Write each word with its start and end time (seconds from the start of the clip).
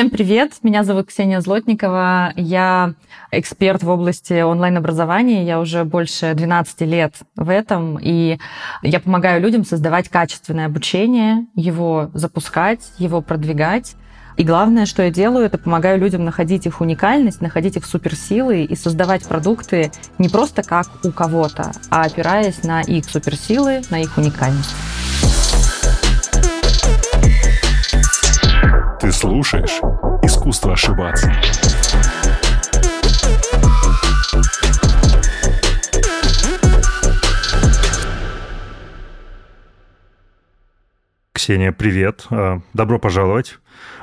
Всем 0.00 0.08
привет, 0.08 0.52
меня 0.62 0.82
зовут 0.82 1.08
Ксения 1.08 1.42
Злотникова, 1.42 2.32
я 2.34 2.94
эксперт 3.32 3.82
в 3.82 3.90
области 3.90 4.40
онлайн-образования, 4.40 5.44
я 5.44 5.60
уже 5.60 5.84
больше 5.84 6.32
12 6.32 6.80
лет 6.88 7.16
в 7.36 7.50
этом, 7.50 7.98
и 8.00 8.38
я 8.80 9.00
помогаю 9.00 9.42
людям 9.42 9.62
создавать 9.62 10.08
качественное 10.08 10.64
обучение, 10.64 11.44
его 11.54 12.10
запускать, 12.14 12.92
его 12.96 13.20
продвигать. 13.20 13.94
И 14.38 14.42
главное, 14.42 14.86
что 14.86 15.02
я 15.02 15.10
делаю, 15.10 15.44
это 15.44 15.58
помогаю 15.58 16.00
людям 16.00 16.24
находить 16.24 16.64
их 16.64 16.80
уникальность, 16.80 17.42
находить 17.42 17.76
их 17.76 17.84
суперсилы 17.84 18.62
и 18.62 18.74
создавать 18.76 19.28
продукты 19.28 19.92
не 20.16 20.30
просто 20.30 20.62
как 20.62 20.86
у 21.04 21.10
кого-то, 21.10 21.72
а 21.90 22.04
опираясь 22.04 22.64
на 22.64 22.80
их 22.80 23.04
суперсилы, 23.04 23.82
на 23.90 24.00
их 24.00 24.16
уникальность. 24.16 24.89
Ты 29.00 29.12
слушаешь 29.12 29.80
«Искусство 30.22 30.74
ошибаться». 30.74 31.32
Ксения, 41.32 41.72
привет. 41.72 42.26
А, 42.30 42.60
добро 42.74 42.98
пожаловать. 42.98 43.58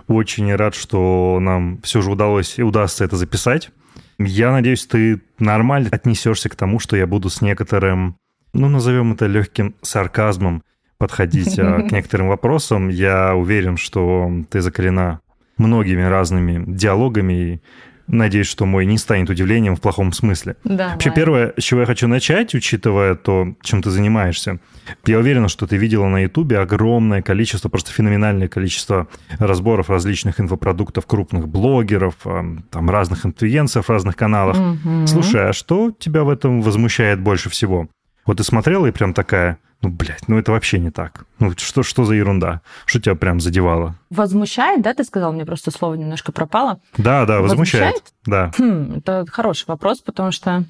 Очень 0.08 0.56
рад, 0.56 0.74
что 0.74 1.38
нам 1.40 1.80
все 1.84 2.02
же 2.02 2.10
удалось 2.10 2.58
и 2.58 2.64
удастся 2.64 3.06
это 3.06 3.18
записать. 3.18 3.70
Я 4.18 4.52
надеюсь, 4.52 4.88
ты 4.88 5.22
нормально 5.38 5.90
отнесешься 5.92 6.50
к 6.50 6.56
тому, 6.56 6.80
что 6.80 6.98
я 6.98 7.06
буду 7.06 7.30
с 7.30 7.42
некоторым, 7.42 8.18
ну, 8.52 8.68
назовем 8.68 9.14
это 9.14 9.28
легким 9.28 9.76
сарказмом 9.84 10.64
подходить 10.98 11.58
а, 11.60 11.82
к 11.82 11.92
некоторым 11.92 12.30
вопросам. 12.30 12.90
Я 12.90 13.36
уверен, 13.36 13.78
что 13.78 14.32
ты 14.50 14.62
закалена 14.62 15.20
многими 15.58 16.04
разными 16.04 16.64
диалогами 16.68 17.34
и 17.34 17.62
Надеюсь, 18.08 18.48
что 18.48 18.66
мой 18.66 18.86
не 18.86 18.98
станет 18.98 19.30
удивлением 19.30 19.76
в 19.76 19.82
плохом 19.82 20.14
смысле. 20.14 20.56
Да, 20.64 20.92
Вообще, 20.92 21.12
первое, 21.14 21.54
с 21.58 21.64
чего 21.64 21.82
я 21.82 21.86
хочу 21.86 22.08
начать, 22.08 22.56
учитывая 22.56 23.16
то, 23.16 23.54
чем 23.62 23.84
ты 23.84 23.90
занимаешься, 23.90 24.60
я 25.06 25.20
уверен, 25.20 25.50
что 25.50 25.68
ты 25.68 25.76
видела 25.76 26.08
на 26.08 26.24
Ютубе 26.24 26.60
огромное 26.60 27.22
количество, 27.22 27.68
просто 27.68 27.92
феноменальное 27.92 28.48
количество 28.48 29.10
разборов 29.40 29.90
различных 29.90 30.40
инфопродуктов 30.40 31.06
крупных 31.06 31.50
блогеров, 31.50 32.16
а, 32.24 32.46
там 32.72 32.90
разных 32.90 33.26
инфлюенсеров 33.26 33.88
в 33.88 33.92
разных 33.92 34.16
каналах. 34.16 34.58
Угу. 34.58 35.08
Слушай, 35.08 35.50
а 35.50 35.54
что 35.54 35.92
тебя 35.92 36.24
в 36.24 36.30
этом 36.30 36.62
возмущает 36.62 37.20
больше 37.20 37.50
всего? 37.50 37.90
Вот 38.26 38.38
ты 38.38 38.46
смотрела 38.46 38.88
и 38.88 38.92
прям 38.92 39.14
такая, 39.14 39.60
ну, 39.82 39.90
блядь, 39.90 40.28
ну 40.28 40.38
это 40.38 40.52
вообще 40.52 40.80
не 40.80 40.90
так. 40.90 41.26
Ну, 41.40 41.52
что, 41.56 41.84
что 41.84 42.04
за 42.04 42.16
ерунда? 42.16 42.62
Что 42.86 43.00
тебя 43.00 43.16
прям 43.16 43.40
задевало? 43.40 43.96
Возмущает, 44.10 44.82
да, 44.82 44.94
ты 44.94 45.04
сказал? 45.04 45.34
Мне 45.34 45.46
просто 45.46 45.72
слово 45.72 45.94
немножко 45.94 46.32
пропало. 46.32 46.80
Да, 46.98 47.26
да, 47.26 47.42
возмущает. 47.42 47.94
возмущает? 47.94 48.14
Да. 48.26 48.52
Хм, 48.58 48.98
это 48.98 49.26
хороший 49.32 49.66
вопрос, 49.68 50.00
потому 50.00 50.32
что 50.32 50.64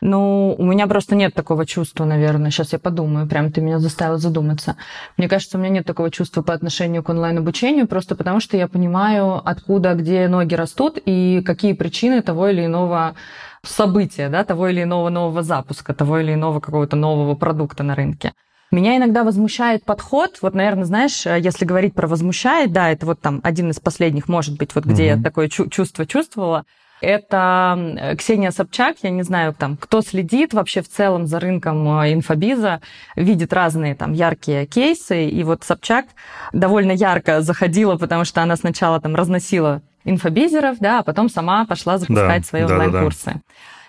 ну, 0.00 0.54
у 0.58 0.64
меня 0.64 0.86
просто 0.86 1.14
нет 1.14 1.34
такого 1.34 1.66
чувства, 1.66 2.04
наверное. 2.04 2.50
Сейчас 2.50 2.72
я 2.72 2.78
подумаю, 2.78 3.26
прям 3.26 3.52
ты 3.52 3.60
меня 3.60 3.78
заставил 3.78 4.18
задуматься. 4.18 4.76
Мне 5.16 5.28
кажется, 5.28 5.56
у 5.56 5.60
меня 5.60 5.70
нет 5.70 5.86
такого 5.86 6.10
чувства 6.10 6.42
по 6.42 6.54
отношению 6.54 7.02
к 7.02 7.08
онлайн-обучению, 7.08 7.86
просто 7.86 8.16
потому 8.16 8.40
что 8.40 8.56
я 8.56 8.68
понимаю, 8.68 9.40
откуда, 9.44 9.94
где 9.94 10.28
ноги 10.28 10.54
растут 10.54 10.98
и 11.04 11.42
какие 11.44 11.74
причины 11.74 12.22
того 12.22 12.48
или 12.48 12.64
иного 12.66 13.14
события, 13.62 14.28
да, 14.28 14.44
того 14.44 14.68
или 14.68 14.82
иного 14.82 15.08
нового 15.08 15.42
запуска, 15.42 15.94
того 15.94 16.18
или 16.18 16.34
иного 16.34 16.60
какого-то 16.60 16.96
нового 16.96 17.34
продукта 17.34 17.82
на 17.82 17.94
рынке. 17.94 18.32
Меня 18.74 18.96
иногда 18.96 19.22
возмущает 19.22 19.84
подход. 19.84 20.38
Вот, 20.42 20.54
наверное, 20.54 20.84
знаешь, 20.84 21.24
э, 21.26 21.38
если 21.38 21.64
говорить 21.64 21.94
про 21.94 22.08
возмущает, 22.08 22.72
да, 22.72 22.90
это 22.90 23.06
вот 23.06 23.20
там 23.20 23.40
один 23.44 23.70
из 23.70 23.78
последних, 23.78 24.28
может 24.28 24.58
быть, 24.58 24.74
вот 24.74 24.84
где 24.84 25.04
mm-hmm. 25.04 25.16
я 25.16 25.22
такое 25.22 25.48
чувство 25.48 26.04
чувствовала. 26.06 26.64
Это 27.00 28.16
Ксения 28.18 28.50
Собчак, 28.50 28.96
я 29.02 29.10
не 29.10 29.22
знаю, 29.22 29.54
там, 29.54 29.76
кто 29.76 30.00
следит 30.00 30.54
вообще 30.54 30.80
в 30.80 30.88
целом 30.88 31.26
за 31.26 31.38
рынком 31.38 32.00
э, 32.00 32.14
инфобиза, 32.14 32.80
видит 33.14 33.52
разные 33.52 33.94
там 33.94 34.12
яркие 34.12 34.66
кейсы, 34.66 35.28
и 35.28 35.44
вот 35.44 35.62
Собчак 35.62 36.06
довольно 36.52 36.92
ярко 36.92 37.42
заходила, 37.42 37.96
потому 37.96 38.24
что 38.24 38.42
она 38.42 38.56
сначала 38.56 39.00
там 39.00 39.14
разносила 39.14 39.82
инфобизеров, 40.04 40.78
да, 40.80 40.98
а 40.98 41.02
потом 41.04 41.28
сама 41.28 41.64
пошла 41.64 41.98
запускать 41.98 42.42
да, 42.42 42.48
свои 42.48 42.64
онлайн-курсы. 42.64 43.26
Да, 43.26 43.32
да. 43.34 43.40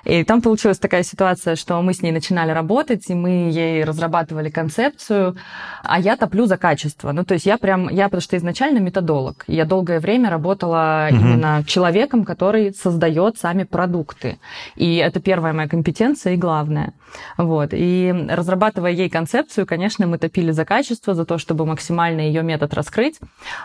И 0.05 0.23
там 0.23 0.41
получилась 0.41 0.79
такая 0.79 1.03
ситуация, 1.03 1.55
что 1.55 1.81
мы 1.81 1.93
с 1.93 2.01
ней 2.01 2.11
начинали 2.11 2.51
работать, 2.51 3.09
и 3.09 3.13
мы 3.13 3.49
ей 3.51 3.83
разрабатывали 3.83 4.49
концепцию, 4.49 5.35
а 5.83 5.99
я 5.99 6.16
топлю 6.16 6.45
за 6.45 6.57
качество. 6.57 7.11
Ну, 7.11 7.25
то 7.25 7.33
есть 7.33 7.45
я 7.45 7.57
прям, 7.57 7.89
я 7.89 8.05
потому 8.05 8.21
что 8.21 8.38
изначально 8.38 8.79
методолог. 8.79 9.43
Я 9.47 9.66
долгое 9.66 9.99
время 9.99 10.29
работала 10.29 11.09
угу. 11.09 11.19
именно 11.19 11.63
человеком, 11.66 12.23
который 12.23 12.73
создает 12.73 13.38
сами 13.38 13.63
продукты. 13.63 14.38
И 14.75 14.95
это 14.97 15.19
первая 15.19 15.53
моя 15.53 15.67
компетенция 15.67 16.33
и 16.33 16.37
главное. 16.37 16.93
Вот. 17.37 17.69
И 17.72 18.13
разрабатывая 18.29 18.91
ей 18.91 19.09
концепцию, 19.09 19.66
конечно, 19.66 20.05
мы 20.07 20.17
топили 20.17 20.51
за 20.51 20.66
качество, 20.66 21.13
за 21.13 21.25
то, 21.25 21.37
чтобы 21.37 21.66
максимально 21.66 22.22
ее 22.22 22.43
метод 22.43 22.73
раскрыть. 22.73 23.19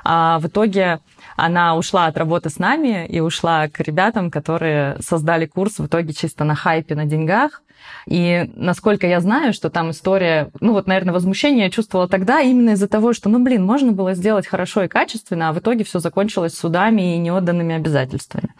А 0.04 0.38
в 0.38 0.46
итоге 0.46 1.00
она 1.36 1.76
ушла 1.76 2.06
от 2.06 2.16
работы 2.16 2.50
с 2.50 2.58
нами 2.58 3.06
и 3.06 3.20
ушла 3.20 3.68
к 3.68 3.80
ребятам, 3.80 4.30
которые 4.30 4.96
создали 5.00 5.46
курс 5.46 5.78
в 5.78 5.86
итоге 5.86 6.12
чисто 6.30 6.44
на 6.44 6.54
хайпе, 6.54 6.94
на 6.94 7.06
деньгах. 7.06 7.62
И 8.06 8.50
насколько 8.54 9.06
я 9.06 9.20
знаю, 9.20 9.52
что 9.52 9.68
там 9.68 9.90
история, 9.90 10.50
ну 10.60 10.72
вот, 10.72 10.86
наверное, 10.86 11.12
возмущение 11.12 11.64
я 11.64 11.70
чувствовала 11.70 12.08
тогда 12.08 12.40
именно 12.40 12.70
из-за 12.70 12.88
того, 12.88 13.12
что, 13.12 13.28
ну, 13.28 13.42
блин, 13.42 13.64
можно 13.64 13.92
было 13.92 14.14
сделать 14.14 14.46
хорошо 14.46 14.84
и 14.84 14.88
качественно, 14.88 15.48
а 15.48 15.52
в 15.52 15.58
итоге 15.58 15.84
все 15.84 15.98
закончилось 15.98 16.54
судами 16.54 17.14
и 17.14 17.18
неотданными 17.18 17.74
обязательствами. 17.74 18.54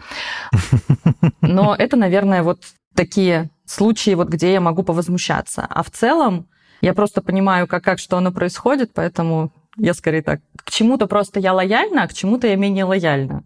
Но 1.41 1.77
это, 1.77 1.97
наверное, 1.97 2.43
вот 2.43 2.63
такие 2.95 3.51
случаи, 3.67 4.15
вот 4.15 4.29
где 4.29 4.53
я 4.53 4.61
могу 4.61 4.83
повозмущаться. 4.83 5.67
А 5.69 5.83
в 5.83 5.91
целом 5.91 6.49
я 6.81 6.93
просто 6.95 7.23
понимаю, 7.23 7.67
как, 7.67 7.85
как 7.85 7.99
что 7.99 8.17
оно 8.17 8.33
происходит, 8.33 8.91
поэтому 8.95 9.53
я 9.81 9.95
скорее 9.95 10.23
так. 10.23 10.41
К 10.57 10.71
чему-то 10.71 11.07
просто 11.07 11.41
я 11.41 11.53
лояльна, 11.53 12.03
а 12.03 12.09
к 12.09 12.15
чему-то 12.15 12.47
я 12.47 12.57
менее 12.57 12.85
лояльна. 12.85 13.45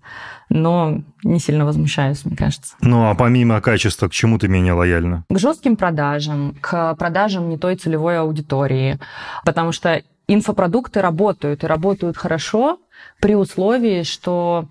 Но 0.49 1.01
не 1.23 1.39
сильно 1.39 1.65
возмущаюсь, 1.65 2.25
мне 2.25 2.37
кажется. 2.37 2.75
Ну, 2.81 3.09
а 3.09 3.15
помимо 3.15 3.61
качества, 3.61 4.09
к 4.09 4.13
чему 4.13 4.39
ты 4.39 4.49
менее 4.49 4.73
лояльна? 4.73 5.25
К 5.31 5.39
жестким 5.39 5.77
продажам, 5.77 6.57
к 6.61 6.95
продажам 6.97 7.49
не 7.49 7.57
той 7.57 7.77
целевой 7.77 8.19
аудитории. 8.19 8.99
Потому 9.45 9.73
что 9.73 10.03
инфопродукты 10.27 11.01
работают, 11.01 11.65
и 11.65 11.67
работают 11.67 12.17
хорошо 12.17 12.79
при 13.21 13.35
условии, 13.35 14.03
что 14.03 14.67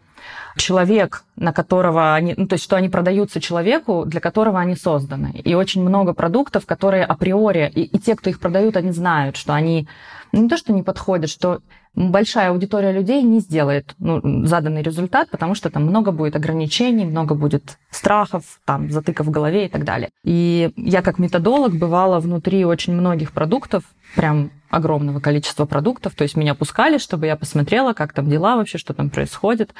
человек, 0.58 1.24
на 1.36 1.54
которого 1.54 2.14
они, 2.14 2.34
ну, 2.38 2.48
то 2.48 2.54
есть 2.54 2.64
что 2.64 2.76
они 2.76 2.90
продаются 2.90 3.42
человеку, 3.42 4.04
для 4.06 4.20
которого 4.20 4.60
они 4.60 4.76
созданы. 4.76 5.42
И 5.44 5.56
очень 5.56 5.82
много 5.82 6.14
продуктов, 6.14 6.66
которые 6.66 7.06
априори, 7.06 7.72
и, 7.74 7.84
и 7.84 8.00
те, 8.00 8.16
кто 8.16 8.30
их 8.30 8.40
продают, 8.40 8.78
они 8.78 8.92
знают, 8.92 9.36
что 9.36 9.54
они 9.54 9.88
не 10.34 10.50
то, 10.50 10.58
что 10.58 10.74
не 10.74 10.84
подходят, 10.84 11.30
что 11.30 11.62
большая 11.96 12.50
аудитория 12.50 12.92
людей 12.92 13.22
не 13.22 13.40
сделает 13.40 13.94
ну, 14.00 14.46
заданный 14.46 14.82
результат, 14.82 15.30
потому 15.30 15.54
что 15.54 15.70
там 15.70 15.84
много 15.84 16.12
будет 16.12 16.36
ограничений, 16.36 17.06
много 17.06 17.36
будет 17.36 17.78
страхов, 17.92 18.60
там, 18.66 18.90
затыков 18.90 19.28
в 19.28 19.32
голове 19.32 19.68
и 19.68 19.70
так 19.70 19.84
далее. 19.84 20.10
И 20.24 20.72
я 20.76 21.02
как 21.02 21.20
методолог 21.20 21.76
бывала 21.76 22.20
внутри 22.20 22.66
очень 22.66 22.94
многих 22.94 23.32
продуктов, 23.32 23.84
прям 24.16 24.52
огромного 24.70 25.20
количества 25.20 25.66
продуктов, 25.66 26.16
то 26.16 26.24
есть 26.24 26.36
меня 26.36 26.56
пускали, 26.56 26.98
чтобы 26.98 27.28
я 27.28 27.36
посмотрела, 27.36 27.94
как 27.94 28.12
там 28.12 28.28
дела 28.28 28.56
вообще, 28.56 28.80
что 28.80 28.94
там 28.94 29.12
происходит. 29.12 29.74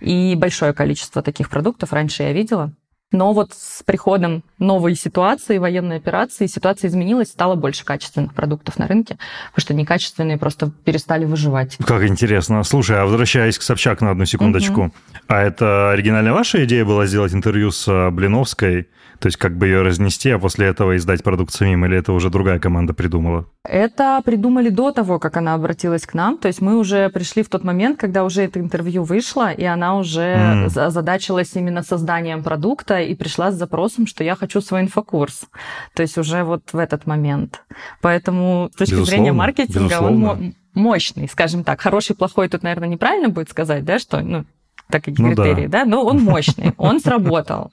И 0.00 0.36
большое 0.36 0.72
количество 0.72 1.20
таких 1.20 1.50
продуктов 1.50 1.92
раньше 1.92 2.22
я 2.22 2.32
видела. 2.32 2.72
Но 3.12 3.32
вот 3.32 3.52
с 3.52 3.84
приходом 3.84 4.42
новой 4.58 4.96
ситуации, 4.96 5.58
военной 5.58 5.96
операции, 5.96 6.46
ситуация 6.46 6.88
изменилась, 6.88 7.28
стало 7.28 7.54
больше 7.54 7.84
качественных 7.84 8.34
продуктов 8.34 8.78
на 8.78 8.88
рынке, 8.88 9.16
потому 9.50 9.62
что 9.62 9.74
некачественные 9.74 10.38
просто 10.38 10.72
перестали 10.84 11.24
выживать. 11.24 11.76
Как 11.86 12.04
интересно. 12.04 12.64
Слушай, 12.64 12.98
а 13.00 13.04
возвращаясь 13.04 13.58
к 13.58 13.62
Собчак 13.62 14.00
на 14.00 14.10
одну 14.10 14.24
секундочку, 14.24 14.80
угу. 14.86 14.92
а 15.28 15.40
это 15.40 15.90
оригинальная 15.92 16.32
ваша 16.32 16.64
идея 16.64 16.84
была 16.84 17.06
сделать 17.06 17.32
интервью 17.32 17.70
с 17.70 17.86
э, 17.86 18.10
Блиновской? 18.10 18.88
То 19.18 19.26
есть 19.26 19.38
как 19.38 19.56
бы 19.56 19.66
ее 19.66 19.82
разнести, 19.82 20.30
а 20.30 20.38
после 20.38 20.66
этого 20.66 20.96
издать 20.96 21.22
продукт 21.22 21.52
самим, 21.52 21.84
или 21.86 21.96
это 21.96 22.12
уже 22.12 22.28
другая 22.30 22.58
команда 22.58 22.92
придумала? 22.92 23.46
Это 23.64 24.20
придумали 24.24 24.68
до 24.68 24.92
того, 24.92 25.18
как 25.18 25.36
она 25.36 25.54
обратилась 25.54 26.06
к 26.06 26.14
нам. 26.14 26.38
То 26.38 26.48
есть 26.48 26.60
мы 26.60 26.76
уже 26.76 27.08
пришли 27.08 27.42
в 27.42 27.48
тот 27.48 27.64
момент, 27.64 27.98
когда 27.98 28.24
уже 28.24 28.42
это 28.42 28.60
интервью 28.60 29.04
вышло, 29.04 29.50
и 29.50 29.64
она 29.64 29.96
уже 29.96 30.20
mm. 30.20 30.78
озадачилась 30.78 31.52
именно 31.54 31.82
созданием 31.82 32.42
продукта 32.42 32.95
и 33.00 33.14
пришла 33.14 33.50
с 33.50 33.54
запросом, 33.54 34.06
что 34.06 34.24
я 34.24 34.36
хочу 34.36 34.60
свой 34.60 34.82
инфокурс. 34.82 35.46
То 35.94 36.02
есть 36.02 36.18
уже 36.18 36.44
вот 36.44 36.72
в 36.72 36.78
этот 36.78 37.06
момент. 37.06 37.62
Поэтому 38.00 38.70
с 38.72 38.76
точки 38.76 38.92
безусловно, 38.92 39.10
зрения 39.10 39.32
маркетинга 39.32 39.88
безусловно. 39.88 40.30
он 40.32 40.54
мощный, 40.74 41.28
скажем 41.28 41.64
так. 41.64 41.80
Хороший, 41.80 42.16
плохой 42.16 42.48
тут, 42.48 42.62
наверное, 42.62 42.88
неправильно 42.88 43.28
будет 43.28 43.50
сказать, 43.50 43.84
да, 43.84 43.98
что, 43.98 44.20
ну, 44.20 44.44
такие 44.90 45.14
ну, 45.18 45.34
критерии, 45.34 45.66
да. 45.66 45.84
да, 45.84 45.90
но 45.90 46.04
он 46.04 46.22
мощный, 46.22 46.72
он 46.78 47.00
сработал 47.00 47.72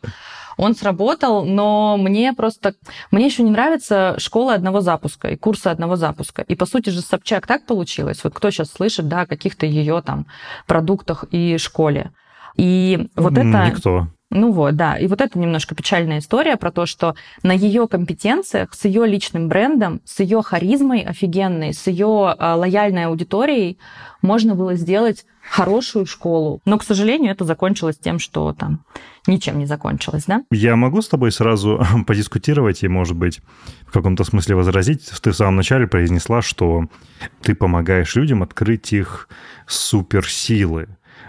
он 0.57 0.75
сработал, 0.75 1.45
но 1.45 1.97
мне 1.97 2.33
просто... 2.33 2.75
Мне 3.11 3.25
еще 3.25 3.43
не 3.43 3.51
нравится 3.51 4.15
школа 4.17 4.53
одного 4.53 4.81
запуска 4.81 5.29
и 5.29 5.35
курсы 5.35 5.67
одного 5.67 5.95
запуска. 5.95 6.41
И, 6.43 6.55
по 6.55 6.65
сути 6.65 6.89
же, 6.89 7.01
Собчак 7.01 7.47
так 7.47 7.65
получилось. 7.65 8.23
Вот 8.23 8.33
кто 8.33 8.51
сейчас 8.51 8.71
слышит, 8.71 9.07
да, 9.07 9.21
о 9.21 9.25
каких-то 9.25 9.65
ее 9.65 10.01
там 10.01 10.27
продуктах 10.67 11.25
и 11.31 11.57
школе. 11.57 12.11
И 12.55 13.09
вот 13.15 13.33
это... 13.33 13.67
Никто. 13.67 14.07
Ну 14.33 14.51
вот, 14.51 14.75
да. 14.75 14.97
И 14.97 15.07
вот 15.07 15.21
это 15.21 15.37
немножко 15.37 15.75
печальная 15.75 16.19
история 16.19 16.57
про 16.57 16.71
то, 16.71 16.85
что 16.85 17.15
на 17.43 17.51
ее 17.51 17.87
компетенциях, 17.87 18.73
с 18.73 18.85
ее 18.85 19.05
личным 19.05 19.47
брендом, 19.47 20.01
с 20.05 20.19
ее 20.19 20.41
харизмой 20.41 21.01
офигенной, 21.01 21.73
с 21.73 21.85
ее 21.87 22.35
а, 22.37 22.55
лояльной 22.55 23.05
аудиторией 23.05 23.77
можно 24.21 24.55
было 24.55 24.75
сделать 24.75 25.25
хорошую 25.47 26.05
школу. 26.05 26.61
Но, 26.65 26.79
к 26.79 26.83
сожалению, 26.83 27.31
это 27.31 27.45
закончилось 27.45 27.97
тем, 27.97 28.17
что 28.17 28.53
там 28.53 28.83
ничем 29.27 29.59
не 29.59 29.65
закончилось, 29.65 30.23
да? 30.25 30.43
Я 30.49 30.75
могу 30.75 31.01
с 31.01 31.07
тобой 31.07 31.31
сразу 31.31 31.85
подискутировать 32.07 32.83
и, 32.83 32.87
может 32.87 33.15
быть, 33.15 33.41
в 33.85 33.91
каком-то 33.91 34.23
смысле 34.23 34.55
возразить. 34.55 35.11
Ты 35.21 35.31
в 35.31 35.35
самом 35.35 35.57
начале 35.57 35.87
произнесла, 35.87 36.41
что 36.41 36.85
ты 37.41 37.53
помогаешь 37.53 38.15
людям 38.15 38.41
открыть 38.41 38.93
их 38.93 39.29
суперсилы. 39.67 40.87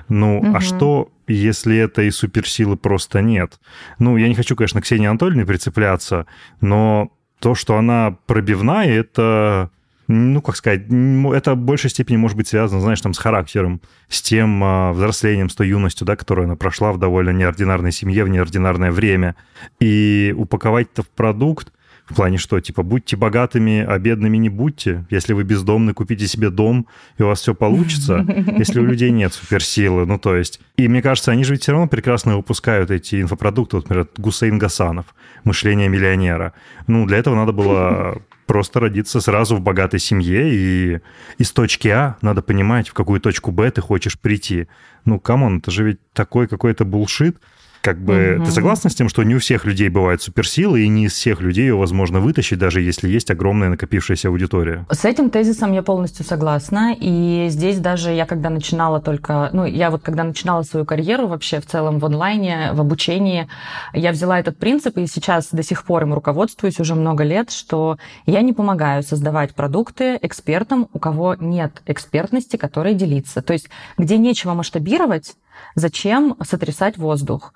Ну, 0.08 0.38
угу. 0.38 0.56
а 0.56 0.60
что, 0.60 1.10
если 1.26 1.76
этой 1.76 2.10
суперсилы 2.12 2.76
просто 2.76 3.22
нет? 3.22 3.58
Ну, 3.98 4.16
я 4.16 4.28
не 4.28 4.34
хочу, 4.34 4.56
конечно, 4.56 4.80
к 4.80 4.84
Ксении 4.84 5.06
Анатольевне 5.06 5.46
прицепляться, 5.46 6.26
но 6.60 7.10
то, 7.40 7.54
что 7.54 7.76
она 7.76 8.16
пробивная, 8.26 8.88
это 8.88 9.70
ну, 10.06 10.42
как 10.42 10.56
сказать, 10.56 10.82
это 10.88 11.54
в 11.54 11.58
большей 11.58 11.88
степени 11.88 12.16
может 12.16 12.36
быть 12.36 12.48
связано, 12.48 12.80
знаешь, 12.80 13.00
там, 13.00 13.14
с 13.14 13.18
характером, 13.18 13.80
с 14.08 14.20
тем 14.20 14.62
а, 14.62 14.92
взрослением, 14.92 15.48
с 15.48 15.54
той 15.54 15.68
юностью, 15.68 16.06
да, 16.06 16.14
которую 16.14 16.44
она 16.44 16.56
прошла 16.56 16.92
в 16.92 16.98
довольно 16.98 17.30
неординарной 17.30 17.92
семье, 17.92 18.24
в 18.24 18.28
неординарное 18.28 18.92
время. 18.92 19.34
И 19.80 20.34
упаковать 20.36 20.88
это 20.92 21.02
в 21.02 21.08
продукт, 21.08 21.72
в 22.06 22.14
плане 22.14 22.36
что, 22.36 22.60
типа, 22.60 22.82
будьте 22.82 23.16
богатыми, 23.16 23.84
а 23.86 23.98
бедными 23.98 24.36
не 24.36 24.50
будьте. 24.50 25.06
Если 25.08 25.32
вы 25.32 25.44
бездомны, 25.44 25.94
купите 25.94 26.26
себе 26.26 26.50
дом, 26.50 26.86
и 27.16 27.22
у 27.22 27.28
вас 27.28 27.40
все 27.40 27.54
получится. 27.54 28.26
Если 28.58 28.78
у 28.78 28.84
людей 28.84 29.10
нет 29.10 29.32
суперсилы, 29.32 30.04
ну 30.04 30.18
то 30.18 30.36
есть. 30.36 30.60
И 30.76 30.86
мне 30.86 31.00
кажется, 31.00 31.32
они 31.32 31.44
же 31.44 31.54
ведь 31.54 31.62
все 31.62 31.72
равно 31.72 31.88
прекрасно 31.88 32.36
выпускают 32.36 32.90
эти 32.90 33.22
инфопродукты. 33.22 33.76
Вот, 33.76 33.88
например, 33.88 34.08
Гусейн 34.18 34.58
Гасанов, 34.58 35.06
«Мышление 35.44 35.88
миллионера». 35.88 36.52
Ну, 36.86 37.06
для 37.06 37.18
этого 37.18 37.36
надо 37.36 37.52
было 37.52 38.20
просто 38.46 38.80
родиться 38.80 39.20
сразу 39.20 39.56
в 39.56 39.60
богатой 39.62 39.98
семье, 39.98 40.54
и 40.54 41.00
из 41.38 41.52
точки 41.52 41.88
А 41.88 42.16
надо 42.20 42.42
понимать, 42.42 42.88
в 42.88 42.92
какую 42.92 43.20
точку 43.20 43.50
Б 43.50 43.70
ты 43.70 43.80
хочешь 43.80 44.18
прийти. 44.18 44.68
Ну, 45.06 45.18
come 45.18 45.41
on, 45.41 45.58
это 45.58 45.70
же 45.70 45.84
ведь 45.84 46.00
такой 46.12 46.48
какой-то 46.48 46.84
bullshit, 46.84 47.38
как 47.84 47.98
бы 47.98 48.36
угу. 48.38 48.46
ты 48.46 48.50
согласна 48.50 48.88
с 48.88 48.94
тем, 48.94 49.10
что 49.10 49.22
не 49.24 49.34
у 49.34 49.38
всех 49.38 49.66
людей 49.66 49.90
бывают 49.90 50.22
суперсилы, 50.22 50.84
и 50.84 50.88
не 50.88 51.04
из 51.04 51.12
всех 51.12 51.42
людей 51.42 51.66
его 51.66 51.80
возможно 51.80 52.18
вытащить, 52.18 52.58
даже 52.58 52.80
если 52.80 53.10
есть 53.10 53.30
огромная 53.30 53.68
накопившаяся 53.68 54.28
аудитория? 54.28 54.86
С 54.90 55.04
этим 55.04 55.28
тезисом 55.28 55.74
я 55.74 55.82
полностью 55.82 56.24
согласна. 56.24 56.96
И 56.98 57.48
здесь 57.50 57.78
даже 57.78 58.10
я, 58.10 58.24
когда 58.24 58.48
начинала 58.48 59.02
только... 59.02 59.50
Ну, 59.52 59.66
я 59.66 59.90
вот 59.90 60.02
когда 60.02 60.24
начинала 60.24 60.62
свою 60.62 60.86
карьеру 60.86 61.26
вообще 61.26 61.60
в 61.60 61.66
целом 61.66 61.98
в 61.98 62.06
онлайне, 62.06 62.70
в 62.72 62.80
обучении, 62.80 63.48
я 63.92 64.12
взяла 64.12 64.40
этот 64.40 64.56
принцип, 64.56 64.96
и 64.96 65.06
сейчас 65.06 65.50
до 65.52 65.62
сих 65.62 65.84
пор 65.84 66.04
им 66.04 66.14
руководствуюсь 66.14 66.80
уже 66.80 66.94
много 66.94 67.22
лет, 67.22 67.50
что 67.50 67.98
я 68.24 68.40
не 68.40 68.54
помогаю 68.54 69.02
создавать 69.02 69.54
продукты 69.54 70.18
экспертам, 70.22 70.88
у 70.94 70.98
кого 70.98 71.36
нет 71.38 71.82
экспертности, 71.84 72.56
которой 72.56 72.94
делиться. 72.94 73.42
То 73.42 73.52
есть 73.52 73.68
где 73.98 74.16
нечего 74.16 74.54
масштабировать, 74.54 75.34
Зачем 75.74 76.36
сотрясать 76.42 76.96
воздух? 76.96 77.52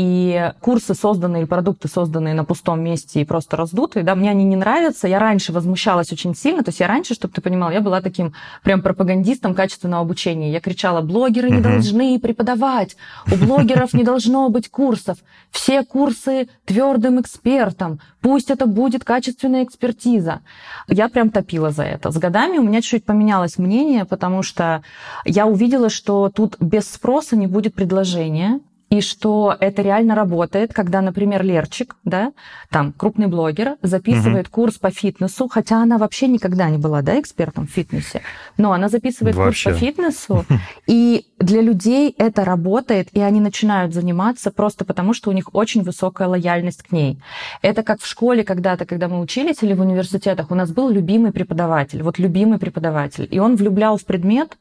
И 0.00 0.52
курсы 0.60 0.94
созданные, 0.94 1.42
или 1.42 1.48
продукты, 1.48 1.88
созданные 1.88 2.32
на 2.32 2.44
пустом 2.44 2.80
месте 2.80 3.20
и 3.20 3.24
просто 3.24 3.56
раздутые, 3.56 4.04
да, 4.04 4.14
мне 4.14 4.30
они 4.30 4.44
не 4.44 4.54
нравятся. 4.54 5.08
Я 5.08 5.18
раньше 5.18 5.52
возмущалась 5.52 6.12
очень 6.12 6.36
сильно. 6.36 6.62
То 6.62 6.68
есть 6.68 6.78
я 6.78 6.86
раньше, 6.86 7.14
чтобы 7.14 7.34
ты 7.34 7.40
понимал, 7.40 7.72
я 7.72 7.80
была 7.80 8.00
таким 8.00 8.32
прям 8.62 8.80
пропагандистом 8.80 9.56
качественного 9.56 10.02
обучения. 10.02 10.52
Я 10.52 10.60
кричала, 10.60 11.00
блогеры 11.00 11.50
не 11.50 11.60
должны 11.60 12.20
преподавать, 12.20 12.96
у 13.26 13.34
блогеров 13.44 13.92
не 13.92 14.04
должно 14.04 14.48
быть 14.50 14.70
курсов. 14.70 15.18
Все 15.50 15.82
курсы 15.82 16.48
твердым 16.64 17.20
экспертам. 17.20 17.98
Пусть 18.20 18.50
это 18.50 18.66
будет 18.66 19.02
качественная 19.02 19.64
экспертиза. 19.64 20.42
Я 20.86 21.08
прям 21.08 21.30
топила 21.30 21.72
за 21.72 21.82
это. 21.82 22.12
С 22.12 22.18
годами 22.18 22.58
у 22.58 22.62
меня 22.62 22.82
чуть-чуть 22.82 23.04
поменялось 23.04 23.58
мнение, 23.58 24.04
потому 24.04 24.44
что 24.44 24.84
я 25.24 25.46
увидела, 25.46 25.90
что 25.90 26.30
тут 26.32 26.56
без 26.60 26.88
спроса 26.88 27.34
не 27.34 27.48
будет 27.48 27.74
предложения, 27.74 28.60
и 28.90 29.00
что 29.00 29.56
это 29.58 29.82
реально 29.82 30.14
работает, 30.14 30.72
когда, 30.72 31.00
например, 31.00 31.42
Лерчик, 31.42 31.96
да, 32.04 32.32
там 32.70 32.92
крупный 32.92 33.26
блогер, 33.26 33.76
записывает 33.82 34.46
угу. 34.46 34.54
курс 34.54 34.78
по 34.78 34.90
фитнесу, 34.90 35.48
хотя 35.48 35.82
она 35.82 35.98
вообще 35.98 36.28
никогда 36.28 36.70
не 36.70 36.78
была, 36.78 37.02
да, 37.02 37.20
экспертом 37.20 37.66
в 37.66 37.70
фитнесе, 37.70 38.22
но 38.56 38.72
она 38.72 38.88
записывает 38.88 39.36
вообще. 39.36 39.70
курс 39.70 39.78
по 39.78 39.84
фитнесу, 39.84 40.44
и 40.86 41.26
для 41.38 41.62
людей 41.62 42.14
это 42.18 42.44
работает, 42.44 43.08
и 43.12 43.20
они 43.20 43.40
начинают 43.40 43.94
заниматься 43.94 44.50
просто 44.50 44.84
потому, 44.84 45.14
что 45.14 45.30
у 45.30 45.32
них 45.32 45.54
очень 45.54 45.82
высокая 45.82 46.28
лояльность 46.28 46.82
к 46.82 46.92
ней. 46.92 47.20
Это 47.62 47.82
как 47.82 48.00
в 48.00 48.06
школе 48.06 48.44
когда-то, 48.44 48.86
когда 48.86 49.08
мы 49.08 49.20
учились, 49.20 49.62
или 49.62 49.72
в 49.72 49.80
университетах, 49.80 50.50
у 50.50 50.54
нас 50.54 50.70
был 50.70 50.88
любимый 50.88 51.32
преподаватель, 51.32 52.02
вот 52.02 52.18
любимый 52.18 52.58
преподаватель, 52.58 53.28
и 53.30 53.38
он 53.38 53.56
влюблял 53.56 53.96
в 53.96 54.04
предмет, 54.04 54.58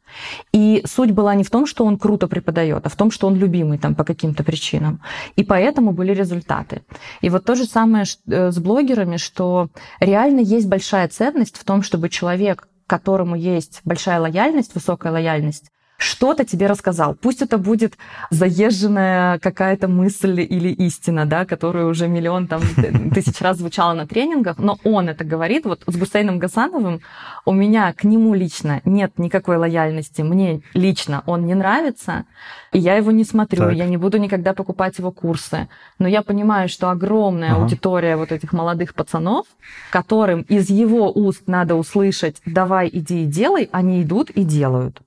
и 0.54 0.84
суть 0.86 1.12
была 1.12 1.36
не 1.36 1.44
в 1.44 1.50
том, 1.50 1.66
что 1.66 1.86
он 1.86 1.98
круто 1.98 2.28
преподает, 2.28 2.86
а 2.86 2.90
в 2.90 2.96
том, 2.96 3.12
что 3.12 3.28
он 3.28 3.36
любимый 3.36 3.78
там 3.78 3.96
по 3.96 4.04
каким-то 4.04 4.44
причинам. 4.44 5.02
И 5.36 5.44
поэтому 5.44 5.92
были 5.92 6.14
результаты. 6.14 6.84
И 7.22 7.30
вот 7.30 7.46
то 7.46 7.56
же 7.56 7.66
самое 7.66 8.06
э, 8.28 8.52
с 8.52 8.60
блогерами, 8.60 9.18
что 9.18 9.70
реально 10.00 10.42
есть 10.42 10.68
большая 10.68 11.08
ценность 11.08 11.58
в 11.58 11.64
том, 11.64 11.82
чтобы 11.82 12.10
человек, 12.10 12.68
которому 12.86 13.36
есть 13.36 13.82
большая 13.84 14.20
лояльность, 14.20 14.76
высокая 14.76 15.12
лояльность, 15.12 15.72
что-то 15.98 16.46
тебе 16.46 16.68
рассказал. 16.68 17.16
Пусть 17.16 17.42
это 17.42 17.58
будет 17.58 17.98
заезженная 18.30 19.40
какая-то 19.40 19.88
мысль 19.88 20.42
или 20.42 20.70
истина, 20.70 21.26
да, 21.26 21.46
которая 21.46 21.86
уже 21.86 22.08
миллион 22.08 22.48
там, 22.48 22.62
тысяч 23.14 23.42
раз 23.42 23.58
звучала 23.58 23.94
на 23.94 24.08
тренингах, 24.08 24.58
но 24.60 24.78
он 24.84 25.10
это 25.10 25.24
говорит. 25.24 25.66
Вот 25.66 25.84
с 25.88 25.96
Гусейном 25.98 26.38
Гасановым 26.38 27.02
у 27.46 27.52
меня 27.52 27.92
к 27.94 28.04
нему 28.04 28.36
лично 28.36 28.82
нет 28.86 29.18
никакой 29.18 29.58
лояльности. 29.58 30.22
Мне 30.22 30.62
лично 30.74 31.24
он 31.26 31.46
не 31.46 31.56
нравится, 31.56 32.26
и 32.72 32.80
я 32.80 32.96
его 32.96 33.12
не 33.12 33.24
смотрю, 33.24 33.66
так. 33.66 33.74
я 33.74 33.88
не 33.88 33.98
буду 33.98 34.20
никогда 34.20 34.54
покупать 34.54 35.00
его 35.00 35.12
курсы. 35.12 35.68
Но 35.98 36.08
я 36.08 36.22
понимаю, 36.22 36.70
что 36.70 36.92
огромная 36.92 37.54
ага. 37.54 37.64
аудитория 37.64 38.18
вот 38.18 38.32
этих 38.32 38.54
молодых 38.54 38.94
пацанов, 38.94 39.48
которым 39.92 40.42
из 40.42 40.70
его 40.70 41.12
уст 41.12 41.44
надо 41.48 41.76
услышать 41.76 42.38
«давай, 42.46 42.90
иди 42.92 43.24
и 43.24 43.26
делай», 43.26 43.68
они 43.72 44.04
идут 44.04 44.30
и 44.30 44.44
делают. 44.44 45.02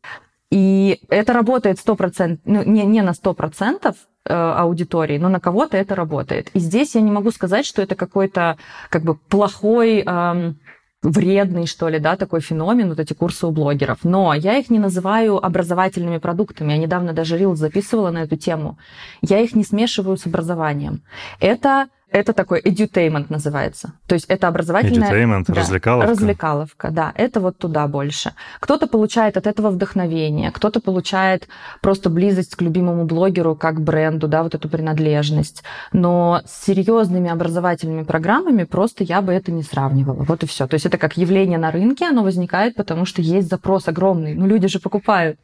И 0.50 1.00
это 1.08 1.32
работает 1.32 1.78
100%, 1.78 2.40
ну, 2.44 2.64
не, 2.64 2.84
не 2.84 3.02
на 3.02 3.10
100% 3.10 3.94
э, 4.24 4.34
аудитории, 4.34 5.18
но 5.18 5.28
на 5.28 5.40
кого-то 5.40 5.76
это 5.76 5.94
работает. 5.94 6.50
И 6.54 6.58
здесь 6.58 6.94
я 6.94 7.00
не 7.00 7.10
могу 7.10 7.30
сказать, 7.30 7.64
что 7.64 7.82
это 7.82 7.94
какой-то 7.94 8.56
как 8.88 9.02
бы 9.04 9.14
плохой, 9.14 10.00
эм, 10.00 10.58
вредный, 11.02 11.66
что 11.66 11.88
ли, 11.88 11.98
да, 11.98 12.16
такой 12.16 12.40
феномен, 12.40 12.88
вот 12.88 13.00
эти 13.00 13.14
курсы 13.14 13.46
у 13.46 13.50
блогеров. 13.50 13.98
Но 14.02 14.34
я 14.34 14.58
их 14.58 14.70
не 14.70 14.78
называю 14.78 15.44
образовательными 15.44 16.18
продуктами. 16.18 16.72
Я 16.72 16.78
недавно 16.78 17.12
даже 17.12 17.38
рил 17.38 17.54
записывала 17.54 18.10
на 18.10 18.18
эту 18.18 18.36
тему. 18.36 18.78
Я 19.22 19.40
их 19.40 19.54
не 19.54 19.64
смешиваю 19.64 20.16
с 20.16 20.26
образованием. 20.26 21.02
Это 21.40 21.88
это 22.12 22.32
такой 22.32 22.60
edutainment 22.60 23.26
называется. 23.28 23.92
То 24.06 24.14
есть 24.14 24.26
это 24.28 24.48
образовательная... 24.48 25.10
Edutainment, 25.10 25.44
да, 25.46 25.54
развлекаловка. 25.54 26.10
Развлекаловка, 26.10 26.90
да. 26.90 27.12
Это 27.14 27.40
вот 27.40 27.58
туда 27.58 27.86
больше. 27.86 28.32
Кто-то 28.60 28.86
получает 28.86 29.36
от 29.36 29.46
этого 29.46 29.70
вдохновение, 29.70 30.50
кто-то 30.50 30.80
получает 30.80 31.48
просто 31.80 32.10
близость 32.10 32.56
к 32.56 32.62
любимому 32.62 33.04
блогеру 33.04 33.54
как 33.54 33.80
бренду, 33.80 34.28
да, 34.28 34.42
вот 34.42 34.54
эту 34.54 34.68
принадлежность. 34.68 35.62
Но 35.92 36.42
с 36.44 36.64
серьезными 36.66 37.30
образовательными 37.30 38.02
программами 38.02 38.64
просто 38.64 39.04
я 39.04 39.22
бы 39.22 39.32
это 39.32 39.52
не 39.52 39.62
сравнивала. 39.62 40.24
Вот 40.24 40.42
и 40.42 40.46
все. 40.46 40.66
То 40.66 40.74
есть 40.74 40.86
это 40.86 40.98
как 40.98 41.16
явление 41.16 41.58
на 41.58 41.70
рынке, 41.70 42.06
оно 42.06 42.22
возникает, 42.22 42.74
потому 42.74 43.04
что 43.04 43.22
есть 43.22 43.48
запрос 43.48 43.88
огромный. 43.88 44.34
Ну, 44.34 44.46
люди 44.46 44.68
же 44.68 44.80
покупают. 44.80 45.38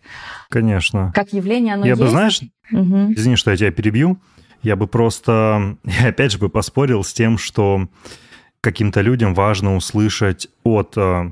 Конечно. 0.51 1.13
Как 1.15 1.33
явление 1.33 1.75
оно 1.75 1.85
я 1.85 1.91
есть. 1.91 2.01
Я 2.01 2.07
бы, 2.07 2.11
знаешь, 2.11 2.41
угу. 2.73 3.13
извини, 3.13 3.37
что 3.37 3.51
я 3.51 3.57
тебя 3.57 3.71
перебью, 3.71 4.19
я 4.63 4.77
бы 4.77 4.87
просто, 4.87 5.77
я 5.85 6.09
опять 6.09 6.33
же 6.33 6.39
бы 6.39 6.49
поспорил 6.49 7.05
с 7.05 7.13
тем, 7.13 7.39
что 7.39 7.89
каким-то 8.61 9.01
людям 9.01 9.35
важно 9.35 9.77
услышать 9.77 10.49
от 10.65 10.95
э, 10.97 11.31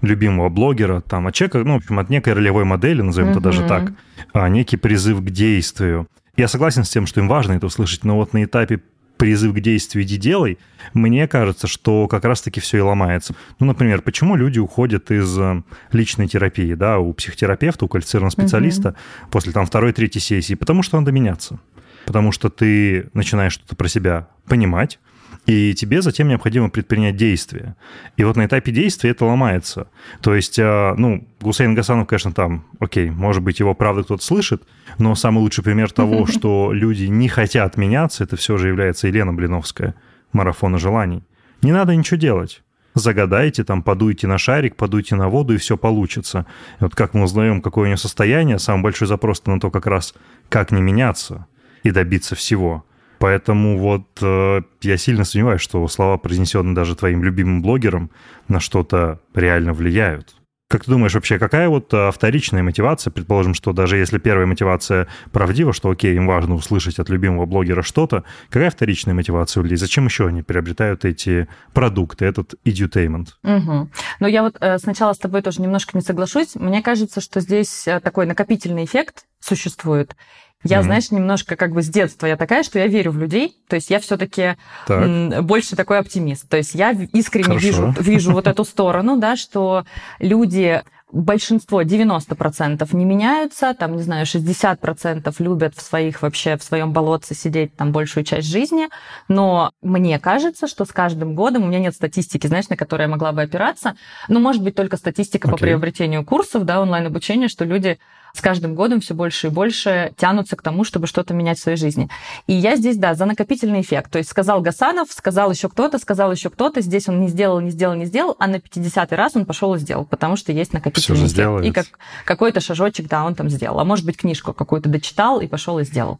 любимого 0.00 0.48
блогера, 0.48 1.00
там, 1.00 1.26
от 1.26 1.34
человека, 1.34 1.58
ну, 1.58 1.74
в 1.74 1.76
общем, 1.76 1.98
от 1.98 2.08
некой 2.10 2.32
ролевой 2.32 2.64
модели, 2.64 3.02
назовем 3.02 3.30
это 3.30 3.40
даже 3.40 3.66
так, 3.66 3.92
а, 4.32 4.48
некий 4.48 4.76
призыв 4.76 5.20
к 5.20 5.30
действию. 5.30 6.06
Я 6.36 6.48
согласен 6.48 6.84
с 6.84 6.90
тем, 6.90 7.06
что 7.06 7.20
им 7.20 7.28
важно 7.28 7.52
это 7.52 7.66
услышать, 7.66 8.04
но 8.04 8.16
вот 8.16 8.32
на 8.32 8.44
этапе 8.44 8.80
призыв 9.16 9.54
к 9.54 9.60
действию 9.60 10.04
«иди 10.04 10.16
делай», 10.16 10.58
мне 10.92 11.28
кажется, 11.28 11.66
что 11.66 12.08
как 12.08 12.24
раз-таки 12.24 12.60
все 12.60 12.78
и 12.78 12.80
ломается. 12.80 13.34
Ну, 13.60 13.66
например, 13.66 14.02
почему 14.02 14.34
люди 14.34 14.58
уходят 14.58 15.10
из 15.10 15.38
э, 15.38 15.62
личной 15.92 16.26
терапии, 16.26 16.74
да, 16.74 16.98
у 16.98 17.12
психотерапевта, 17.12 17.84
у 17.84 17.88
квалифицированного 17.88 18.30
специалиста 18.30 18.88
угу. 18.90 19.30
после 19.30 19.52
там 19.52 19.66
второй-третьей 19.66 20.20
сессии? 20.20 20.54
Потому 20.54 20.82
что 20.82 20.98
надо 20.98 21.12
меняться 21.12 21.60
потому 22.06 22.32
что 22.32 22.50
ты 22.50 23.10
начинаешь 23.14 23.54
что-то 23.54 23.76
про 23.76 23.88
себя 23.88 24.28
понимать, 24.46 24.98
и 25.46 25.74
тебе 25.74 26.00
затем 26.00 26.28
необходимо 26.28 26.70
предпринять 26.70 27.16
действия. 27.16 27.76
И 28.16 28.24
вот 28.24 28.36
на 28.36 28.46
этапе 28.46 28.72
действия 28.72 29.10
это 29.10 29.26
ломается. 29.26 29.88
То 30.22 30.34
есть, 30.34 30.58
а, 30.58 30.94
ну, 30.96 31.26
Гусейн 31.40 31.74
Гасанов, 31.74 32.06
конечно, 32.06 32.32
там, 32.32 32.64
окей, 32.78 33.10
может 33.10 33.42
быть, 33.42 33.60
его 33.60 33.74
правда 33.74 34.04
кто-то 34.04 34.24
слышит, 34.24 34.62
но 34.98 35.14
самый 35.14 35.40
лучший 35.40 35.62
пример 35.62 35.90
того, 35.90 36.26
что 36.30 36.72
люди 36.72 37.04
не 37.04 37.28
хотят 37.28 37.76
меняться, 37.76 38.24
это 38.24 38.36
все 38.36 38.56
же 38.56 38.68
является 38.68 39.06
Елена 39.06 39.34
Блиновская, 39.34 39.94
марафона 40.32 40.78
желаний. 40.78 41.22
Не 41.62 41.72
надо 41.72 41.94
ничего 41.94 42.18
делать 42.18 42.62
загадайте, 42.94 43.64
там, 43.64 43.82
подуйте 43.82 44.28
на 44.28 44.38
шарик, 44.38 44.76
подуйте 44.76 45.16
на 45.16 45.28
воду, 45.28 45.52
и 45.54 45.56
все 45.56 45.76
получится. 45.76 46.46
И 46.78 46.84
вот 46.84 46.94
как 46.94 47.12
мы 47.12 47.24
узнаем, 47.24 47.60
какое 47.60 47.82
у 47.82 47.86
нее 47.86 47.96
состояние, 47.96 48.60
самый 48.60 48.82
большой 48.82 49.08
запрос 49.08 49.44
на 49.46 49.58
то 49.58 49.70
как 49.70 49.86
раз, 49.86 50.14
как 50.48 50.70
не 50.70 50.80
меняться 50.80 51.46
и 51.84 51.92
добиться 51.92 52.34
всего. 52.34 52.84
Поэтому 53.18 53.78
вот 53.78 54.06
э, 54.20 54.62
я 54.82 54.96
сильно 54.96 55.24
сомневаюсь, 55.24 55.60
что 55.60 55.86
слова, 55.88 56.18
произнесенные 56.18 56.74
даже 56.74 56.96
твоим 56.96 57.22
любимым 57.22 57.62
блогером, 57.62 58.10
на 58.48 58.60
что-то 58.60 59.20
реально 59.34 59.72
влияют. 59.72 60.34
Как 60.68 60.84
ты 60.84 60.90
думаешь 60.90 61.14
вообще, 61.14 61.38
какая 61.38 61.68
вот 61.68 61.92
э, 61.92 62.10
вторичная 62.10 62.62
мотивация? 62.62 63.10
Предположим, 63.10 63.54
что 63.54 63.72
даже 63.72 63.96
если 63.96 64.18
первая 64.18 64.46
мотивация 64.46 65.06
правдива, 65.30 65.72
что 65.72 65.90
окей, 65.90 66.16
им 66.16 66.26
важно 66.26 66.54
услышать 66.54 66.98
от 66.98 67.08
любимого 67.10 67.46
блогера 67.46 67.82
что-то, 67.82 68.24
какая 68.48 68.70
вторичная 68.70 69.14
мотивация 69.14 69.60
у 69.60 69.64
людей? 69.64 69.76
Зачем 69.76 70.06
еще 70.06 70.26
они 70.26 70.42
приобретают 70.42 71.04
эти 71.04 71.48
продукты, 71.74 72.24
этот 72.24 72.54
edutainment? 72.64 73.28
Угу. 73.42 73.90
Ну, 74.20 74.26
я 74.26 74.42
вот 74.42 74.56
э, 74.60 74.78
сначала 74.78 75.12
с 75.12 75.18
тобой 75.18 75.42
тоже 75.42 75.60
немножко 75.60 75.96
не 75.96 76.02
соглашусь. 76.02 76.56
Мне 76.56 76.82
кажется, 76.82 77.20
что 77.20 77.40
здесь 77.40 77.86
э, 77.86 78.00
такой 78.00 78.26
накопительный 78.26 78.86
эффект 78.86 79.26
существует. 79.40 80.16
Я, 80.64 80.78
mm-hmm. 80.78 80.82
знаешь, 80.82 81.10
немножко 81.10 81.56
как 81.56 81.72
бы 81.72 81.82
с 81.82 81.88
детства 81.88 82.26
я 82.26 82.36
такая, 82.36 82.62
что 82.62 82.78
я 82.78 82.86
верю 82.86 83.12
в 83.12 83.18
людей. 83.18 83.56
То 83.68 83.76
есть 83.76 83.90
я 83.90 84.00
все-таки 84.00 84.56
так. 84.86 85.44
больше 85.44 85.76
такой 85.76 85.98
оптимист. 85.98 86.48
То 86.48 86.56
есть 86.56 86.74
я 86.74 86.92
искренне 87.12 87.58
вижу, 87.58 87.94
вижу 88.00 88.32
вот 88.32 88.46
эту 88.46 88.64
сторону, 88.64 89.18
да, 89.18 89.36
что 89.36 89.84
люди 90.18 90.82
большинство, 91.14 91.82
90% 91.82 92.88
не 92.94 93.04
меняются, 93.04 93.72
там, 93.74 93.96
не 93.96 94.02
знаю, 94.02 94.26
60% 94.26 95.34
любят 95.38 95.76
в 95.76 95.80
своих 95.80 96.22
вообще, 96.22 96.56
в 96.56 96.62
своем 96.62 96.92
болотце 96.92 97.34
сидеть 97.34 97.74
там 97.76 97.92
большую 97.92 98.24
часть 98.24 98.48
жизни, 98.48 98.88
но 99.28 99.70
мне 99.80 100.18
кажется, 100.18 100.66
что 100.66 100.84
с 100.84 100.92
каждым 100.92 101.34
годом, 101.34 101.62
у 101.62 101.66
меня 101.66 101.78
нет 101.78 101.94
статистики, 101.94 102.48
знаешь, 102.48 102.68
на 102.68 102.76
которой 102.76 103.02
я 103.02 103.08
могла 103.08 103.32
бы 103.32 103.42
опираться, 103.42 103.94
ну, 104.28 104.40
может 104.40 104.62
быть, 104.62 104.74
только 104.74 104.96
статистика 104.96 105.46
okay. 105.46 105.52
по 105.52 105.56
приобретению 105.56 106.24
курсов, 106.24 106.64
да, 106.64 106.80
онлайн-обучения, 106.80 107.48
что 107.48 107.64
люди 107.64 107.98
с 108.34 108.40
каждым 108.40 108.74
годом 108.74 109.00
все 109.00 109.14
больше 109.14 109.46
и 109.46 109.50
больше 109.50 110.12
тянутся 110.16 110.56
к 110.56 110.62
тому, 110.62 110.82
чтобы 110.82 111.06
что-то 111.06 111.32
менять 111.34 111.58
в 111.58 111.62
своей 111.62 111.78
жизни. 111.78 112.10
И 112.48 112.52
я 112.52 112.74
здесь, 112.74 112.96
да, 112.96 113.14
за 113.14 113.26
накопительный 113.26 113.80
эффект. 113.80 114.10
То 114.10 114.18
есть 114.18 114.28
сказал 114.28 114.60
Гасанов, 114.60 115.12
сказал 115.12 115.52
еще 115.52 115.68
кто-то, 115.68 115.98
сказал 115.98 116.32
еще 116.32 116.50
кто-то, 116.50 116.80
здесь 116.80 117.08
он 117.08 117.20
не 117.20 117.28
сделал, 117.28 117.60
не 117.60 117.70
сделал, 117.70 117.94
не 117.94 118.06
сделал, 118.06 118.34
а 118.40 118.48
на 118.48 118.56
50-й 118.56 119.14
раз 119.14 119.36
он 119.36 119.46
пошел 119.46 119.72
и 119.76 119.78
сделал, 119.78 120.04
потому 120.04 120.34
что 120.34 120.50
есть 120.50 120.72
накопительный 120.72 121.20
эффект. 121.20 121.30
Сделает. 121.30 121.66
И 121.66 121.70
как, 121.70 121.86
какой-то 122.24 122.60
шажочек, 122.60 123.08
да, 123.08 123.24
он 123.24 123.36
там 123.36 123.48
сделал. 123.48 123.78
А 123.78 123.84
может 123.84 124.04
быть, 124.04 124.16
книжку 124.16 124.52
какую-то 124.52 124.88
дочитал 124.88 125.40
и 125.40 125.46
пошел 125.46 125.78
и 125.78 125.84
сделал. 125.84 126.18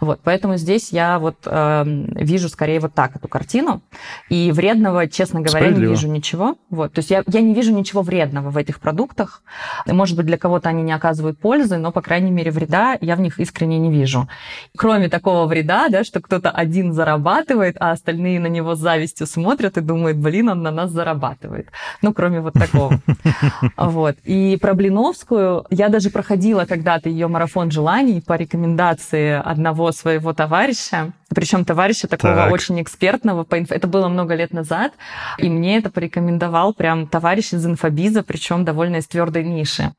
Вот, 0.00 0.20
поэтому 0.22 0.58
здесь 0.58 0.92
я 0.92 1.18
вот 1.18 1.36
э, 1.46 1.82
вижу 1.86 2.50
скорее 2.50 2.80
вот 2.80 2.92
так 2.92 3.16
эту 3.16 3.26
картину. 3.26 3.80
И 4.28 4.52
вредного, 4.52 5.08
честно 5.08 5.40
говоря, 5.40 5.70
не 5.70 5.80
вижу 5.80 6.08
ничего. 6.08 6.56
Вот, 6.68 6.92
то 6.92 6.98
есть 6.98 7.10
я, 7.10 7.24
я 7.26 7.40
не 7.40 7.54
вижу 7.54 7.72
ничего 7.72 8.02
вредного 8.02 8.50
в 8.50 8.58
этих 8.58 8.80
продуктах. 8.80 9.42
Может 9.86 10.16
быть, 10.18 10.26
для 10.26 10.36
кого-то 10.36 10.68
они 10.68 10.82
не 10.82 10.92
оказывают 10.92 11.38
пользы, 11.38 11.53
пользы, 11.54 11.76
но, 11.76 11.92
по 11.92 12.02
крайней 12.02 12.32
мере, 12.32 12.50
вреда 12.50 12.98
я 13.00 13.14
в 13.14 13.20
них 13.20 13.38
искренне 13.38 13.78
не 13.78 13.90
вижу. 13.90 14.28
Кроме 14.76 15.08
такого 15.08 15.46
вреда, 15.46 15.88
да, 15.88 16.02
что 16.02 16.20
кто-то 16.20 16.50
один 16.50 16.92
зарабатывает, 16.92 17.76
а 17.78 17.92
остальные 17.92 18.40
на 18.40 18.48
него 18.48 18.74
с 18.74 18.80
завистью 18.80 19.26
смотрят 19.26 19.76
и 19.76 19.80
думают, 19.80 20.16
блин, 20.16 20.48
он 20.48 20.62
на 20.62 20.72
нас 20.72 20.90
зарабатывает. 20.90 21.68
Ну, 22.02 22.12
кроме 22.12 22.40
вот 22.40 22.54
такого. 22.54 23.00
Вот. 23.76 24.16
И 24.24 24.58
про 24.60 24.74
Блиновскую 24.74 25.64
я 25.70 25.88
даже 25.88 26.10
проходила 26.10 26.64
когда-то 26.64 27.08
ее 27.08 27.28
марафон 27.28 27.70
желаний 27.70 28.20
по 28.20 28.34
рекомендации 28.34 29.40
одного 29.44 29.92
своего 29.92 30.32
товарища, 30.32 31.12
причем 31.34 31.64
товарища 31.64 32.08
такого 32.08 32.34
так. 32.34 32.52
очень 32.52 32.80
экспертного. 32.80 33.44
По 33.44 33.58
инф... 33.58 33.70
Это 33.70 33.86
было 33.86 34.08
много 34.08 34.34
лет 34.34 34.52
назад, 34.52 34.92
и 35.38 35.48
мне 35.48 35.78
это 35.78 35.90
порекомендовал 35.90 36.74
прям 36.74 37.06
товарищ 37.06 37.52
из 37.52 37.66
инфобиза, 37.66 38.22
причем 38.22 38.64
довольно 38.64 38.96
из 38.96 39.06
твердой 39.06 39.44
ниши. 39.44 39.92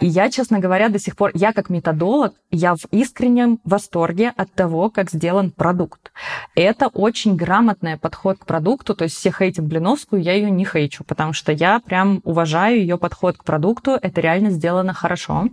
И 0.00 0.06
я, 0.06 0.30
честно 0.30 0.58
говоря, 0.58 0.88
до 0.88 0.98
сих 0.98 1.16
пор, 1.16 1.30
я 1.34 1.52
как 1.52 1.70
методолог, 1.70 2.34
я 2.50 2.74
в 2.74 2.84
искреннем 2.90 3.60
восторге 3.64 4.32
от 4.36 4.52
того, 4.52 4.90
как 4.90 5.10
сделан 5.10 5.50
продукт. 5.50 6.12
Это 6.54 6.88
очень 6.88 7.36
грамотный 7.36 7.96
подход 7.96 8.38
к 8.38 8.46
продукту, 8.46 8.94
то 8.94 9.04
есть 9.04 9.16
все 9.16 9.30
хейтят 9.30 9.64
Блиновскую, 9.64 10.22
я 10.22 10.32
ее 10.34 10.50
не 10.50 10.64
хейчу, 10.64 11.04
потому 11.04 11.32
что 11.32 11.52
я 11.52 11.80
прям 11.80 12.20
уважаю 12.24 12.78
ее 12.78 12.98
подход 12.98 13.36
к 13.36 13.44
продукту, 13.44 13.98
это 14.00 14.20
реально 14.20 14.50
сделано 14.50 14.92
хорошо. 14.92 15.48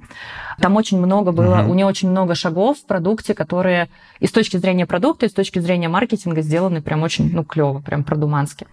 Там 0.59 0.75
очень 0.75 0.99
много 0.99 1.31
было, 1.31 1.61
угу. 1.61 1.71
у 1.71 1.73
нее 1.73 1.85
очень 1.85 2.09
много 2.09 2.35
шагов 2.35 2.79
в 2.79 2.85
продукте, 2.85 3.33
которые 3.33 3.89
и 4.19 4.27
с 4.27 4.31
точки 4.31 4.57
зрения 4.57 4.85
продукта, 4.85 5.25
и 5.25 5.29
с 5.29 5.33
точки 5.33 5.59
зрения 5.59 5.89
маркетинга 5.89 6.41
сделаны 6.41 6.81
прям 6.81 7.03
очень, 7.03 7.31
ну, 7.33 7.43
клево, 7.43 7.79
прям 7.81 8.03
продумански. 8.03 8.67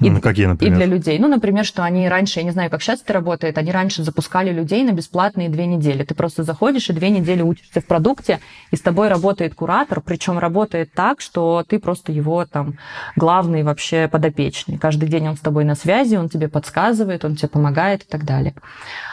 И, 0.00 0.10
ну, 0.10 0.20
какие, 0.20 0.46
например? 0.46 0.74
И 0.74 0.76
для 0.76 0.86
людей. 0.86 1.18
Ну, 1.18 1.28
например, 1.28 1.64
что 1.64 1.82
они 1.82 2.08
раньше, 2.08 2.40
я 2.40 2.44
не 2.44 2.50
знаю, 2.50 2.70
как 2.70 2.82
сейчас 2.82 3.02
это 3.02 3.12
работает, 3.12 3.58
они 3.58 3.72
раньше 3.72 4.02
запускали 4.02 4.52
людей 4.52 4.82
на 4.84 4.92
бесплатные 5.10 5.48
две 5.48 5.66
недели. 5.66 6.04
Ты 6.04 6.14
просто 6.14 6.44
заходишь 6.44 6.88
и 6.88 6.92
две 6.92 7.10
недели 7.10 7.42
учишься 7.42 7.80
в 7.80 7.86
продукте, 7.86 8.38
и 8.70 8.76
с 8.76 8.80
тобой 8.80 9.08
работает 9.08 9.54
куратор, 9.56 10.00
причем 10.00 10.38
работает 10.38 10.92
так, 10.94 11.20
что 11.20 11.64
ты 11.66 11.80
просто 11.80 12.12
его 12.12 12.46
там 12.46 12.74
главный 13.16 13.64
вообще 13.64 14.06
подопечный. 14.06 14.78
Каждый 14.78 15.08
день 15.08 15.28
он 15.28 15.36
с 15.36 15.40
тобой 15.40 15.64
на 15.64 15.74
связи, 15.74 16.14
он 16.14 16.28
тебе 16.28 16.48
подсказывает, 16.48 17.24
он 17.24 17.34
тебе 17.34 17.48
помогает 17.48 18.04
и 18.04 18.06
так 18.06 18.24
далее. 18.24 18.54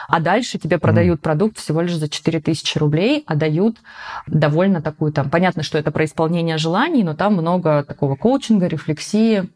А 0.08 0.20
дальше 0.20 0.58
тебе 0.58 0.78
продают 0.78 1.18
mm. 1.18 1.22
продукт 1.22 1.58
всего 1.58 1.80
лишь 1.80 1.96
за 1.96 2.08
4000 2.08 2.78
рублей, 2.78 3.24
а 3.26 3.34
дают 3.34 3.76
довольно 4.28 4.80
такую 4.80 5.12
там... 5.12 5.30
Понятно, 5.30 5.64
что 5.64 5.78
это 5.78 5.90
про 5.90 6.04
исполнение 6.04 6.58
желаний, 6.58 7.02
но 7.02 7.14
там 7.14 7.34
много 7.34 7.82
такого 7.82 8.14
коучинга, 8.14 8.68
рефлексии, 8.68 9.48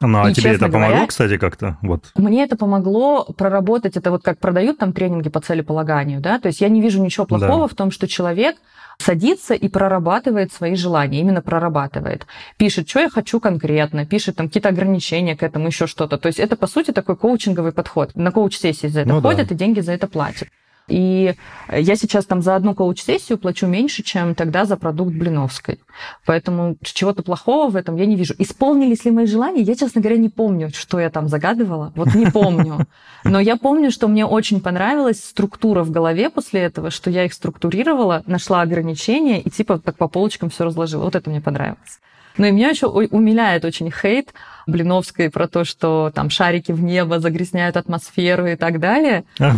ну, 0.00 0.22
а 0.22 0.30
и, 0.30 0.34
тебе 0.34 0.50
это 0.50 0.66
помогло, 0.66 0.88
говоря, 0.88 1.06
кстати, 1.06 1.36
как-то? 1.36 1.78
Вот. 1.82 2.10
Мне 2.14 2.44
это 2.44 2.56
помогло 2.56 3.24
проработать, 3.24 3.96
это 3.96 4.10
вот 4.10 4.22
как 4.22 4.38
продают 4.38 4.78
там 4.78 4.92
тренинги 4.92 5.28
по 5.28 5.40
целеполаганию, 5.40 6.20
да, 6.20 6.38
то 6.38 6.48
есть 6.48 6.60
я 6.60 6.68
не 6.68 6.80
вижу 6.80 7.02
ничего 7.02 7.26
плохого 7.26 7.68
да. 7.68 7.68
в 7.68 7.74
том, 7.74 7.90
что 7.90 8.08
человек 8.08 8.56
садится 8.98 9.54
и 9.54 9.68
прорабатывает 9.68 10.52
свои 10.52 10.74
желания, 10.74 11.20
именно 11.20 11.42
прорабатывает. 11.42 12.26
Пишет, 12.56 12.88
что 12.88 13.00
я 13.00 13.10
хочу 13.10 13.40
конкретно, 13.40 14.06
пишет 14.06 14.36
там 14.36 14.48
какие-то 14.48 14.68
ограничения 14.68 15.36
к 15.36 15.42
этому, 15.42 15.68
еще 15.68 15.86
что-то. 15.86 16.18
То 16.18 16.28
есть 16.28 16.38
это, 16.38 16.56
по 16.56 16.66
сути, 16.66 16.92
такой 16.92 17.16
коучинговый 17.16 17.72
подход. 17.72 18.14
На 18.14 18.30
коуч-сессии 18.30 18.86
за 18.86 19.00
это 19.00 19.08
ну, 19.08 19.20
ходят 19.20 19.48
да. 19.48 19.54
и 19.54 19.58
деньги 19.58 19.80
за 19.80 19.92
это 19.92 20.06
платят. 20.06 20.48
И 20.88 21.34
я 21.70 21.96
сейчас 21.96 22.26
там 22.26 22.42
за 22.42 22.56
одну 22.56 22.74
коуч-сессию 22.74 23.38
плачу 23.38 23.66
меньше, 23.66 24.02
чем 24.02 24.34
тогда 24.34 24.64
за 24.64 24.76
продукт 24.76 25.12
Блиновской. 25.14 25.80
Поэтому 26.26 26.76
чего-то 26.82 27.22
плохого 27.22 27.70
в 27.70 27.76
этом 27.76 27.96
я 27.96 28.06
не 28.06 28.16
вижу. 28.16 28.34
Исполнились 28.38 29.04
ли 29.04 29.10
мои 29.10 29.26
желания? 29.26 29.62
Я, 29.62 29.74
честно 29.74 30.00
говоря, 30.00 30.18
не 30.18 30.28
помню, 30.28 30.70
что 30.74 30.98
я 31.00 31.10
там 31.10 31.28
загадывала. 31.28 31.92
Вот 31.94 32.14
не 32.14 32.26
помню. 32.26 32.86
Но 33.24 33.40
я 33.40 33.56
помню, 33.56 33.90
что 33.90 34.08
мне 34.08 34.26
очень 34.26 34.60
понравилась 34.60 35.22
структура 35.22 35.84
в 35.84 35.90
голове 35.90 36.30
после 36.30 36.62
этого, 36.62 36.90
что 36.90 37.10
я 37.10 37.24
их 37.24 37.32
структурировала, 37.32 38.22
нашла 38.26 38.62
ограничения 38.62 39.40
и 39.40 39.50
типа 39.50 39.78
так 39.78 39.96
по 39.96 40.08
полочкам 40.08 40.50
все 40.50 40.64
разложила. 40.64 41.04
Вот 41.04 41.14
это 41.14 41.30
мне 41.30 41.40
понравилось. 41.40 42.00
Но 42.38 42.46
и 42.46 42.50
меня 42.50 42.70
еще 42.70 42.86
умиляет 42.86 43.64
очень 43.64 43.90
хейт 43.90 44.32
Блиновской 44.66 45.30
про 45.30 45.48
то, 45.48 45.64
что 45.64 46.10
там 46.14 46.30
шарики 46.30 46.72
в 46.72 46.82
небо 46.82 47.20
загрязняют 47.20 47.76
атмосферу 47.76 48.46
и 48.46 48.56
так 48.56 48.80
далее. 48.80 49.24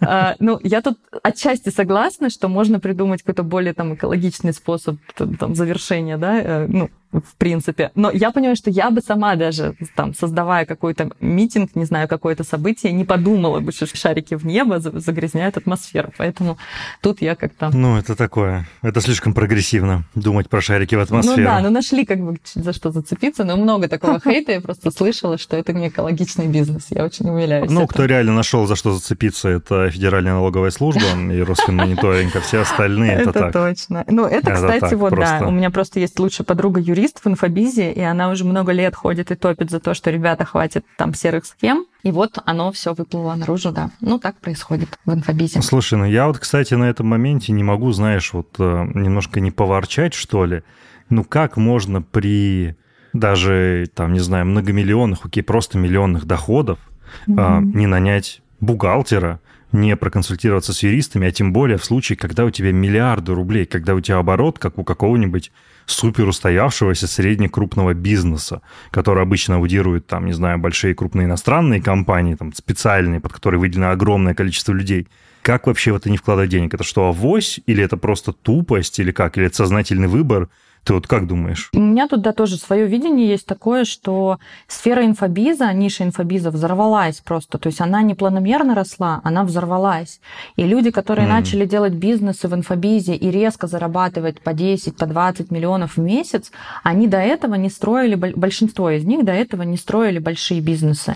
А, 0.00 0.34
ну, 0.38 0.58
я 0.62 0.82
тут 0.82 0.98
отчасти 1.22 1.68
согласна, 1.70 2.30
что 2.30 2.48
можно 2.48 2.80
придумать 2.80 3.22
какой-то 3.22 3.42
более 3.42 3.72
там 3.72 3.94
экологичный 3.94 4.52
способ 4.52 4.96
там, 5.16 5.54
завершения, 5.54 6.16
да, 6.16 6.40
э, 6.40 6.66
ну, 6.68 6.90
в 7.12 7.36
принципе. 7.36 7.90
Но 7.94 8.10
я 8.10 8.30
понимаю, 8.30 8.56
что 8.56 8.70
я 8.70 8.90
бы 8.90 9.00
сама 9.02 9.36
даже, 9.36 9.74
там, 9.94 10.14
создавая 10.14 10.64
какой-то 10.64 11.10
митинг, 11.20 11.74
не 11.74 11.84
знаю, 11.84 12.08
какое-то 12.08 12.42
событие, 12.42 12.92
не 12.92 13.04
подумала 13.04 13.60
бы, 13.60 13.72
что 13.72 13.86
шарики 13.86 14.34
в 14.34 14.46
небо 14.46 14.80
загрязняют 14.80 15.56
атмосферу. 15.56 16.12
Поэтому 16.16 16.56
тут 17.02 17.20
я 17.20 17.34
как-то... 17.34 17.70
Ну, 17.74 17.98
это 17.98 18.16
такое. 18.16 18.66
Это 18.80 19.00
слишком 19.00 19.34
прогрессивно, 19.34 20.04
думать 20.14 20.48
про 20.48 20.60
шарики 20.60 20.94
в 20.94 21.00
атмосферу. 21.00 21.36
Ну 21.36 21.44
да, 21.44 21.60
ну 21.60 21.70
нашли 21.70 22.06
как 22.06 22.20
бы 22.20 22.38
за 22.54 22.72
что 22.72 22.90
зацепиться, 22.90 23.44
но 23.44 23.56
много 23.56 23.88
такого 23.88 24.18
хейта. 24.18 24.41
Я 24.50 24.60
просто 24.60 24.90
слышала, 24.90 25.38
что 25.38 25.56
это 25.56 25.72
не 25.72 25.88
экологичный 25.88 26.46
бизнес. 26.46 26.86
Я 26.90 27.04
очень 27.04 27.28
умиляюсь. 27.28 27.70
Ну, 27.70 27.86
кто 27.86 28.06
реально 28.06 28.32
нашел 28.32 28.66
за 28.66 28.76
что 28.76 28.92
зацепиться, 28.92 29.48
это 29.48 29.90
Федеральная 29.90 30.32
налоговая 30.32 30.70
служба 30.70 31.02
и 31.32 31.42
Росфинмониторинг, 31.42 32.34
а 32.36 32.40
все 32.40 32.60
остальные 32.60 33.12
это 33.12 33.32
так. 33.32 33.50
Это 33.50 33.52
точно. 33.52 34.04
Ну, 34.08 34.24
это, 34.24 34.52
кстати, 34.52 34.94
вот, 34.94 35.14
да. 35.14 35.42
У 35.46 35.50
меня 35.50 35.70
просто 35.70 36.00
есть 36.00 36.18
лучшая 36.18 36.44
подруга 36.44 36.80
юрист, 36.80 37.02
юрист 37.02 37.24
в 37.24 37.26
инфобизе, 37.26 37.92
и 37.92 38.00
она 38.00 38.30
уже 38.30 38.44
много 38.44 38.72
лет 38.72 38.94
ходит 38.94 39.30
и 39.30 39.34
топит 39.34 39.70
за 39.70 39.80
то, 39.80 39.94
что 39.94 40.10
ребята 40.10 40.44
хватит 40.44 40.84
там 40.96 41.14
серых 41.14 41.44
схем. 41.44 41.86
И 42.02 42.10
вот 42.10 42.38
оно 42.44 42.72
все 42.72 42.94
выплыло 42.94 43.34
наружу, 43.34 43.72
да. 43.72 43.90
Ну, 44.00 44.18
так 44.18 44.36
происходит 44.36 44.98
в 45.04 45.12
инфобизе. 45.12 45.62
Слушай, 45.62 45.98
ну 45.98 46.04
я 46.04 46.26
вот, 46.26 46.38
кстати, 46.38 46.74
на 46.74 46.84
этом 46.84 47.06
моменте 47.06 47.52
не 47.52 47.62
могу, 47.62 47.92
знаешь, 47.92 48.32
вот 48.32 48.56
э, 48.58 48.90
немножко 48.94 49.40
не 49.40 49.50
поворчать, 49.50 50.14
что 50.14 50.44
ли. 50.44 50.62
Ну, 51.10 51.24
как 51.24 51.56
можно 51.56 52.02
при 52.02 52.76
даже, 53.12 53.88
там, 53.94 54.12
не 54.12 54.20
знаю, 54.20 54.46
многомиллионных, 54.46 55.24
окей, 55.24 55.42
просто 55.42 55.78
миллионных 55.78 56.24
доходов, 56.24 56.78
mm-hmm. 57.26 57.62
не 57.74 57.86
нанять 57.86 58.42
бухгалтера, 58.60 59.40
не 59.72 59.96
проконсультироваться 59.96 60.72
с 60.72 60.82
юристами, 60.82 61.28
а 61.28 61.32
тем 61.32 61.52
более 61.52 61.78
в 61.78 61.84
случае, 61.84 62.16
когда 62.16 62.44
у 62.44 62.50
тебя 62.50 62.72
миллиарды 62.72 63.32
рублей, 63.34 63.64
когда 63.64 63.94
у 63.94 64.00
тебя 64.00 64.18
оборот, 64.18 64.58
как 64.58 64.78
у 64.78 64.84
какого-нибудь 64.84 65.50
супер 65.86 66.28
устоявшегося 66.28 67.06
среднекрупного 67.06 67.94
бизнеса, 67.94 68.62
который 68.90 69.22
обычно 69.22 69.56
аудирует, 69.56 70.06
там, 70.06 70.26
не 70.26 70.32
знаю, 70.32 70.58
большие 70.58 70.94
крупные 70.94 71.26
иностранные 71.26 71.82
компании, 71.82 72.34
там, 72.34 72.52
специальные, 72.52 73.20
под 73.20 73.32
которые 73.32 73.60
выделено 73.60 73.90
огромное 73.90 74.34
количество 74.34 74.72
людей. 74.72 75.08
Как 75.42 75.66
вообще 75.66 75.92
в 75.92 75.96
это 75.96 76.08
не 76.08 76.18
вкладывать 76.18 76.50
денег? 76.50 76.72
Это 76.74 76.84
что, 76.84 77.08
авось? 77.08 77.58
Или 77.66 77.82
это 77.82 77.96
просто 77.96 78.32
тупость? 78.32 79.00
Или 79.00 79.10
как? 79.10 79.36
Или 79.36 79.46
это 79.46 79.56
сознательный 79.56 80.06
выбор? 80.06 80.48
Ты 80.84 80.94
вот 80.94 81.06
как 81.06 81.28
думаешь? 81.28 81.70
У 81.74 81.78
меня 81.78 82.08
тут, 82.08 82.22
да, 82.22 82.32
тоже 82.32 82.56
свое 82.56 82.86
видение 82.86 83.28
есть 83.28 83.46
такое, 83.46 83.84
что 83.84 84.38
сфера 84.66 85.04
инфобиза, 85.04 85.72
ниша 85.72 86.02
инфобиза 86.02 86.50
взорвалась 86.50 87.20
просто. 87.20 87.58
То 87.58 87.68
есть 87.68 87.80
она 87.80 88.02
не 88.02 88.14
планомерно 88.14 88.74
росла, 88.74 89.20
она 89.22 89.44
взорвалась. 89.44 90.20
И 90.56 90.64
люди, 90.64 90.90
которые 90.90 91.28
mm. 91.28 91.30
начали 91.30 91.66
делать 91.66 91.92
бизнесы 91.92 92.48
в 92.48 92.54
инфобизе 92.54 93.14
и 93.14 93.30
резко 93.30 93.68
зарабатывать 93.68 94.40
по 94.40 94.52
10, 94.52 94.96
по 94.96 95.06
20 95.06 95.52
миллионов 95.52 95.96
в 95.96 96.00
месяц, 96.00 96.50
они 96.82 97.06
до 97.06 97.18
этого 97.18 97.54
не 97.54 97.70
строили, 97.70 98.16
большинство 98.16 98.90
из 98.90 99.04
них 99.04 99.24
до 99.24 99.32
этого 99.32 99.62
не 99.62 99.76
строили 99.76 100.18
большие 100.18 100.60
бизнесы. 100.60 101.14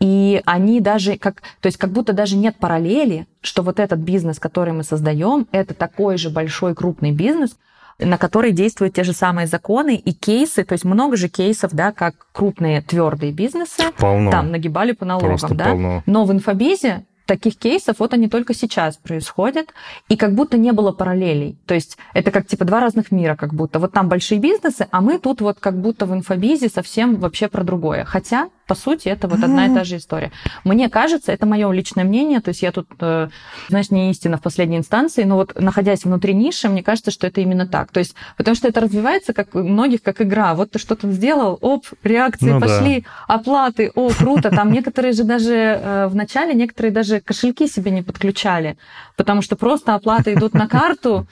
И 0.00 0.40
они 0.46 0.80
даже, 0.80 1.18
как, 1.18 1.42
то 1.60 1.66
есть 1.66 1.76
как 1.76 1.90
будто 1.90 2.14
даже 2.14 2.36
нет 2.36 2.56
параллели, 2.56 3.26
что 3.42 3.62
вот 3.62 3.78
этот 3.78 4.00
бизнес, 4.00 4.38
который 4.38 4.72
мы 4.72 4.84
создаем, 4.84 5.46
это 5.52 5.74
такой 5.74 6.16
же 6.16 6.30
большой 6.30 6.74
крупный 6.74 7.12
бизнес, 7.12 7.56
на 8.04 8.18
который 8.18 8.52
действуют 8.52 8.94
те 8.94 9.04
же 9.04 9.12
самые 9.12 9.46
законы 9.46 9.96
и 9.96 10.12
кейсы, 10.12 10.64
то 10.64 10.72
есть 10.72 10.84
много 10.84 11.16
же 11.16 11.28
кейсов, 11.28 11.72
да, 11.72 11.92
как 11.92 12.14
крупные 12.32 12.82
твердые 12.82 13.32
бизнесы 13.32 13.82
полно. 13.98 14.30
там 14.30 14.50
нагибали 14.50 14.92
по 14.92 15.04
налогам, 15.04 15.30
Просто 15.30 15.54
да. 15.54 15.64
Полно. 15.66 16.02
Но 16.06 16.24
в 16.24 16.32
инфобизе 16.32 17.04
таких 17.26 17.56
кейсов 17.56 17.98
вот 17.98 18.12
они 18.14 18.28
только 18.28 18.54
сейчас 18.54 18.96
происходят, 18.96 19.72
и 20.08 20.16
как 20.16 20.34
будто 20.34 20.58
не 20.58 20.72
было 20.72 20.92
параллелей. 20.92 21.56
То 21.66 21.74
есть 21.74 21.96
это 22.14 22.30
как 22.30 22.46
типа 22.46 22.64
два 22.64 22.80
разных 22.80 23.10
мира, 23.10 23.36
как 23.36 23.54
будто. 23.54 23.78
Вот 23.78 23.92
там 23.92 24.08
большие 24.08 24.38
бизнесы, 24.38 24.86
а 24.90 25.00
мы 25.00 25.18
тут 25.18 25.40
вот 25.40 25.58
как 25.58 25.80
будто 25.80 26.06
в 26.06 26.12
инфобизе 26.12 26.68
совсем 26.68 27.16
вообще 27.16 27.48
про 27.48 27.64
другое. 27.64 28.04
Хотя 28.04 28.48
по 28.72 28.74
сути, 28.74 29.08
это 29.08 29.28
вот 29.28 29.44
одна 29.44 29.66
и 29.66 29.74
та 29.74 29.84
же 29.84 29.98
история. 29.98 30.30
Мне 30.64 30.88
кажется, 30.88 31.30
это 31.30 31.44
мое 31.44 31.70
личное 31.72 32.04
мнение, 32.04 32.40
то 32.40 32.48
есть 32.48 32.62
я 32.62 32.72
тут, 32.72 32.86
э, 33.00 33.28
знаешь, 33.68 33.90
не 33.90 34.10
истина 34.10 34.38
в 34.38 34.40
последней 34.40 34.78
инстанции, 34.78 35.24
но 35.24 35.36
вот 35.36 35.60
находясь 35.60 36.04
внутри 36.04 36.32
ниши, 36.32 36.70
мне 36.70 36.82
кажется, 36.82 37.10
что 37.10 37.26
это 37.26 37.42
именно 37.42 37.66
так. 37.66 37.90
То 37.92 38.00
есть, 38.00 38.14
потому 38.38 38.54
что 38.54 38.68
это 38.68 38.80
развивается 38.80 39.34
как 39.34 39.54
у 39.54 39.58
многих 39.58 40.02
как 40.02 40.22
игра. 40.22 40.54
Вот 40.54 40.70
ты 40.70 40.78
что-то 40.78 41.12
сделал, 41.12 41.58
оп, 41.60 41.84
реакции 42.02 42.52
ну, 42.52 42.60
пошли, 42.60 43.00
да. 43.00 43.34
оплаты, 43.34 43.92
о, 43.94 44.08
круто. 44.08 44.48
Там 44.48 44.72
некоторые 44.72 45.12
же 45.12 45.24
даже 45.24 45.54
э, 45.54 46.06
в 46.06 46.14
начале, 46.14 46.54
некоторые 46.54 46.92
даже 46.92 47.20
кошельки 47.20 47.68
себе 47.68 47.90
не 47.90 48.02
подключали, 48.02 48.78
потому 49.18 49.42
что 49.42 49.56
просто 49.56 49.94
оплаты 49.94 50.32
идут 50.32 50.54
на 50.54 50.66
карту, 50.66 51.26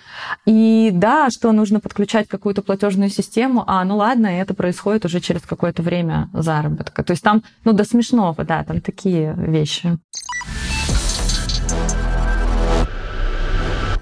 и 0.45 0.91
да, 0.93 1.31
что 1.31 1.53
нужно 1.53 1.81
подключать 1.81 2.29
какую-то 2.29 2.61
платежную 2.61 3.09
систему, 3.09 3.65
а 3.67 3.83
ну 3.85 3.97
ладно, 3.97 4.27
это 4.27 4.53
происходит 4.53 5.07
уже 5.07 5.21
через 5.21 5.41
какое-то 5.41 5.83
время 5.83 6.29
заработка. 6.35 7.03
То 7.03 7.13
есть 7.13 7.23
там, 7.31 7.43
ну, 7.65 7.73
до 7.73 7.85
смешного, 7.85 8.45
да, 8.45 8.65
там 8.65 8.81
такие 8.81 9.35
вещи. 9.37 9.99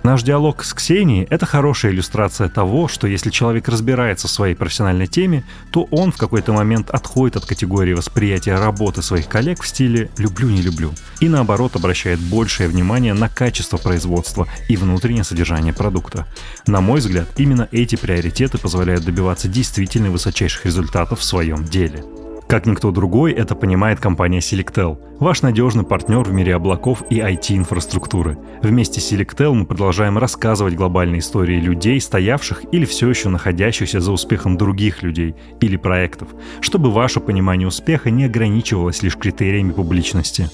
Наш 0.02 0.22
диалог 0.22 0.64
с 0.64 0.72
Ксенией– 0.72 1.26
это 1.30 1.44
хорошая 1.44 1.92
иллюстрация 1.92 2.48
того, 2.48 2.88
что 2.88 3.06
если 3.06 3.28
человек 3.28 3.68
разбирается 3.68 4.26
в 4.26 4.30
своей 4.30 4.54
профессиональной 4.54 5.06
теме, 5.06 5.44
то 5.70 5.86
он 5.90 6.12
в 6.12 6.16
какой-то 6.16 6.54
момент 6.54 6.88
отходит 6.88 7.36
от 7.36 7.44
категории 7.44 7.92
восприятия 7.92 8.54
работы 8.54 9.02
своих 9.02 9.28
коллег 9.28 9.62
в 9.62 9.68
стиле 9.68 10.08
«люблю-не 10.16 10.62
люблю» 10.62 10.94
и 11.20 11.28
наоборот 11.28 11.76
обращает 11.76 12.20
большее 12.20 12.70
внимание 12.70 13.12
на 13.12 13.28
качество 13.28 13.76
производства 13.76 14.46
и 14.70 14.78
внутреннее 14.78 15.24
содержание 15.24 15.74
продукта. 15.74 16.26
На 16.66 16.80
мой 16.80 17.00
взгляд, 17.00 17.28
именно 17.36 17.68
эти 17.72 17.96
приоритеты 17.96 18.56
позволяют 18.56 19.04
добиваться 19.04 19.48
действительно 19.48 20.10
высочайших 20.10 20.64
результатов 20.64 21.20
в 21.20 21.24
своем 21.24 21.64
деле. 21.64 22.02
Как 22.48 22.64
никто 22.64 22.90
другой, 22.92 23.32
это 23.32 23.54
понимает 23.54 24.00
компания 24.00 24.38
Selectel, 24.38 24.98
ваш 25.20 25.42
надежный 25.42 25.84
партнер 25.84 26.22
в 26.22 26.32
мире 26.32 26.54
облаков 26.54 27.02
и 27.10 27.18
IT-инфраструктуры. 27.18 28.38
Вместе 28.62 29.02
с 29.02 29.12
Selectel 29.12 29.52
мы 29.52 29.66
продолжаем 29.66 30.16
рассказывать 30.16 30.74
глобальные 30.74 31.18
истории 31.18 31.60
людей, 31.60 32.00
стоявших 32.00 32.62
или 32.72 32.86
все 32.86 33.10
еще 33.10 33.28
находящихся 33.28 34.00
за 34.00 34.12
успехом 34.12 34.56
других 34.56 35.02
людей 35.02 35.34
или 35.60 35.76
проектов, 35.76 36.28
чтобы 36.62 36.90
ваше 36.90 37.20
понимание 37.20 37.68
успеха 37.68 38.10
не 38.10 38.24
ограничивалось 38.24 39.02
лишь 39.02 39.18
критериями 39.18 39.72
публичности. 39.72 40.48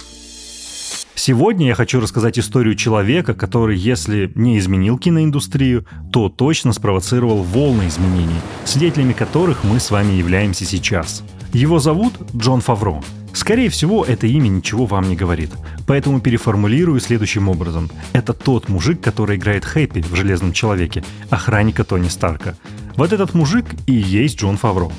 Сегодня 1.14 1.68
я 1.68 1.74
хочу 1.76 2.00
рассказать 2.00 2.40
историю 2.40 2.74
человека, 2.74 3.34
который, 3.34 3.78
если 3.78 4.32
не 4.34 4.58
изменил 4.58 4.98
киноиндустрию, 4.98 5.86
то 6.12 6.28
точно 6.28 6.72
спровоцировал 6.72 7.44
волны 7.44 7.86
изменений, 7.86 8.40
свидетелями 8.64 9.12
которых 9.12 9.62
мы 9.62 9.78
с 9.78 9.92
вами 9.92 10.14
являемся 10.14 10.64
сейчас– 10.64 11.22
его 11.54 11.78
зовут 11.78 12.14
Джон 12.36 12.60
Фавро. 12.60 13.00
Скорее 13.32 13.68
всего, 13.68 14.04
это 14.04 14.26
имя 14.26 14.48
ничего 14.48 14.86
вам 14.86 15.08
не 15.08 15.16
говорит. 15.16 15.50
Поэтому 15.86 16.20
переформулирую 16.20 17.00
следующим 17.00 17.48
образом. 17.48 17.90
Это 18.12 18.32
тот 18.32 18.68
мужик, 18.68 19.00
который 19.00 19.36
играет 19.36 19.64
Хэппи 19.64 20.02
в 20.02 20.14
«Железном 20.14 20.52
человеке», 20.52 21.04
охранника 21.30 21.84
Тони 21.84 22.08
Старка. 22.08 22.56
Вот 22.96 23.12
этот 23.12 23.34
мужик 23.34 23.66
и 23.86 23.92
есть 23.92 24.38
Джон 24.38 24.56
Фавро. 24.56 24.90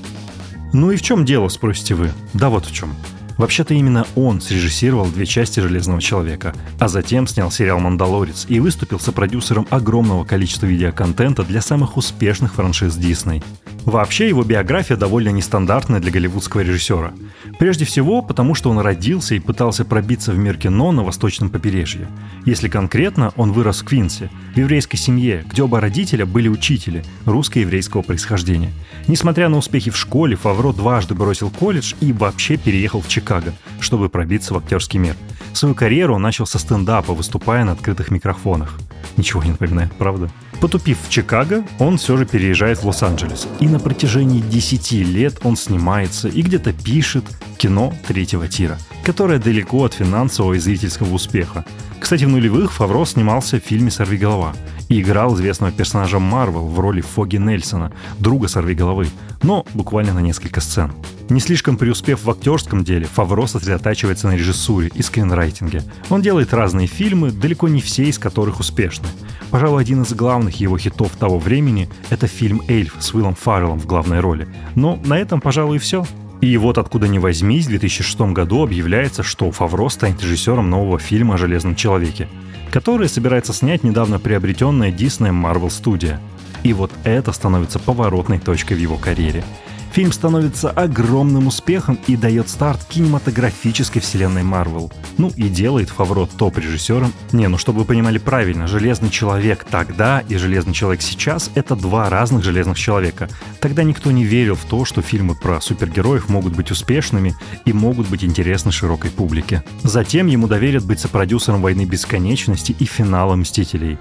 Ну 0.74 0.92
и 0.92 0.98
в 0.98 1.02
чем 1.02 1.24
дело, 1.24 1.48
спросите 1.50 1.96
вы? 1.96 2.12
Да 2.34 2.50
вот 2.50 2.66
в 2.66 2.74
чем. 2.74 2.96
Вообще-то 3.38 3.74
именно 3.74 4.06
он 4.16 4.40
срежиссировал 4.40 5.08
две 5.08 5.26
части 5.26 5.60
«Железного 5.60 6.02
человека», 6.02 6.54
а 6.80 6.88
затем 6.88 7.28
снял 7.28 7.52
сериал 7.52 7.80
«Мандалорец» 7.80 8.46
и 8.48 8.60
выступил 8.60 9.00
сопродюсером 9.00 9.68
огромного 9.70 10.24
количества 10.24 10.68
видеоконтента 10.68 11.44
для 11.44 11.62
самых 11.62 11.98
успешных 11.98 12.54
франшиз 12.54 12.96
Дисней. 12.96 13.44
Вообще 13.86 14.28
его 14.28 14.44
биография 14.44 14.98
довольно 14.98 15.30
нестандартная 15.30 16.00
для 16.00 16.12
голливудского 16.12 16.62
режиссера. 16.62 17.14
Прежде 17.60 17.86
всего, 17.86 18.24
потому 18.24 18.56
что 18.56 18.72
он 18.72 18.80
родился 18.80 19.36
и 19.36 19.40
пытался 19.40 19.86
пробиться 19.86 20.32
в 20.32 20.38
мир 20.40 20.58
кино 20.58 20.92
на 20.92 21.04
восточном 21.04 21.50
побережье. 21.50 22.08
Если 22.46 22.68
конкретно, 22.68 23.32
он 23.38 23.52
вырос 23.52 23.82
в 23.82 23.86
Квинсе, 23.86 24.32
в 24.56 24.58
еврейской 24.58 24.98
семье, 24.98 25.46
где 25.48 25.62
оба 25.62 25.80
родителя 25.80 26.26
были 26.26 26.48
учители 26.48 27.06
русско-еврейского 27.26 28.02
происхождения. 28.02 28.72
Несмотря 29.08 29.50
на 29.50 29.58
успехи 29.58 29.92
в 29.92 29.98
школе, 29.98 30.36
Фавро 30.36 30.74
дважды 30.74 31.14
бросил 31.14 31.52
колледж 31.52 31.94
и 32.02 32.12
вообще 32.12 32.58
переехал 32.58 33.02
в 33.02 33.08
Чикаго, 33.08 33.54
чтобы 33.80 34.10
пробиться 34.10 34.56
в 34.56 34.58
актерский 34.58 35.00
мир. 35.00 35.16
Свою 35.54 35.76
карьеру 35.76 36.16
он 36.16 36.24
начал 36.24 36.48
со 36.48 36.58
стендапа, 36.58 37.14
выступая 37.14 37.64
на 37.64 37.74
открытых 37.74 38.10
микрофонах. 38.10 38.80
Ничего 39.16 39.44
не 39.44 39.52
напоминает, 39.52 39.94
правда? 39.94 40.30
Потупив 40.62 40.98
в 41.02 41.10
Чикаго, 41.10 41.66
он 41.80 41.98
все 41.98 42.18
же 42.18 42.26
переезжает 42.26 42.80
в 42.80 42.88
Лос-Анджелес. 42.88 43.48
И 43.60 43.68
на 43.68 43.80
протяжении 43.80 44.42
10 44.42 44.92
лет 44.92 45.40
он 45.44 45.58
снимается 45.58 46.28
и 46.28 46.42
где-то 46.42 46.74
пишет 46.74 47.26
кино 47.58 47.94
третьего 48.08 48.48
тира, 48.48 48.78
которое 49.04 49.40
далеко 49.40 49.84
от 49.84 49.94
финансового 49.94 50.54
и 50.54 50.60
зрительского 50.60 51.14
успеха. 51.14 51.66
Кстати, 52.00 52.26
в 52.26 52.30
нулевых 52.30 52.72
Фавро 52.74 53.06
снимался 53.06 53.60
в 53.60 53.64
фильме 53.64 53.90
«Сорви 53.92 54.18
голова» 54.18 54.54
и 54.90 55.02
играл 55.02 55.36
известного 55.36 55.72
персонажа 55.72 56.20
Марвел 56.20 56.68
в 56.68 56.80
роли 56.80 57.02
Фоги 57.02 57.38
Нельсона, 57.38 57.92
друга 58.20 58.48
Сорви 58.48 58.76
головы, 58.76 59.08
но 59.44 59.66
буквально 59.74 60.14
на 60.14 60.20
несколько 60.20 60.62
сцен. 60.62 60.92
Не 61.30 61.40
слишком 61.40 61.78
преуспев 61.78 62.24
в 62.24 62.30
актерском 62.30 62.84
деле, 62.84 63.08
Фавро 63.08 63.48
сосредотачивается 63.48 64.28
на 64.28 64.36
режиссуре 64.36 64.92
и 64.94 65.02
скринрайтинге. 65.02 65.84
Он 66.10 66.22
делает 66.22 66.54
разные 66.54 66.88
фильмы, 66.88 67.32
далеко 67.32 67.68
не 67.68 67.82
все 67.82 68.04
из 68.04 68.20
которых 68.20 68.60
успешны. 68.60 69.08
Пожалуй, 69.50 69.82
один 69.82 70.04
из 70.04 70.14
главных 70.14 70.60
его 70.60 70.78
хитов 70.78 71.12
того 71.14 71.40
времени— 71.40 71.90
это 72.10 72.28
фильм 72.28 72.62
«Эльф» 72.68 72.96
с 73.00 73.14
Уиллом 73.14 73.36
Фарреллом 73.36 73.80
в 73.80 73.86
главной 73.88 74.20
роли. 74.20 74.48
Но 74.76 75.00
на 75.04 75.18
этом, 75.18 75.42
пожалуй, 75.42 75.78
и 75.78 75.80
все. 75.80 76.06
И 76.46 76.58
вот 76.58 76.78
откуда 76.78 77.08
ни 77.08 77.18
возьмись, 77.18 77.66
в 77.66 77.70
2006 77.70 78.22
году 78.32 78.62
объявляется, 78.62 79.24
что 79.24 79.50
Фавро 79.50 79.90
станет 79.90 80.22
режиссером 80.22 80.70
нового 80.70 81.00
фильма 81.00 81.34
о 81.34 81.38
Железном 81.40 81.76
Человеке, 81.76 82.28
который 82.70 83.10
собирается 83.10 83.52
снять 83.52 83.84
недавно 83.84 84.20
приобретенная 84.20 84.92
Disney 84.92 85.32
Marvel 85.32 85.70
Studio. 85.70 86.20
И 86.62 86.72
вот 86.74 86.92
это 87.04 87.32
становится 87.32 87.80
поворотной 87.80 88.38
точкой 88.38 88.76
в 88.76 88.80
его 88.80 88.96
карьере— 88.96 89.44
Фильм 89.96 90.12
становится 90.12 90.72
огромным 90.72 91.48
успехом 91.48 91.98
и 92.06 92.18
дает 92.18 92.50
старт 92.50 92.84
кинематографической 92.90 94.02
вселенной 94.02 94.44
Марвел. 94.44 94.92
Ну 95.18 95.32
и 95.38 95.44
делает 95.48 95.88
Фавро 95.90 96.26
топ-режиссером. 96.26 97.14
Не, 97.32 97.48
ну 97.48 97.58
чтобы 97.58 97.80
вы 97.80 97.86
понимали 97.86 98.18
правильно, 98.18 98.68
Железный 98.68 99.10
Человек 99.10 99.64
тогда 99.64 100.20
и 100.28 100.36
Железный 100.36 100.74
Человек 100.74 101.02
сейчас— 101.02 101.50
это 101.56 101.78
два 101.78 102.10
разных 102.10 102.44
Железных 102.44 102.78
Человека. 102.78 103.30
Тогда 103.62 103.84
никто 103.84 104.12
не 104.12 104.26
верил 104.26 104.56
в 104.56 104.66
то, 104.66 104.84
что 104.84 105.02
фильмы 105.02 105.34
про 105.34 105.62
супергероев 105.62 106.28
могут 106.28 106.58
быть 106.58 106.72
успешными 106.72 107.34
и 107.64 107.72
могут 107.72 108.10
быть 108.10 108.26
интересны 108.26 108.74
широкой 108.74 109.12
публике. 109.12 109.64
Затем 109.82 110.28
ему 110.28 110.50
доверят 110.50 110.84
быть 110.84 111.00
сопродюсером 111.00 111.62
«Войны 111.62 111.86
бесконечности» 111.86 112.76
и 112.78 112.84
финала 112.84 113.38
«Мстителей». 113.38 113.98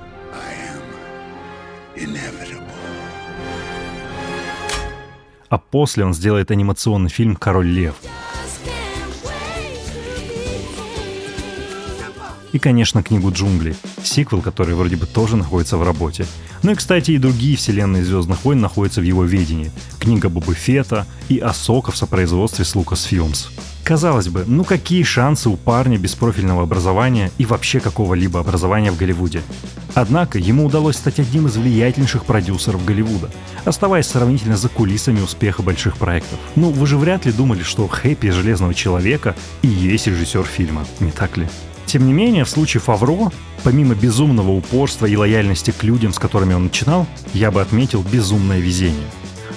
А 5.54 5.58
после 5.58 6.04
он 6.04 6.14
сделает 6.14 6.50
анимационный 6.50 7.10
фильм 7.10 7.36
«Король 7.36 7.68
лев». 7.68 7.94
И, 12.52 12.58
конечно, 12.58 13.04
книгу 13.04 13.30
«Джунгли», 13.30 13.76
сиквел, 14.02 14.42
который 14.42 14.74
вроде 14.74 14.96
бы 14.96 15.06
тоже 15.06 15.36
находится 15.36 15.76
в 15.76 15.84
работе. 15.84 16.26
Ну 16.64 16.72
и, 16.72 16.74
кстати, 16.74 17.12
и 17.12 17.18
другие 17.18 17.56
вселенные 17.56 18.04
«Звездных 18.04 18.44
войн» 18.44 18.60
находятся 18.60 19.00
в 19.00 19.04
его 19.04 19.22
ведении. 19.22 19.70
Книга 20.00 20.28
Боба 20.28 20.54
Фета 20.54 21.06
и 21.28 21.38
«Асока» 21.38 21.92
в 21.92 21.96
сопроизводстве 21.96 22.64
с 22.64 22.74
Lucasfilms. 22.74 23.50
Казалось 23.84 24.28
бы, 24.28 24.44
ну 24.46 24.64
какие 24.64 25.02
шансы 25.02 25.50
у 25.50 25.58
парня 25.58 25.98
без 25.98 26.14
профильного 26.14 26.62
образования 26.62 27.30
и 27.36 27.44
вообще 27.44 27.80
какого-либо 27.80 28.40
образования 28.40 28.90
в 28.90 28.96
Голливуде? 28.96 29.42
Однако 29.92 30.38
ему 30.38 30.64
удалось 30.64 30.96
стать 30.96 31.20
одним 31.20 31.48
из 31.48 31.58
влиятельнейших 31.58 32.24
продюсеров 32.24 32.82
Голливуда, 32.82 33.30
оставаясь 33.66 34.06
сравнительно 34.06 34.56
за 34.56 34.70
кулисами 34.70 35.20
успеха 35.20 35.62
больших 35.62 35.98
проектов. 35.98 36.38
Ну, 36.56 36.70
вы 36.70 36.86
же 36.86 36.96
вряд 36.96 37.26
ли 37.26 37.32
думали, 37.32 37.62
что 37.62 37.86
Хэппи 37.86 38.30
Железного 38.30 38.72
Человека 38.72 39.36
и 39.60 39.68
есть 39.68 40.06
режиссер 40.06 40.44
фильма, 40.44 40.86
не 41.00 41.10
так 41.10 41.36
ли? 41.36 41.46
Тем 41.84 42.06
не 42.06 42.14
менее, 42.14 42.46
в 42.46 42.50
случае 42.50 42.80
Фавро, 42.80 43.30
помимо 43.64 43.94
безумного 43.94 44.52
упорства 44.52 45.04
и 45.04 45.14
лояльности 45.14 45.72
к 45.72 45.82
людям, 45.82 46.14
с 46.14 46.18
которыми 46.18 46.54
он 46.54 46.64
начинал, 46.64 47.06
я 47.34 47.50
бы 47.50 47.60
отметил 47.60 48.02
безумное 48.02 48.60
везение. 48.60 49.06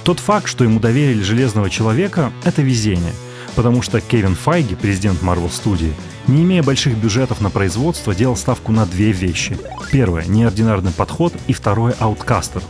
Тот 0.04 0.20
факт, 0.20 0.50
что 0.50 0.66
ему 0.66 0.82
доверили 0.82 1.24
Железного 1.24 1.70
Человека, 1.70 2.34
это 2.44 2.62
везение, 2.62 3.14
потому 3.58 3.82
что 3.82 4.00
Кевин 4.02 4.36
Файги, 4.36 4.76
президент 4.76 5.24
Marvel 5.24 5.50
Studios, 5.50 5.96
не 6.28 6.44
имея 6.44 6.62
больших 6.62 6.96
бюджетов 6.96 7.42
на 7.42 7.50
производство, 7.50 8.14
делал 8.14 8.36
ставку 8.36 8.72
на 8.72 8.86
две 8.86 9.12
вещи. 9.12 9.58
Первое– 9.92 10.26
неординарный 10.28 10.92
подход, 10.92 11.34
и 11.48 11.54
второе– 11.54 11.96
ауткастер. 12.00 12.62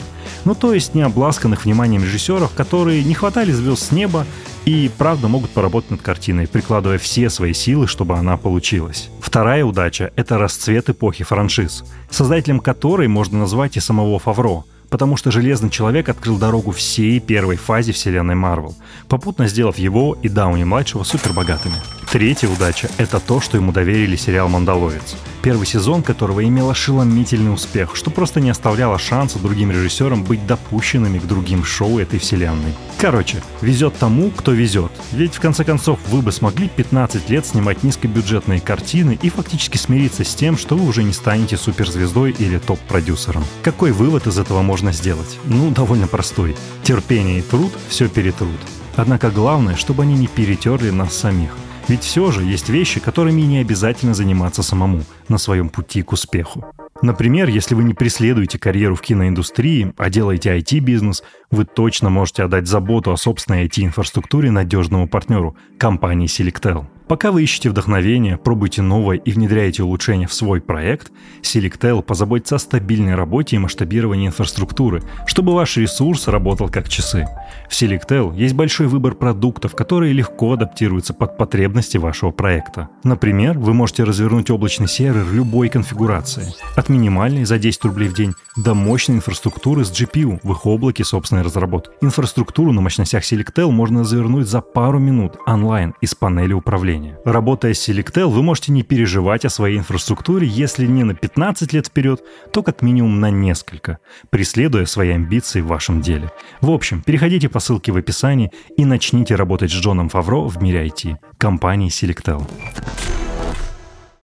Ну 0.45 0.55
то 0.55 0.73
есть 0.73 0.95
не 0.95 1.01
обласканных 1.01 1.65
вниманием 1.65 2.03
режиссеров, 2.03 2.53
которые 2.53 3.03
не 3.03 3.13
хватали 3.13 3.51
звезд 3.51 3.83
с 3.83 3.91
неба 3.91 4.25
и 4.63 4.89
правда 4.97 5.27
могут 5.27 5.49
поработать 5.49 5.91
над 5.91 6.01
картиной, 6.01 6.47
прикладывая 6.47 6.99
все 6.99 7.29
свои 7.29 7.51
силы, 7.51 7.85
чтобы 7.87 8.15
она 8.15 8.37
получилась. 8.37 9.09
Вторая 9.19 9.65
удача— 9.65 10.13
это 10.15 10.37
расцвет 10.37 10.89
эпохи 10.89 11.25
франшиз, 11.25 11.83
создателем 12.09 12.61
которой 12.61 13.09
можно 13.09 13.39
назвать 13.39 13.75
и 13.75 13.81
самого 13.81 14.19
Фавро— 14.19 14.63
потому 14.89 15.17
что 15.17 15.31
Железный 15.31 15.69
Человек 15.69 16.09
открыл 16.09 16.37
дорогу 16.37 16.71
всей 16.71 17.19
первой 17.19 17.57
фазе 17.57 17.91
вселенной 17.91 18.35
Марвел, 18.35 18.75
попутно 19.07 19.47
сделав 19.47 19.77
его 19.77 20.17
и 20.21 20.29
Дауни-младшего 20.29 21.03
супербогатыми. 21.03 21.75
Третья 22.11 22.47
удача— 22.47 22.89
это 22.97 23.19
то, 23.19 23.41
что 23.41 23.57
ему 23.57 23.71
доверили 23.71 24.15
сериал 24.15 24.47
«Мандалорец», 24.49 25.15
первый 25.47 25.65
сезон 25.65 26.03
которого 26.03 26.43
имел 26.43 26.69
ошеломительный 26.69 27.53
успех, 27.53 27.95
что 27.95 28.11
просто 28.11 28.41
не 28.41 28.49
оставляло 28.49 28.99
шанса 28.99 29.39
другим 29.39 29.71
режиссерам 29.71 30.25
быть 30.25 30.45
допущенными 30.45 31.19
к 31.19 31.25
другим 31.25 31.63
шоу 31.63 31.99
этой 31.99 32.19
вселенной. 32.19 32.73
Короче, 32.97 33.41
везет 33.61 33.97
тому, 33.97 34.29
кто 34.31 34.51
везет. 34.51 34.91
Ведь 35.13 35.35
в 35.35 35.39
конце 35.39 35.63
концов 35.63 35.99
вы 36.09 36.21
бы 36.21 36.33
смогли 36.33 36.67
15 36.67 37.29
лет 37.29 37.45
снимать 37.45 37.81
низкобюджетные 37.81 38.59
картины 38.59 39.17
и 39.21 39.29
фактически 39.29 39.77
смириться 39.77 40.25
с 40.25 40.35
тем, 40.35 40.57
что 40.57 40.75
вы 40.75 40.85
уже 40.85 41.01
не 41.01 41.13
станете 41.13 41.55
суперзвездой 41.55 42.35
или 42.37 42.57
топ-продюсером. 42.57 43.45
Какой 43.63 43.93
вывод 43.93 44.27
из 44.27 44.37
этого 44.37 44.61
можно 44.61 44.91
сделать? 44.91 45.39
Ну, 45.45 45.71
довольно 45.71 46.07
простой. 46.07 46.57
Терпение 46.83 47.39
и 47.39 47.41
труд 47.41 47.71
все 47.87 48.09
перетрут. 48.09 48.59
Однако 48.97 49.31
главное, 49.31 49.77
чтобы 49.77 50.03
они 50.03 50.15
не 50.15 50.27
перетерли 50.27 50.89
нас 50.89 51.15
самих. 51.15 51.55
Ведь 51.87 52.03
все 52.03 52.31
же 52.31 52.43
есть 52.43 52.67
вещи, 52.67 52.99
которыми 52.99 53.41
не 53.41 53.59
обязательно 53.59 54.13
заниматься 54.13 54.61
самому 54.61 55.03
на 55.29 55.37
своем 55.37 55.69
пути 55.69 56.01
к 56.01 56.11
успеху. 56.11 56.65
Например, 57.01 57.47
если 57.47 57.75
вы 57.75 57.83
не 57.83 57.93
преследуете 57.93 58.59
карьеру 58.59 58.95
в 58.95 59.01
киноиндустрии, 59.01 59.93
а 59.97 60.09
делаете 60.09 60.57
IT-бизнес, 60.57 61.23
вы 61.49 61.63
точно 61.63 62.09
можете 62.09 62.43
отдать 62.43 62.67
заботу 62.67 63.11
о 63.11 63.17
собственной 63.17 63.67
IT-инфраструктуре 63.67 64.51
надежному 64.51 65.07
партнеру– 65.07 65.55
компании 65.79 66.27
Selectel. 66.27 66.85
Пока 67.07 67.31
вы 67.31 67.43
ищете 67.43 67.69
вдохновение, 67.69 68.37
пробуете 68.37 68.81
новое 68.81 69.15
и 69.15 69.31
внедряете 69.31 69.81
улучшения 69.81 70.27
в 70.27 70.33
свой 70.33 70.59
проект, 70.59 71.09
Selectel 71.41 72.01
позаботится 72.01 72.57
о 72.57 72.59
стабильной 72.59 73.15
работе 73.15 73.55
и 73.55 73.59
масштабировании 73.59 74.27
инфраструктуры, 74.27 75.01
чтобы 75.25 75.53
ваш 75.53 75.77
ресурс 75.77 76.27
работал 76.27 76.67
как 76.67 76.89
часы. 76.89 77.25
В 77.69 77.71
Selectel 77.71 78.35
есть 78.35 78.55
большой 78.55 78.87
выбор 78.87 79.15
продуктов, 79.15 79.73
которые 79.73 80.11
легко 80.11 80.51
адаптируются 80.51 81.13
под 81.13 81.37
потребности 81.37 81.97
вашего 81.97 82.31
проекта. 82.31 82.89
Например, 83.05 83.57
вы 83.57 83.73
можете 83.73 84.03
развернуть 84.03 84.49
облачный 84.49 84.89
сервер 84.89 85.31
любой 85.31 85.69
конфигурации. 85.69 86.53
От 86.75 86.89
минимальной 86.89 87.45
за 87.45 87.57
10 87.57 87.85
рублей 87.85 88.09
в 88.09 88.15
день 88.15 88.33
до 88.57 88.73
мощной 88.73 89.17
инфраструктуры 89.17 89.85
с 89.85 89.91
GPU 89.91 90.41
в 90.43 90.51
их 90.51 90.65
облаке 90.65 91.05
собственной 91.05 91.43
разработки. 91.43 91.91
Инфраструктуру 92.01 92.73
на 92.73 92.81
мощностях 92.81 93.23
Selectel 93.23 93.71
можно 93.71 94.03
завернуть 94.03 94.47
за 94.47 94.59
пару 94.59 94.99
минут 94.99 95.37
онлайн 95.45 95.93
из 96.01 96.13
панели 96.13 96.51
управления 96.51 96.96
управления. 96.97 97.19
Работая 97.23 97.73
с 97.73 97.87
Selectel, 97.87 98.27
вы 98.27 98.43
можете 98.43 98.71
не 98.71 98.83
переживать 98.83 99.45
о 99.45 99.49
своей 99.49 99.77
инфраструктуре, 99.77 100.47
если 100.47 100.85
не 100.85 101.03
на 101.03 101.13
15 101.13 101.73
лет 101.73 101.87
вперед, 101.87 102.23
то 102.51 102.63
как 102.63 102.81
минимум 102.81 103.19
на 103.19 103.29
несколько, 103.29 103.99
преследуя 104.29 104.85
свои 104.85 105.11
амбиции 105.11 105.61
в 105.61 105.67
вашем 105.67 106.01
деле. 106.01 106.31
В 106.61 106.71
общем, 106.71 107.01
переходите 107.01 107.49
по 107.49 107.59
ссылке 107.59 107.91
в 107.91 107.97
описании 107.97 108.51
и 108.77 108.85
начните 108.85 109.35
работать 109.35 109.71
с 109.71 109.75
Джоном 109.75 110.09
Фавро 110.09 110.47
в 110.47 110.61
мире 110.61 110.87
IT, 110.87 111.17
компании 111.37 111.89
Selectel. 111.89 112.47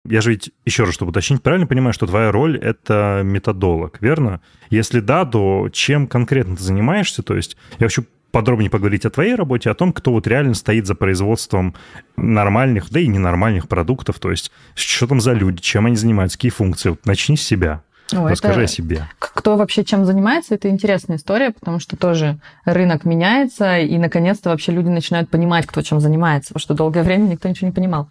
Я 0.04 0.20
же 0.20 0.30
ведь, 0.30 0.50
еще 0.66 0.82
раз, 0.82 0.94
чтобы 0.94 1.10
уточнить, 1.10 1.42
правильно 1.42 1.68
понимаю, 1.68 1.92
что 1.92 2.06
твоя 2.06 2.32
роль— 2.32 2.58
это 2.62 3.20
методолог, 3.24 3.98
верно? 4.00 4.40
Если 4.68 4.98
да, 4.98 5.24
то 5.24 5.68
чем 5.72 6.08
конкретно 6.08 6.56
ты 6.56 6.62
занимаешься? 6.64 7.22
То 7.22 7.36
есть 7.36 7.56
я 7.78 7.86
хочу 7.86 8.04
подробнее 8.32 8.70
поговорить 8.70 9.04
о 9.04 9.10
твоей 9.10 9.34
работе, 9.34 9.70
о 9.70 9.74
том, 9.74 9.92
кто 9.92 10.10
вот 10.12 10.26
реально 10.26 10.54
стоит 10.54 10.86
за 10.86 10.94
производством 10.94 11.74
нормальных, 12.16 12.90
да 12.90 12.98
и 12.98 13.06
ненормальных 13.06 13.68
продуктов, 13.68 14.18
то 14.18 14.30
есть 14.30 14.50
что 14.74 15.06
там 15.06 15.20
за 15.20 15.34
люди, 15.34 15.60
чем 15.60 15.86
они 15.86 15.96
занимаются, 15.96 16.38
какие 16.38 16.50
функции. 16.50 16.90
Вот 16.90 17.06
начни 17.06 17.36
с 17.36 17.42
себя. 17.42 17.82
О, 18.12 18.28
Расскажи 18.28 18.62
это... 18.62 18.70
о 18.70 18.74
себе. 18.74 19.08
Кто 19.18 19.56
вообще 19.56 19.84
чем 19.84 20.04
занимается, 20.04 20.54
это 20.54 20.68
интересная 20.68 21.16
история, 21.16 21.50
потому 21.50 21.78
что 21.78 21.96
тоже 21.96 22.38
рынок 22.64 23.04
меняется, 23.04 23.78
и 23.78 23.96
наконец-то 23.98 24.50
вообще 24.50 24.72
люди 24.72 24.88
начинают 24.88 25.30
понимать, 25.30 25.66
кто 25.66 25.82
чем 25.82 26.00
занимается, 26.00 26.48
потому 26.48 26.62
что 26.62 26.74
долгое 26.74 27.04
время 27.04 27.28
никто 27.28 27.48
ничего 27.48 27.68
не 27.68 27.74
понимал. 27.74 28.10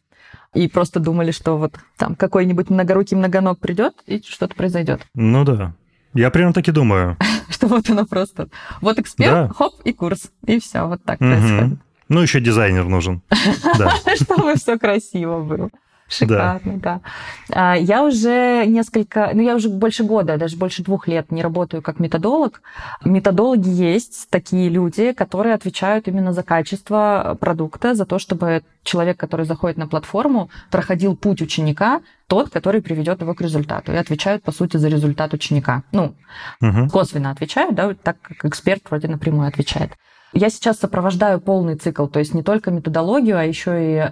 И 0.53 0.67
просто 0.67 0.99
думали, 0.99 1.31
что 1.31 1.57
вот 1.57 1.75
там 1.97 2.15
какой-нибудь 2.15 2.69
многорукий 2.69 3.15
многоног 3.15 3.59
придет, 3.59 3.93
и 4.05 4.21
что-то 4.25 4.55
произойдет. 4.55 5.01
Ну 5.13 5.45
да. 5.45 5.73
Я 6.13 6.29
прямо 6.29 6.53
так 6.53 6.67
и 6.67 6.71
думаю. 6.71 7.17
Что 7.49 7.67
вот 7.67 7.89
оно 7.89 8.05
просто... 8.05 8.49
Вот 8.81 8.99
эксперт, 8.99 9.47
да. 9.47 9.53
хоп, 9.53 9.73
и 9.83 9.93
курс. 9.93 10.31
И 10.45 10.59
все, 10.59 10.83
вот 10.85 11.03
так 11.03 11.21
угу. 11.21 11.29
происходит. 11.29 11.79
Ну, 12.09 12.21
еще 12.21 12.41
дизайнер 12.41 12.85
нужен. 12.85 13.21
Чтобы 14.15 14.55
все 14.55 14.77
красиво 14.77 15.41
было. 15.41 15.69
Шикарно, 16.11 16.77
да. 16.77 17.01
да. 17.47 17.73
Я 17.75 18.03
уже 18.03 18.65
несколько, 18.65 19.31
ну 19.33 19.41
я 19.41 19.55
уже 19.55 19.69
больше 19.69 20.03
года, 20.03 20.37
даже 20.37 20.57
больше 20.57 20.83
двух 20.83 21.07
лет 21.07 21.31
не 21.31 21.41
работаю 21.41 21.81
как 21.81 21.99
методолог. 21.99 22.61
Методологи 23.05 23.69
есть 23.69 24.29
такие 24.29 24.69
люди, 24.69 25.13
которые 25.13 25.55
отвечают 25.55 26.07
именно 26.07 26.33
за 26.33 26.43
качество 26.43 27.37
продукта, 27.39 27.95
за 27.95 28.05
то, 28.05 28.19
чтобы 28.19 28.63
человек, 28.83 29.17
который 29.17 29.45
заходит 29.45 29.77
на 29.77 29.87
платформу, 29.87 30.49
проходил 30.69 31.15
путь 31.15 31.41
ученика, 31.41 32.01
тот, 32.27 32.49
который 32.49 32.81
приведет 32.81 33.21
его 33.21 33.33
к 33.33 33.41
результату. 33.41 33.93
И 33.93 33.95
отвечают, 33.95 34.43
по 34.43 34.51
сути, 34.51 34.77
за 34.77 34.89
результат 34.89 35.33
ученика. 35.33 35.83
Ну, 35.93 36.15
угу. 36.61 36.89
косвенно 36.91 37.31
отвечают, 37.31 37.75
да, 37.75 37.93
так 37.93 38.17
как 38.21 38.45
эксперт 38.45 38.83
вроде 38.89 39.07
напрямую 39.07 39.47
отвечает. 39.47 39.91
Я 40.33 40.49
сейчас 40.49 40.79
сопровождаю 40.79 41.41
полный 41.41 41.75
цикл, 41.75 42.07
то 42.07 42.19
есть 42.19 42.33
не 42.33 42.41
только 42.41 42.71
методологию, 42.71 43.37
а 43.37 43.43
еще 43.43 43.71
и 43.79 44.11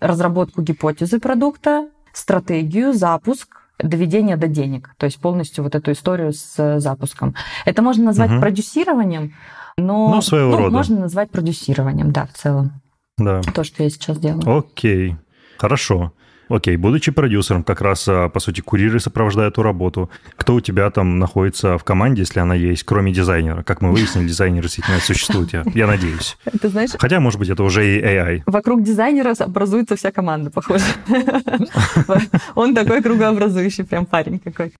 разработку 0.00 0.62
гипотезы 0.62 1.18
продукта, 1.18 1.88
стратегию, 2.12 2.92
запуск, 2.92 3.58
доведение 3.78 4.36
до 4.36 4.48
денег, 4.48 4.94
то 4.96 5.06
есть 5.06 5.20
полностью 5.20 5.64
вот 5.64 5.74
эту 5.74 5.92
историю 5.92 6.32
с 6.32 6.80
запуском. 6.80 7.34
Это 7.64 7.82
можно 7.82 8.04
назвать 8.06 8.32
угу. 8.32 8.40
продюсированием, 8.40 9.34
но 9.76 10.08
ну, 10.08 10.20
своего 10.20 10.50
ну, 10.50 10.56
рода. 10.56 10.70
можно 10.70 11.00
назвать 11.00 11.30
продюсированием, 11.30 12.10
да, 12.10 12.26
в 12.26 12.32
целом. 12.32 12.82
Да. 13.16 13.40
То, 13.42 13.64
что 13.64 13.82
я 13.82 13.90
сейчас 13.90 14.18
делаю. 14.18 14.58
Окей, 14.58 15.16
хорошо. 15.58 16.12
Окей, 16.48 16.76
будучи 16.76 17.12
продюсером, 17.12 17.62
как 17.62 17.80
раз, 17.80 18.06
а, 18.08 18.28
по 18.28 18.40
сути, 18.40 18.60
курьеры 18.60 19.00
сопровождают 19.00 19.54
эту 19.54 19.62
работу. 19.62 20.10
Кто 20.36 20.54
у 20.54 20.60
тебя 20.60 20.90
там 20.90 21.18
находится 21.18 21.76
в 21.78 21.84
команде, 21.84 22.22
если 22.22 22.40
она 22.40 22.54
есть, 22.54 22.84
кроме 22.84 23.12
дизайнера? 23.12 23.62
Как 23.62 23.82
мы 23.82 23.92
выяснили, 23.92 24.26
дизайнеры 24.28 24.62
действительно 24.62 24.98
существуют, 25.00 25.52
я, 25.52 25.64
я 25.74 25.86
надеюсь. 25.86 26.36
Ты 26.60 26.68
знаешь... 26.68 26.90
Хотя, 26.98 27.20
может 27.20 27.38
быть, 27.38 27.50
это 27.50 27.62
уже 27.62 27.86
и 27.86 28.00
AI. 28.00 28.42
Вокруг 28.46 28.82
дизайнера 28.82 29.34
образуется 29.38 29.96
вся 29.96 30.10
команда, 30.10 30.50
похоже. 30.50 30.84
Он 32.54 32.74
такой 32.74 33.02
кругообразующий 33.02 33.84
прям 33.84 34.06
парень 34.06 34.38
какой. 34.38 34.72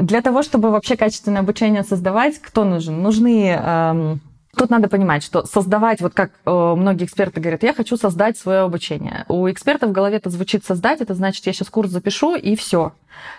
Для 0.00 0.20
того, 0.20 0.42
чтобы 0.42 0.70
вообще 0.70 0.96
качественное 0.96 1.42
обучение 1.42 1.84
создавать, 1.84 2.40
кто 2.40 2.64
нужен? 2.64 3.02
Нужны 3.02 3.50
эм, 3.50 4.20
Тут 4.56 4.70
надо 4.70 4.88
понимать, 4.88 5.22
что 5.22 5.44
создавать, 5.44 6.00
вот 6.00 6.14
как 6.14 6.30
э, 6.46 6.50
многие 6.50 7.04
эксперты 7.04 7.40
говорят, 7.40 7.62
я 7.62 7.74
хочу 7.74 7.96
создать 7.96 8.38
свое 8.38 8.60
обучение. 8.60 9.26
У 9.28 9.50
эксперта 9.50 9.86
в 9.86 9.92
голове 9.92 10.16
это 10.16 10.30
звучит 10.30 10.64
создать, 10.64 11.02
это 11.02 11.14
значит, 11.14 11.46
я 11.46 11.52
сейчас 11.52 11.68
курс 11.68 11.90
запишу 11.90 12.36
и 12.36 12.56
все. 12.56 12.92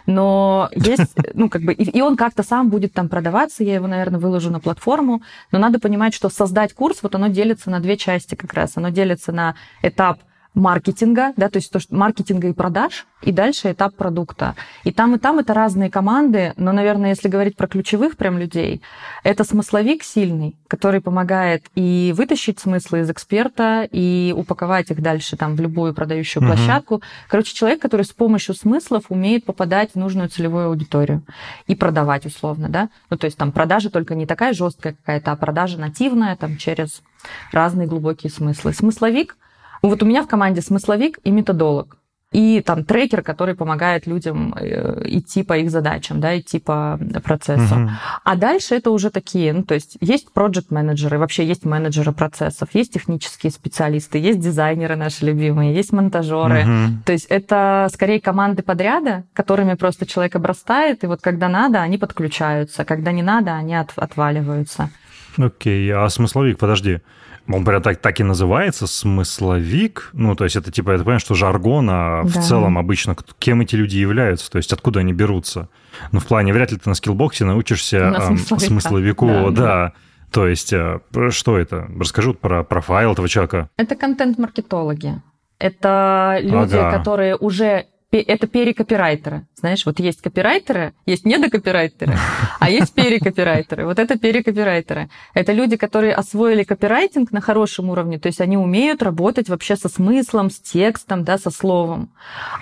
Но 0.06 0.70
есть, 0.74 1.16
ну, 1.34 1.50
как 1.50 1.64
бы, 1.64 1.74
и, 1.74 1.90
и 1.90 2.02
он 2.02 2.18
как-то 2.18 2.44
сам 2.44 2.70
будет 2.70 2.94
там 2.94 3.10
продаваться, 3.10 3.64
я 3.64 3.76
его, 3.76 3.88
наверное, 3.88 4.20
выложу 4.20 4.52
на 4.52 4.60
платформу, 4.60 5.24
но 5.52 5.58
надо 5.58 5.80
понимать, 5.80 6.14
что 6.14 6.30
создать 6.30 6.74
курс, 6.74 7.00
вот 7.02 7.16
оно 7.16 7.28
делится 7.28 7.72
на 7.72 7.80
две 7.80 7.98
части 7.98 8.36
как 8.36 8.54
раз. 8.54 8.74
Оно 8.76 8.90
делится 8.90 9.32
на 9.32 9.56
этап 9.82 10.20
маркетинга, 10.58 11.34
да, 11.38 11.50
то 11.50 11.58
есть 11.58 11.72
то, 11.72 11.80
что 11.80 11.96
маркетинга 11.96 12.48
и 12.48 12.54
продаж, 12.54 13.06
и 13.22 13.32
дальше 13.32 13.72
этап 13.72 13.96
продукта. 13.96 14.56
И 14.84 14.92
там, 14.92 15.16
и 15.16 15.20
там 15.20 15.38
это 15.40 15.54
разные 15.54 15.90
команды, 15.92 16.54
но, 16.58 16.72
наверное, 16.72 17.12
если 17.12 17.30
говорить 17.30 17.56
про 17.56 17.68
ключевых 17.68 18.18
прям 18.18 18.40
людей, 18.40 18.82
это 19.24 19.44
смысловик 19.44 20.04
сильный, 20.04 20.56
который 20.68 21.00
помогает 21.00 21.66
и 21.76 22.14
вытащить 22.18 22.60
смыслы 22.60 23.02
из 23.02 23.10
эксперта, 23.10 23.88
и 23.92 24.34
упаковать 24.36 24.90
их 24.90 25.02
дальше 25.02 25.38
там 25.38 25.56
в 25.56 25.62
любую 25.62 25.94
продающую 25.94 26.42
угу. 26.42 26.54
площадку. 26.54 27.02
Короче, 27.30 27.54
человек, 27.54 27.80
который 27.80 28.04
с 28.04 28.12
помощью 28.12 28.56
смыслов 28.56 29.06
умеет 29.10 29.46
попадать 29.46 29.92
в 29.92 29.96
нужную 29.96 30.30
целевую 30.30 30.68
аудиторию 30.68 31.24
и 31.68 31.76
продавать 31.76 32.26
условно, 32.26 32.68
да. 32.68 32.90
Ну, 33.12 33.18
то 33.18 33.26
есть 33.26 33.38
там 33.38 33.52
продажа 33.52 33.92
только 33.92 34.16
не 34.16 34.26
такая 34.26 34.54
жесткая 34.54 34.94
какая-то, 34.94 35.32
а 35.32 35.36
продажа 35.36 35.78
нативная 35.80 36.36
там 36.36 36.58
через 36.58 37.04
разные 37.52 37.88
глубокие 37.88 38.32
смыслы. 38.32 38.74
Смысловик— 38.74 39.38
вот 39.82 40.04
у 40.04 40.06
меня 40.06 40.24
в 40.24 40.28
команде 40.28 40.62
смысловик 40.62 41.20
и 41.24 41.32
методолог. 41.32 41.98
И 42.34 42.62
там 42.62 42.84
трекер, 42.84 43.22
который 43.22 43.56
помогает 43.56 44.06
людям 44.06 44.54
э, 44.54 45.04
идти 45.06 45.44
по 45.44 45.58
их 45.58 45.72
задачам, 45.72 46.20
да, 46.20 46.38
идти 46.38 46.60
по 46.60 47.00
процессу. 47.24 47.76
Угу. 47.76 47.90
А 48.26 48.36
дальше 48.36 48.76
это 48.76 48.92
уже 48.92 49.12
такие, 49.12 49.54
ну, 49.54 49.64
то 49.64 49.76
есть 49.76 49.98
есть 50.02 50.34
проект 50.34 50.70
менеджеры 50.70 51.20
вообще 51.20 51.46
есть 51.46 51.64
менеджеры 51.64 52.12
процессов, 52.12 52.68
есть 52.74 52.94
технические 52.94 53.52
специалисты, 53.52 54.18
есть 54.18 54.42
дизайнеры 54.42 54.98
наши 54.98 55.26
любимые, 55.26 55.74
есть 55.74 55.94
монтажеры. 55.94 56.64
Угу. 56.64 57.04
То 57.06 57.14
есть 57.14 57.28
это 57.28 57.88
скорее 57.94 58.20
команды 58.20 58.62
подряда, 58.62 59.24
которыми 59.32 59.76
просто 59.76 60.06
человек 60.06 60.36
обрастает, 60.36 61.06
и 61.06 61.08
вот 61.08 61.22
когда 61.22 61.48
надо, 61.48 61.82
они 61.82 61.98
подключаются, 61.98 62.84
когда 62.84 63.14
не 63.14 63.24
надо, 63.24 63.54
они 63.54 63.74
от, 63.74 63.94
отваливаются. 63.96 64.90
Окей, 65.38 65.90
а 65.94 66.10
смысловик, 66.10 66.58
подожди. 66.58 67.00
Он 67.48 67.64
прям 67.64 67.82
так, 67.82 67.98
так 67.98 68.20
и 68.20 68.24
называется, 68.24 68.88
смысловик. 68.88 70.10
Ну, 70.14 70.36
то 70.36 70.44
есть 70.44 70.56
это 70.56 70.72
типа, 70.72 70.92
я 70.92 70.98
понимаю, 70.98 71.20
что 71.20 71.34
жаргон, 71.34 71.90
а 71.90 72.24
да. 72.24 72.30
в 72.30 72.44
целом 72.44 72.78
обычно 72.78 73.16
кем 73.40 73.62
эти 73.62 73.76
люди 73.76 73.98
являются, 73.98 74.52
то 74.52 74.58
есть 74.58 74.74
откуда 74.74 75.00
они 75.00 75.14
берутся. 75.14 75.70
Ну, 76.12 76.20
в 76.20 76.26
плане, 76.26 76.54
вряд 76.54 76.72
ли 76.72 76.78
ты 76.78 76.90
на 76.90 76.96
скиллбоксе 76.96 77.46
научишься 77.46 78.10
на 78.10 78.22
смысловика. 78.22 78.66
смысловику, 78.66 79.28
да. 79.28 79.50
да. 79.50 79.52
да. 79.52 79.94
То 80.32 80.48
есть, 80.48 80.74
э, 80.74 81.00
что 81.30 81.58
это? 81.58 81.88
Расскажу 81.98 82.34
про 82.34 82.64
профайл 82.64 83.14
этого 83.14 83.30
человека. 83.30 83.70
Это 83.78 83.96
контент-маркетологи. 83.96 85.22
Это 85.58 86.38
люди, 86.42 86.76
ага. 86.76 86.92
которые 86.92 87.36
уже 87.38 87.88
это 88.12 88.48
перекопирайтеры. 88.48 89.48
Знаешь, 89.56 89.86
вот 89.86 90.00
есть 90.00 90.22
копирайтеры, 90.22 90.94
есть 91.06 91.26
недокопирайтеры, 91.26 92.18
а 92.60 92.70
есть 92.70 92.94
перекопирайтеры. 92.94 93.86
Вот 93.86 94.00
это 94.00 94.18
перекопирайтеры. 94.18 95.10
Это 95.34 95.52
люди, 95.52 95.76
которые 95.76 96.14
освоили 96.14 96.64
копирайтинг 96.64 97.32
на 97.32 97.42
хорошем 97.42 97.90
уровне, 97.90 98.18
то 98.18 98.28
есть 98.28 98.40
они 98.40 98.58
умеют 98.58 99.04
работать 99.04 99.50
вообще 99.50 99.76
со 99.76 99.90
смыслом, 99.90 100.50
с 100.50 100.60
текстом, 100.60 101.24
да, 101.24 101.38
со 101.38 101.52
словом. 101.52 102.10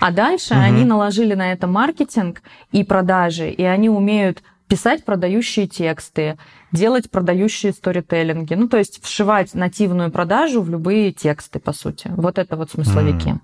А 0.00 0.10
дальше 0.10 0.54
угу. 0.54 0.62
они 0.62 0.84
наложили 0.84 1.34
на 1.34 1.52
это 1.52 1.66
маркетинг 1.66 2.42
и 2.72 2.82
продажи, 2.82 3.48
и 3.48 3.62
они 3.62 3.88
умеют 3.88 4.42
писать 4.68 5.04
продающие 5.04 5.68
тексты, 5.68 6.38
делать 6.72 7.08
продающие 7.08 7.72
сторителлинги, 7.72 8.54
ну, 8.54 8.68
то 8.68 8.78
есть 8.78 9.00
вшивать 9.00 9.54
нативную 9.54 10.10
продажу 10.10 10.60
в 10.60 10.68
любые 10.68 11.12
тексты, 11.12 11.60
по 11.60 11.72
сути. 11.72 12.10
Вот 12.16 12.36
это 12.36 12.56
вот 12.56 12.72
смысловики. 12.72 13.28
Mm. 13.28 13.40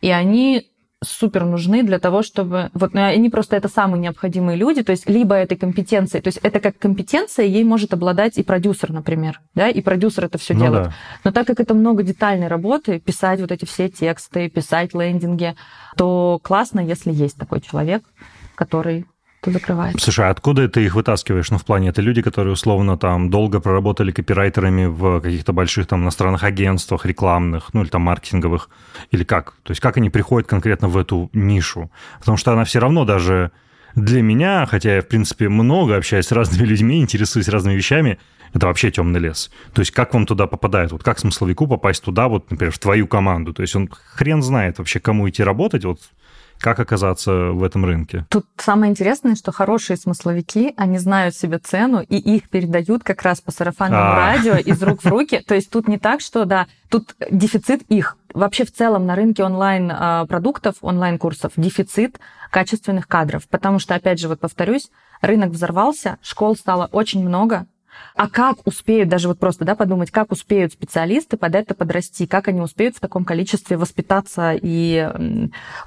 И 0.00 0.10
они 0.10 0.68
супер 1.04 1.44
нужны 1.44 1.82
для 1.82 1.98
того, 1.98 2.22
чтобы... 2.22 2.70
Вот 2.74 2.94
ну, 2.94 3.04
они 3.04 3.30
просто 3.30 3.56
это 3.56 3.68
самые 3.68 4.00
необходимые 4.00 4.56
люди, 4.56 4.82
то 4.82 4.90
есть 4.92 5.08
либо 5.08 5.34
этой 5.34 5.56
компетенцией, 5.56 6.22
то 6.22 6.28
есть 6.28 6.38
это 6.42 6.60
как 6.60 6.78
компетенция, 6.78 7.46
ей 7.46 7.64
может 7.64 7.92
обладать 7.94 8.38
и 8.38 8.42
продюсер, 8.42 8.92
например, 8.92 9.40
да, 9.54 9.68
и 9.68 9.80
продюсер 9.80 10.24
это 10.24 10.38
все 10.38 10.54
ну, 10.54 10.60
делает. 10.60 10.84
Да. 10.86 10.94
Но 11.24 11.32
так 11.32 11.46
как 11.46 11.60
это 11.60 11.74
много 11.74 12.02
детальной 12.02 12.48
работы, 12.48 12.98
писать 12.98 13.40
вот 13.40 13.52
эти 13.52 13.64
все 13.64 13.88
тексты, 13.88 14.48
писать 14.48 14.94
лендинги, 14.94 15.54
то 15.96 16.40
классно, 16.42 16.80
если 16.80 17.12
есть 17.12 17.36
такой 17.36 17.60
человек, 17.60 18.02
который 18.54 19.06
то 19.48 19.58
закрывается. 19.58 19.98
Слушай, 19.98 20.26
а 20.26 20.30
откуда 20.30 20.68
ты 20.68 20.84
их 20.84 20.94
вытаскиваешь? 20.94 21.50
Ну, 21.50 21.58
в 21.58 21.64
плане, 21.64 21.88
это 21.88 22.02
люди, 22.02 22.22
которые 22.22 22.52
условно 22.52 22.96
там 22.96 23.30
долго 23.30 23.60
проработали 23.60 24.10
копирайтерами 24.10 24.86
в 24.86 25.20
каких-то 25.20 25.52
больших 25.52 25.86
там 25.86 26.02
иностранных 26.02 26.44
агентствах 26.44 27.06
рекламных, 27.06 27.70
ну, 27.72 27.82
или 27.82 27.88
там 27.88 28.02
маркетинговых, 28.02 28.68
или 29.10 29.24
как? 29.24 29.54
То 29.62 29.72
есть 29.72 29.80
как 29.80 29.96
они 29.96 30.10
приходят 30.10 30.48
конкретно 30.48 30.88
в 30.88 30.96
эту 30.96 31.30
нишу? 31.32 31.90
Потому 32.20 32.36
что 32.36 32.52
она 32.52 32.64
все 32.64 32.78
равно 32.78 33.04
даже 33.04 33.50
для 33.94 34.22
меня, 34.22 34.66
хотя 34.66 34.96
я, 34.96 35.02
в 35.02 35.08
принципе, 35.08 35.48
много 35.48 35.96
общаюсь 35.96 36.26
с 36.26 36.32
разными 36.32 36.66
людьми, 36.66 37.00
интересуюсь 37.00 37.48
разными 37.48 37.74
вещами, 37.74 38.18
это 38.54 38.66
вообще 38.66 38.90
темный 38.90 39.20
лес. 39.20 39.50
То 39.72 39.80
есть 39.80 39.90
как 39.90 40.14
вам 40.14 40.26
туда 40.26 40.46
попадает? 40.46 40.92
Вот 40.92 41.02
как 41.02 41.18
смысловику 41.18 41.66
попасть 41.66 42.02
туда, 42.02 42.28
вот, 42.28 42.50
например, 42.50 42.72
в 42.72 42.78
твою 42.78 43.06
команду? 43.06 43.52
То 43.52 43.62
есть 43.62 43.76
он 43.76 43.88
хрен 43.88 44.42
знает 44.42 44.78
вообще, 44.78 45.00
кому 45.00 45.28
идти 45.28 45.42
работать, 45.42 45.84
вот 45.84 46.00
как 46.60 46.80
оказаться 46.80 47.32
в 47.52 47.62
этом 47.62 47.84
рынке? 47.84 48.26
Тут 48.28 48.46
самое 48.56 48.90
интересное, 48.90 49.34
что 49.34 49.52
хорошие 49.52 49.96
смысловики, 49.96 50.74
они 50.76 50.98
знают 50.98 51.34
себе 51.34 51.58
цену, 51.58 52.00
и 52.00 52.16
их 52.16 52.48
передают 52.50 53.04
как 53.04 53.22
раз 53.22 53.40
по 53.40 53.52
сарафанному 53.52 54.02
а. 54.02 54.16
радио 54.16 54.56
из 54.56 54.82
рук 54.82 55.02
в 55.02 55.06
руки. 55.08 55.42
То 55.46 55.54
есть 55.54 55.70
тут 55.70 55.88
не 55.88 55.98
так, 55.98 56.20
что, 56.20 56.44
да, 56.44 56.66
тут 56.88 57.14
дефицит 57.30 57.82
их. 57.82 58.16
Вообще 58.34 58.64
в 58.64 58.72
целом 58.72 59.06
на 59.06 59.14
рынке 59.14 59.44
онлайн-продуктов, 59.44 60.76
а, 60.80 60.86
онлайн-курсов 60.86 61.52
дефицит 61.56 62.18
качественных 62.50 63.06
кадров. 63.06 63.48
Потому 63.48 63.78
что, 63.78 63.94
опять 63.94 64.18
же, 64.18 64.28
вот 64.28 64.40
повторюсь, 64.40 64.90
рынок 65.20 65.50
взорвался, 65.50 66.18
школ 66.22 66.56
стало 66.56 66.88
очень 66.92 67.26
много, 67.26 67.66
а 68.14 68.28
как 68.28 68.66
успеют, 68.66 69.08
даже 69.08 69.28
вот 69.28 69.38
просто 69.38 69.64
да, 69.64 69.74
подумать, 69.74 70.10
как 70.10 70.32
успеют 70.32 70.72
специалисты 70.72 71.36
под 71.36 71.54
это 71.54 71.74
подрасти, 71.74 72.26
как 72.26 72.48
они 72.48 72.60
успеют 72.60 72.96
в 72.96 73.00
таком 73.00 73.24
количестве 73.24 73.76
воспитаться 73.76 74.54
и 74.60 75.08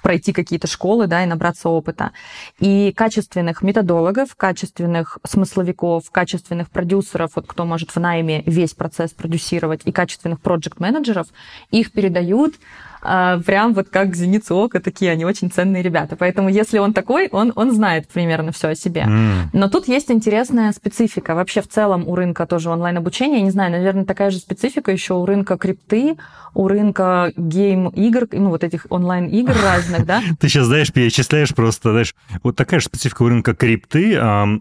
пройти 0.01 0.31
какие-то 0.31 0.67
школы, 0.67 1.07
да, 1.07 1.23
и 1.23 1.27
набраться 1.27 1.69
опыта. 1.69 2.11
И 2.59 2.93
качественных 2.95 3.61
методологов, 3.61 4.35
качественных 4.35 5.17
смысловиков, 5.25 6.09
качественных 6.09 6.69
продюсеров, 6.69 7.31
вот 7.35 7.47
кто 7.47 7.65
может 7.65 7.91
в 7.91 7.99
найме 7.99 8.43
весь 8.45 8.73
процесс 8.73 9.11
продюсировать, 9.11 9.81
и 9.85 9.91
качественных 9.91 10.39
проект-менеджеров, 10.41 11.27
их 11.69 11.91
передают 11.91 12.55
прям 13.01 13.73
вот 13.73 13.89
как 13.89 14.15
зеницу 14.15 14.55
ока, 14.55 14.79
такие 14.79 15.11
они 15.11 15.25
очень 15.25 15.51
ценные 15.51 15.83
ребята. 15.83 16.15
Поэтому 16.15 16.49
если 16.49 16.77
он 16.77 16.93
такой, 16.93 17.27
он, 17.31 17.51
он 17.55 17.71
знает 17.71 18.07
примерно 18.07 18.51
все 18.51 18.69
о 18.69 18.75
себе. 18.75 19.05
Mm. 19.07 19.49
Но 19.53 19.69
тут 19.69 19.87
есть 19.87 20.11
интересная 20.11 20.71
специфика. 20.71 21.35
Вообще 21.35 21.61
в 21.61 21.67
целом 21.67 22.07
у 22.07 22.15
рынка 22.15 22.45
тоже 22.45 22.69
онлайн-обучения, 22.69 23.37
я 23.37 23.43
не 23.43 23.51
знаю, 23.51 23.71
наверное, 23.71 24.05
такая 24.05 24.29
же 24.29 24.37
специфика 24.37 24.91
еще 24.91 25.13
у 25.15 25.25
рынка 25.25 25.57
крипты, 25.57 26.17
у 26.53 26.67
рынка 26.67 27.31
гейм-игр, 27.37 28.27
ну 28.31 28.49
вот 28.49 28.63
этих 28.63 28.87
онлайн-игр 28.89 29.53
разных, 29.63 30.05
да? 30.05 30.21
Ты 30.39 30.49
сейчас, 30.49 30.67
знаешь, 30.67 30.91
перечисляешь 30.91 31.53
просто, 31.55 31.91
знаешь, 31.91 32.15
вот 32.43 32.55
такая 32.55 32.79
же 32.79 32.87
специфика 32.87 33.23
у 33.23 33.29
рынка 33.29 33.55
крипты, 33.55 34.19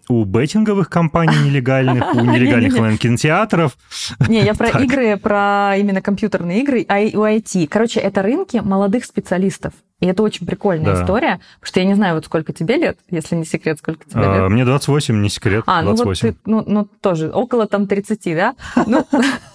у 0.09 0.24
беттинговых 0.24 0.88
компаний 0.88 1.37
нелегальных, 1.44 2.14
у 2.14 2.20
нелегальных 2.20 2.74
онлайн-кинотеатров. 2.74 3.76
Не, 4.29 4.42
я 4.42 4.55
про 4.55 4.68
игры, 4.83 5.16
про 5.16 5.74
именно 5.76 6.00
компьютерные 6.00 6.62
игры, 6.62 6.85
а 6.88 7.00
у 7.00 7.24
IT. 7.24 7.66
Короче, 7.68 8.00
это 8.00 8.22
рынки 8.30 8.58
молодых 8.58 9.04
специалистов. 9.04 9.72
И 10.00 10.06
это 10.06 10.22
очень 10.22 10.46
прикольная 10.46 10.94
да. 10.94 11.02
история, 11.02 11.40
потому 11.56 11.68
что 11.68 11.80
я 11.80 11.86
не 11.86 11.94
знаю, 11.94 12.14
вот 12.14 12.24
сколько 12.24 12.52
тебе 12.52 12.76
лет, 12.76 12.98
если 13.10 13.36
не 13.36 13.44
секрет, 13.44 13.78
сколько 13.78 14.08
тебе 14.08 14.22
а, 14.22 14.34
лет. 14.34 14.50
Мне 14.50 14.64
28, 14.64 15.20
не 15.20 15.28
секрет. 15.28 15.64
А, 15.66 15.82
28. 15.82 15.88
ну 15.92 16.06
вот 16.06 16.18
ты, 16.20 16.50
ну, 16.50 16.64
ну 16.66 16.88
тоже, 17.02 17.30
около 17.30 17.66
там 17.66 17.86
30, 17.86 18.34
да? 18.34 18.54
Ну, 18.86 19.04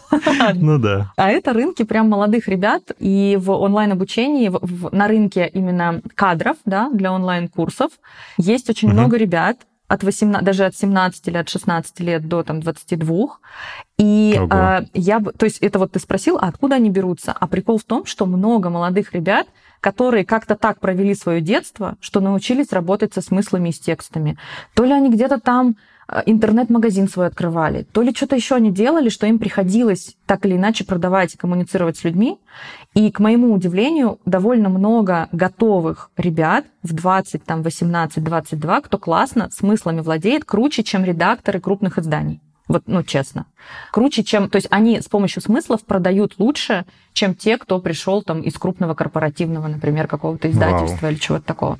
ну 0.53 0.77
да. 0.77 1.11
А 1.15 1.31
это 1.31 1.51
рынки 1.53 1.83
прям 1.83 2.09
молодых 2.09 2.47
ребят, 2.47 2.83
и 2.99 3.37
в 3.41 3.51
онлайн-обучении, 3.51 4.51
на 4.95 5.07
рынке 5.07 5.49
именно 5.51 6.01
кадров, 6.13 6.57
да, 6.65 6.91
для 6.91 7.11
онлайн-курсов, 7.11 7.91
есть 8.37 8.69
очень 8.69 8.89
много 8.89 9.17
ребят, 9.17 9.57
от 9.87 10.03
18, 10.03 10.43
даже 10.43 10.65
от 10.65 10.75
17 10.75 11.27
или 11.27 11.37
от 11.37 11.49
16 11.49 11.99
лет 11.99 12.27
до 12.27 12.43
там, 12.43 12.61
22. 12.61 13.27
И 13.97 14.39
э, 14.51 14.81
я 14.93 15.19
бы, 15.19 15.31
то 15.31 15.45
есть 15.45 15.59
это 15.59 15.79
вот 15.79 15.91
ты 15.91 15.99
спросил, 15.99 16.37
а 16.37 16.47
откуда 16.47 16.75
они 16.75 16.89
берутся? 16.89 17.31
А 17.31 17.47
прикол 17.47 17.77
в 17.77 17.83
том, 17.83 18.05
что 18.05 18.25
много 18.25 18.69
молодых 18.69 19.13
ребят, 19.13 19.47
которые 19.81 20.25
как-то 20.25 20.55
так 20.55 20.79
провели 20.79 21.13
свое 21.13 21.41
детство, 21.41 21.95
что 21.99 22.19
научились 22.19 22.71
работать 22.71 23.13
со 23.13 23.21
смыслами 23.21 23.69
и 23.69 23.71
с 23.71 23.79
текстами. 23.79 24.37
То 24.73 24.83
ли 24.83 24.91
они 24.91 25.09
где-то 25.09 25.39
там 25.39 25.75
интернет-магазин 26.25 27.09
свой 27.09 27.27
открывали, 27.27 27.83
то 27.91 28.01
ли 28.01 28.13
что-то 28.13 28.35
еще 28.35 28.55
они 28.55 28.71
делали, 28.71 29.09
что 29.09 29.25
им 29.25 29.39
приходилось 29.39 30.15
так 30.25 30.45
или 30.45 30.55
иначе 30.55 30.85
продавать 30.85 31.33
и 31.33 31.37
коммуницировать 31.37 31.97
с 31.97 32.03
людьми. 32.03 32.37
И, 32.93 33.11
к 33.11 33.19
моему 33.19 33.53
удивлению, 33.53 34.19
довольно 34.25 34.69
много 34.69 35.27
готовых 35.31 36.11
ребят 36.15 36.65
в 36.83 36.93
20, 36.93 37.43
там, 37.43 37.63
18, 37.63 38.23
22, 38.23 38.81
кто 38.81 38.97
классно 38.97 39.49
смыслами 39.51 40.01
владеет, 40.01 40.45
круче, 40.45 40.83
чем 40.83 41.03
редакторы 41.03 41.59
крупных 41.59 41.97
изданий. 41.97 42.41
Вот, 42.67 42.83
ну, 42.87 43.03
честно. 43.03 43.45
Круче, 43.91 44.23
чем... 44.23 44.49
То 44.49 44.55
есть 44.55 44.67
они 44.71 44.99
с 44.99 45.07
помощью 45.07 45.41
смыслов 45.41 45.85
продают 45.85 46.35
лучше, 46.39 46.85
чем 47.13 47.35
те, 47.35 47.57
кто 47.57 47.79
пришел 47.79 48.23
там 48.23 48.41
из 48.41 48.55
крупного 48.55 48.95
корпоративного, 48.95 49.67
например, 49.67 50.07
какого-то 50.07 50.49
издательства 50.49 51.03
Вау. 51.03 51.11
или 51.11 51.19
чего-то 51.19 51.45
такого. 51.45 51.77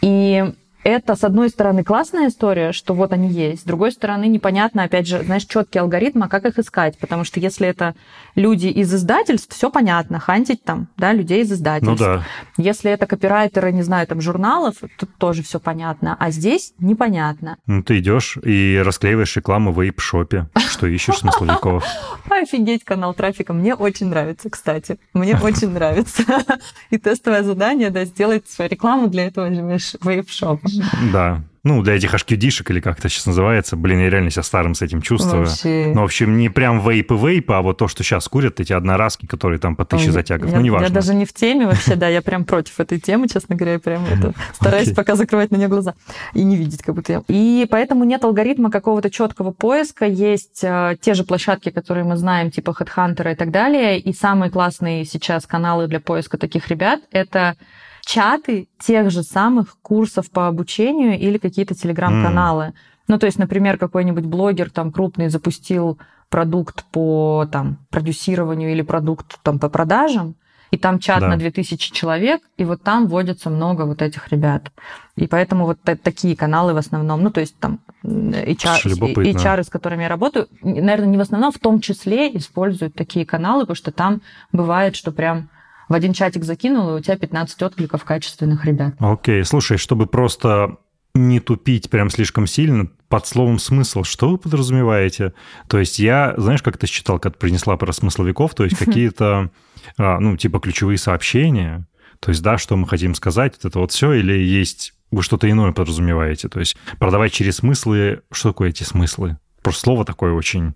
И 0.00 0.54
это, 0.84 1.16
с 1.16 1.24
одной 1.24 1.48
стороны, 1.48 1.82
классная 1.82 2.28
история, 2.28 2.72
что 2.72 2.94
вот 2.94 3.12
они 3.12 3.28
есть. 3.28 3.62
С 3.62 3.64
другой 3.64 3.90
стороны, 3.90 4.26
непонятно, 4.26 4.84
опять 4.84 5.08
же, 5.08 5.22
знаешь, 5.22 5.46
четкий 5.46 5.78
алгоритм, 5.78 6.22
а 6.24 6.28
как 6.28 6.44
их 6.44 6.58
искать? 6.58 6.98
Потому 6.98 7.24
что 7.24 7.40
если 7.40 7.66
это 7.66 7.94
люди 8.34 8.66
из 8.66 8.94
издательств, 8.94 9.54
все 9.54 9.70
понятно, 9.70 10.20
хантить 10.20 10.62
там, 10.62 10.88
да, 10.98 11.12
людей 11.12 11.42
из 11.42 11.52
издательств. 11.52 11.98
Ну 12.00 12.06
да. 12.06 12.22
Если 12.58 12.90
это 12.90 13.06
копирайтеры, 13.06 13.72
не 13.72 13.82
знаю, 13.82 14.06
там, 14.06 14.20
журналов, 14.20 14.76
тут 14.98 15.16
тоже 15.16 15.42
все 15.42 15.58
понятно. 15.58 16.16
А 16.20 16.30
здесь 16.30 16.74
непонятно. 16.78 17.56
Ну, 17.66 17.82
ты 17.82 17.98
идешь 17.98 18.36
и 18.44 18.80
расклеиваешь 18.84 19.34
рекламу 19.36 19.72
в 19.72 19.80
вейп-шопе, 19.80 20.48
что 20.68 20.86
ищешь 20.86 21.18
смысловиков. 21.18 21.84
Офигеть, 22.30 22.84
канал 22.84 23.14
трафика. 23.14 23.54
Мне 23.54 23.74
очень 23.74 24.08
нравится, 24.08 24.50
кстати. 24.50 24.98
Мне 25.14 25.38
очень 25.42 25.70
нравится. 25.70 26.24
И 26.90 26.98
тестовое 26.98 27.42
задание, 27.42 27.88
да, 27.88 28.04
сделать 28.04 28.44
рекламу 28.58 29.08
для 29.08 29.26
этого 29.26 29.48
вейп-шопа. 29.48 30.73
Да. 31.12 31.42
Ну, 31.64 31.80
для 31.82 31.94
этих 31.94 32.12
HQD-шек 32.14 32.70
или 32.70 32.80
как 32.80 32.98
это 32.98 33.08
сейчас 33.08 33.24
называется. 33.24 33.74
Блин, 33.74 33.98
я 33.98 34.10
реально 34.10 34.30
себя 34.30 34.42
старым 34.42 34.74
с 34.74 34.82
этим 34.82 35.00
чувствую. 35.00 35.46
Вообще. 35.46 35.92
Ну, 35.94 36.02
в 36.02 36.04
общем, 36.04 36.36
не 36.36 36.50
прям 36.50 36.86
вейп 36.86 37.12
и 37.12 37.14
вейп, 37.16 37.50
а 37.52 37.62
вот 37.62 37.78
то, 37.78 37.88
что 37.88 38.04
сейчас 38.04 38.28
курят, 38.28 38.60
эти 38.60 38.74
одноразки, 38.74 39.24
которые 39.24 39.58
там 39.58 39.74
по 39.74 39.86
тысяче 39.86 40.12
затягов. 40.12 40.50
Я, 40.50 40.56
ну, 40.58 40.62
неважно. 40.62 40.84
Я 40.84 40.92
даже 40.92 41.14
не 41.14 41.24
в 41.24 41.32
теме 41.32 41.66
вообще, 41.66 41.96
да, 41.96 42.06
я 42.08 42.20
прям 42.20 42.44
против 42.44 42.78
этой 42.80 43.00
темы, 43.00 43.28
честно 43.28 43.56
говоря, 43.56 43.72
я 43.72 43.78
прям 43.78 44.04
это 44.04 44.34
стараюсь 44.52 44.92
пока 44.92 45.16
закрывать 45.16 45.50
на 45.52 45.56
нее 45.56 45.68
глаза 45.68 45.94
и 46.34 46.44
не 46.44 46.56
видеть, 46.56 46.82
как 46.82 46.96
будто 46.96 47.12
я. 47.14 47.22
И 47.28 47.66
поэтому 47.70 48.04
нет 48.04 48.22
алгоритма 48.24 48.70
какого-то 48.70 49.10
четкого 49.10 49.50
поиска. 49.50 50.04
Есть 50.04 50.62
э, 50.62 50.98
те 51.00 51.14
же 51.14 51.24
площадки, 51.24 51.70
которые 51.70 52.04
мы 52.04 52.18
знаем, 52.18 52.50
типа 52.50 52.76
HeadHunter 52.78 53.32
и 53.32 53.36
так 53.36 53.50
далее. 53.50 53.98
И 53.98 54.12
самые 54.12 54.50
классные 54.50 55.06
сейчас 55.06 55.46
каналы 55.46 55.86
для 55.86 56.00
поиска 56.00 56.36
таких 56.36 56.68
ребят— 56.68 57.00
это 57.10 57.56
чаты 58.04 58.68
тех 58.78 59.10
же 59.10 59.22
самых 59.22 59.78
курсов 59.82 60.30
по 60.30 60.48
обучению 60.48 61.18
или 61.18 61.38
какие-то 61.38 61.74
телеграм-каналы. 61.74 62.64
Mm. 62.64 62.72
Ну, 63.08 63.18
то 63.18 63.26
есть, 63.26 63.38
например, 63.38 63.78
какой-нибудь 63.78 64.24
блогер 64.24 64.70
там 64.70 64.92
крупный 64.92 65.28
запустил 65.28 65.98
продукт 66.30 66.84
по 66.90 67.46
там, 67.50 67.78
продюсированию 67.90 68.72
или 68.72 68.82
продукт 68.82 69.38
там, 69.42 69.58
по 69.58 69.68
продажам, 69.68 70.36
и 70.70 70.76
там 70.76 70.98
чат 70.98 71.20
да. 71.20 71.28
на 71.28 71.36
2000 71.36 71.92
человек, 71.92 72.42
и 72.56 72.64
вот 72.64 72.82
там 72.82 73.06
вводится 73.06 73.48
много 73.48 73.82
вот 73.82 74.02
этих 74.02 74.28
ребят. 74.32 74.72
И 75.14 75.28
поэтому 75.28 75.66
вот 75.66 75.78
такие 76.02 76.36
каналы 76.36 76.74
в 76.74 76.78
основном, 76.78 77.22
ну, 77.22 77.30
то 77.30 77.40
есть 77.40 77.56
там 77.60 77.78
HR, 78.02 79.14
HR, 79.14 79.62
с 79.62 79.68
которыми 79.68 80.02
я 80.02 80.08
работаю, 80.08 80.48
наверное, 80.62 81.06
не 81.06 81.16
в 81.16 81.20
основном, 81.20 81.52
в 81.52 81.60
том 81.60 81.80
числе 81.80 82.36
используют 82.36 82.94
такие 82.94 83.24
каналы, 83.24 83.60
потому 83.62 83.76
что 83.76 83.92
там 83.92 84.20
бывает, 84.50 84.96
что 84.96 85.12
прям 85.12 85.48
в 85.88 85.94
один 85.94 86.12
чатик 86.12 86.44
закинул, 86.44 86.90
и 86.90 86.98
у 86.98 87.00
тебя 87.00 87.16
15 87.16 87.62
откликов 87.62 88.04
качественных 88.04 88.64
ребят. 88.64 88.94
Окей, 88.98 89.40
okay. 89.40 89.44
слушай, 89.44 89.76
чтобы 89.76 90.06
просто 90.06 90.76
не 91.14 91.38
тупить 91.40 91.90
прям 91.90 92.10
слишком 92.10 92.46
сильно, 92.46 92.88
под 93.08 93.26
словом 93.26 93.58
смысл, 93.60 94.02
что 94.02 94.30
вы 94.30 94.38
подразумеваете? 94.38 95.32
То 95.68 95.78
есть 95.78 96.00
я, 96.00 96.34
знаешь, 96.36 96.62
как 96.62 96.76
ты 96.76 96.88
считал, 96.88 97.20
когда 97.20 97.38
принесла 97.38 97.76
про 97.76 97.92
смысловиков, 97.92 98.54
то 98.54 98.64
есть 98.64 98.76
какие-то, 98.78 99.50
а, 99.96 100.18
ну, 100.18 100.36
типа 100.36 100.58
ключевые 100.58 100.98
сообщения, 100.98 101.86
то 102.20 102.30
есть, 102.30 102.42
да, 102.42 102.58
что 102.58 102.76
мы 102.76 102.88
хотим 102.88 103.14
сказать, 103.14 103.54
вот 103.56 103.64
это 103.64 103.78
вот 103.78 103.92
все, 103.92 104.12
или 104.14 104.32
есть 104.32 104.94
вы 105.10 105.22
что-то 105.22 105.48
иное 105.48 105.72
подразумеваете? 105.72 106.48
То 106.48 106.58
есть 106.58 106.76
продавать 106.98 107.32
через 107.32 107.56
смыслы, 107.56 108.22
что 108.32 108.50
такое 108.50 108.70
эти 108.70 108.82
смыслы? 108.82 109.38
Просто 109.62 109.82
слово 109.82 110.04
такое 110.04 110.32
очень 110.32 110.74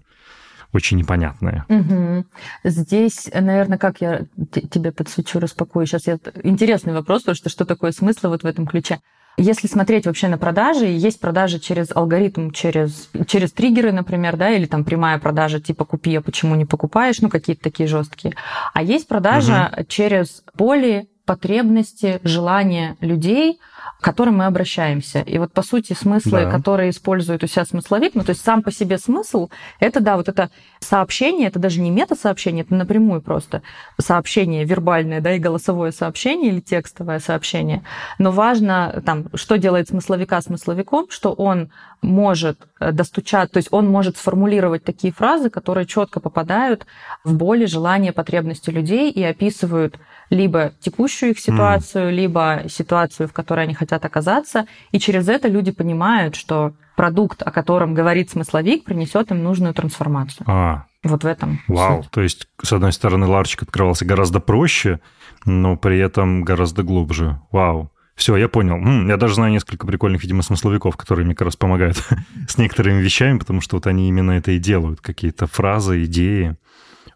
очень 0.73 0.99
непонятное. 0.99 1.65
Угу. 1.69 2.25
Здесь, 2.65 3.31
наверное, 3.33 3.79
как 3.79 4.01
я 4.01 4.27
тебе 4.71 4.93
подсвечу, 4.93 5.39
распакую. 5.39 5.87
Сейчас 5.87 6.07
я... 6.07 6.19
Интересный 6.43 6.93
вопрос, 6.93 7.23
потому 7.23 7.37
что 7.37 7.49
что 7.49 7.65
такое 7.65 7.93
смысл 7.93 8.29
вот 8.29 8.43
в 8.43 8.47
этом 8.47 8.67
ключе. 8.67 9.01
Если 9.41 9.69
смотреть 9.69 10.07
вообще 10.07 10.27
на 10.27 10.37
продажи, 10.37 10.87
есть 10.87 11.21
продажи 11.21 11.61
через 11.61 11.95
алгоритм, 11.95 12.51
через, 12.51 13.09
через 13.29 13.53
триггеры, 13.53 13.93
например, 13.93 14.37
да, 14.37 14.51
или 14.51 14.67
там 14.67 14.85
прямая 14.85 15.19
продажа 15.19 15.61
типа 15.61 15.85
купи, 15.85 16.17
а 16.17 16.21
почему 16.21 16.57
не 16.57 16.65
покупаешь, 16.65 17.21
ну 17.21 17.29
какие-то 17.29 17.63
такие 17.63 17.89
жесткие. 17.89 18.35
А 18.75 18.83
есть 18.83 19.07
продажа 19.07 19.73
угу. 19.73 19.85
через 19.87 20.43
боли, 20.55 21.09
потребности, 21.25 22.21
желания 22.25 22.97
людей, 23.01 23.61
к 24.01 24.05
которым 24.05 24.39
мы 24.39 24.47
обращаемся. 24.47 25.21
И 25.21 25.39
вот, 25.39 25.53
по 25.53 25.63
сути, 25.63 25.93
смыслы, 25.93 26.45
да. 26.45 26.51
которые 26.51 26.91
использует 26.91 27.43
у 27.43 27.47
себя 27.47 27.65
смысловик, 27.65 28.15
ну, 28.15 28.23
то 28.23 28.31
есть 28.31 28.45
сам 28.45 28.63
по 28.63 28.71
себе 28.71 28.99
смысл, 28.99 29.49
это, 29.81 30.01
да, 30.01 30.17
вот 30.17 30.29
это 30.29 30.51
сообщение, 30.81 31.49
это 31.49 31.59
даже 31.59 31.81
не 31.81 31.91
мета-сообщение, 31.91 32.65
это 32.65 32.75
напрямую 32.75 33.21
просто 33.23 33.63
сообщение 34.01 34.65
вербальное, 34.65 35.21
да, 35.21 35.35
и 35.35 35.39
голосовое 35.39 35.93
сообщение 35.93 36.53
или 36.53 36.61
текстовое 36.61 37.19
сообщение. 37.19 37.83
Но 38.19 38.31
важно, 38.31 39.03
там, 39.05 39.27
что 39.35 39.59
делает 39.59 39.89
смысловика 39.89 40.41
смысловиком, 40.41 41.07
что 41.11 41.33
он 41.33 41.71
может 42.01 42.69
э, 42.81 42.93
достучать, 42.93 43.51
то 43.51 43.57
есть 43.57 43.69
он 43.73 43.89
может 43.89 44.17
сформулировать 44.17 44.85
такие 44.85 45.13
фразы, 45.13 45.51
которые 45.51 45.87
четко 45.87 46.21
попадают 46.21 46.87
в 47.25 47.35
боли, 47.35 47.65
желания, 47.67 48.13
потребности 48.13 48.71
людей 48.71 49.11
и 49.11 49.23
описывают 49.25 49.99
либо 50.31 50.73
текущую 50.81 51.31
их 51.33 51.41
ситуацию, 51.41 52.11
mm. 52.11 52.13
либо 52.13 52.63
ситуацию, 52.69 53.29
в 53.29 53.33
которой 53.33 53.65
они 53.65 53.75
хотят 53.79 54.05
оказаться. 54.05 54.67
И 54.93 54.99
через 54.99 55.29
это 55.29 55.49
люди 55.49 55.71
понимают, 55.71 56.35
что 56.35 56.75
продукт, 56.97 57.43
о 57.43 57.51
котором 57.51 57.95
говорит 57.95 58.31
смысловик, 58.31 58.85
принесет 58.85 59.31
им 59.31 59.43
нужную 59.43 59.73
трансформацию. 59.73 60.45
А. 60.49 60.85
Вот 61.05 61.23
в 61.23 61.27
этом. 61.27 61.61
Вау. 61.69 62.03
Суть. 62.03 62.11
То 62.11 62.23
есть, 62.23 62.49
с 62.61 62.73
одной 62.73 62.93
стороны, 62.93 63.27
ларчик 63.27 63.63
открывался 63.63 64.05
гораздо 64.05 64.41
проще, 64.41 65.01
но 65.45 65.77
при 65.77 65.99
этом 65.99 66.43
гораздо 66.43 66.83
глубже. 66.83 67.41
Вау. 67.53 67.93
Все, 68.17 68.37
я 68.37 68.49
понял. 68.49 68.75
М, 68.75 69.09
я 69.09 69.17
даже 69.17 69.35
знаю 69.35 69.53
несколько 69.53 69.87
прикольных, 69.87 70.23
видимо, 70.25 70.43
смысловиков, 70.43 70.97
которые 70.97 71.25
мне 71.25 71.37
как 71.37 71.47
раз 71.47 71.57
помогают 71.57 72.03
с 72.49 72.59
некоторыми 72.59 73.01
вещами, 73.01 73.39
потому 73.39 73.61
что 73.61 73.77
вот 73.77 73.87
они 73.87 74.09
именно 74.09 74.33
это 74.33 74.51
и 74.51 74.59
делают. 74.59 75.01
Какие-то 75.01 75.47
фразы, 75.47 76.05
идеи. 76.05 76.57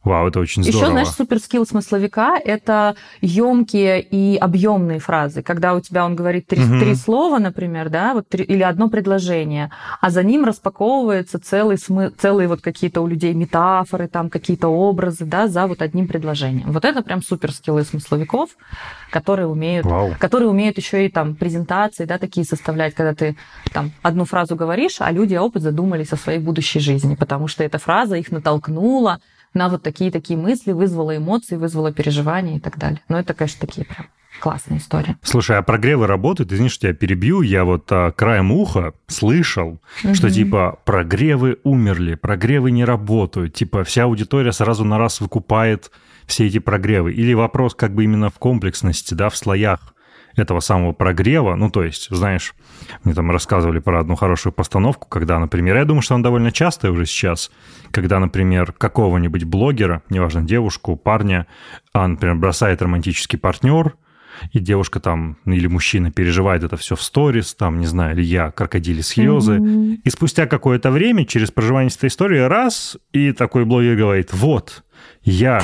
Вау, 0.04 0.26
это 0.26 0.40
очень 0.40 0.64
здорово. 0.64 0.80
Еще, 0.80 0.90
знаешь, 0.90 1.08
суперскилл 1.08 1.64
смысловика— 1.64 2.36
это 2.44 2.96
емкие 3.20 4.02
и 4.02 4.36
объемные 4.36 4.98
фразы. 4.98 5.42
Когда 5.42 5.74
у 5.74 5.80
тебя 5.80 6.04
он 6.04 6.16
говорит 6.16 6.48
три, 6.48 6.64
угу. 6.64 6.80
три 6.80 6.96
слова, 6.96 7.38
например, 7.38 7.88
да, 7.88 8.14
вот 8.14 8.28
три, 8.28 8.44
или 8.44 8.62
одно 8.62 8.88
предложение, 8.88 9.70
а 10.00 10.10
за 10.10 10.24
ним 10.24 10.44
распаковывается 10.44 11.38
целый 11.38 11.78
смы, 11.78 12.10
целые 12.18 12.48
вот 12.48 12.62
какие-то 12.62 13.00
у 13.00 13.06
людей 13.06 13.32
метафоры, 13.32 14.08
там 14.08 14.28
какие-то 14.28 14.68
образы, 14.68 15.24
да, 15.24 15.46
за 15.46 15.68
вот 15.68 15.82
одним 15.82 16.08
предложением. 16.08 16.72
Вот 16.72 16.84
это 16.84 17.02
прям 17.02 17.22
суперскиллы 17.22 17.84
смысловиков, 17.84 18.50
которые 19.10 19.46
умеют, 19.46 19.86
Вау. 19.86 20.16
которые 20.18 20.48
умеют 20.48 20.78
еще 20.78 21.06
и 21.06 21.10
там 21.10 21.36
презентации, 21.36 22.06
да, 22.06 22.18
такие 22.18 22.44
составлять, 22.44 22.94
когда 22.94 23.14
ты 23.14 23.36
там 23.72 23.92
одну 24.02 24.24
фразу 24.24 24.56
говоришь, 24.56 24.96
а 24.98 25.12
люди 25.12 25.36
опыт 25.36 25.62
задумались 25.62 26.12
о 26.12 26.16
своей 26.16 26.40
будущей 26.40 26.80
жизни, 26.80 27.14
потому 27.14 27.46
что 27.46 27.62
эта 27.62 27.78
фраза 27.78 28.16
их 28.16 28.32
натолкнула 28.32 29.20
на 29.54 29.68
вот 29.68 29.82
такие-такие 29.82 30.38
мысли, 30.38 30.72
вызвала 30.72 31.16
эмоции, 31.16 31.56
вызвала 31.56 31.92
переживания 31.92 32.56
и 32.56 32.60
так 32.60 32.78
далее. 32.78 33.00
Но 33.08 33.18
это, 33.18 33.34
конечно, 33.34 33.66
такие 33.66 33.86
прям 33.86 34.06
классная 34.40 34.78
история. 34.78 35.16
Слушай, 35.22 35.58
а 35.58 35.62
прогревы 35.62 36.06
работают? 36.06 36.52
Извини, 36.52 36.68
что 36.68 36.88
я 36.88 36.94
перебью. 36.94 37.42
Я 37.42 37.64
вот 37.64 37.86
а, 37.90 38.10
краем 38.10 38.50
уха 38.50 38.94
слышал, 39.06 39.80
угу. 40.02 40.14
что 40.14 40.30
типа 40.30 40.78
прогревы 40.84 41.58
умерли, 41.62 42.14
прогревы 42.14 42.70
не 42.70 42.84
работают. 42.84 43.54
Типа 43.54 43.84
вся 43.84 44.04
аудитория 44.04 44.52
сразу 44.52 44.84
на 44.84 44.98
раз 44.98 45.20
выкупает 45.20 45.90
все 46.26 46.46
эти 46.46 46.58
прогревы. 46.58 47.12
Или 47.12 47.34
вопрос 47.34 47.74
как 47.74 47.94
бы 47.94 48.04
именно 48.04 48.30
в 48.30 48.38
комплексности, 48.38 49.14
да, 49.14 49.28
в 49.28 49.36
слоях 49.36 49.91
этого 50.36 50.60
самого 50.60 50.92
прогрева. 50.92 51.54
Ну, 51.54 51.70
то 51.70 51.82
есть, 51.82 52.08
знаешь, 52.10 52.54
мне 53.04 53.14
там 53.14 53.30
рассказывали 53.30 53.78
про 53.78 54.00
одну 54.00 54.14
хорошую 54.14 54.52
постановку, 54.52 55.08
когда, 55.08 55.38
например, 55.38 55.76
я 55.76 55.84
думаю, 55.84 56.02
что 56.02 56.14
она 56.14 56.24
довольно 56.24 56.52
частая 56.52 56.90
уже 56.90 57.06
сейчас, 57.06 57.50
когда, 57.90 58.18
например, 58.18 58.72
какого-нибудь 58.72 59.44
блогера, 59.44 60.02
неважно, 60.10 60.42
девушку, 60.42 60.96
парня, 60.96 61.46
а, 61.92 62.06
например, 62.06 62.36
бросает 62.36 62.82
романтический 62.82 63.38
партнер, 63.38 63.94
и 64.52 64.58
девушка 64.58 64.98
там 65.00 65.36
или 65.44 65.66
мужчина 65.66 66.10
переживает 66.10 66.64
это 66.64 66.76
все 66.76 66.96
в 66.96 67.02
сторис, 67.02 67.54
там, 67.54 67.78
не 67.78 67.86
знаю, 67.86 68.16
или 68.16 68.22
я, 68.24 68.50
крокодили 68.50 69.00
слезы. 69.00 69.56
Mm-hmm. 69.56 70.00
И 70.04 70.10
спустя 70.10 70.46
какое-то 70.46 70.90
время, 70.90 71.24
через 71.24 71.50
проживание 71.50 71.92
этой 71.94 72.08
истории, 72.08 72.38
раз, 72.38 72.96
и 73.12 73.32
такой 73.32 73.64
блогер 73.64 73.96
говорит, 73.96 74.32
вот, 74.32 74.84
я 75.22 75.62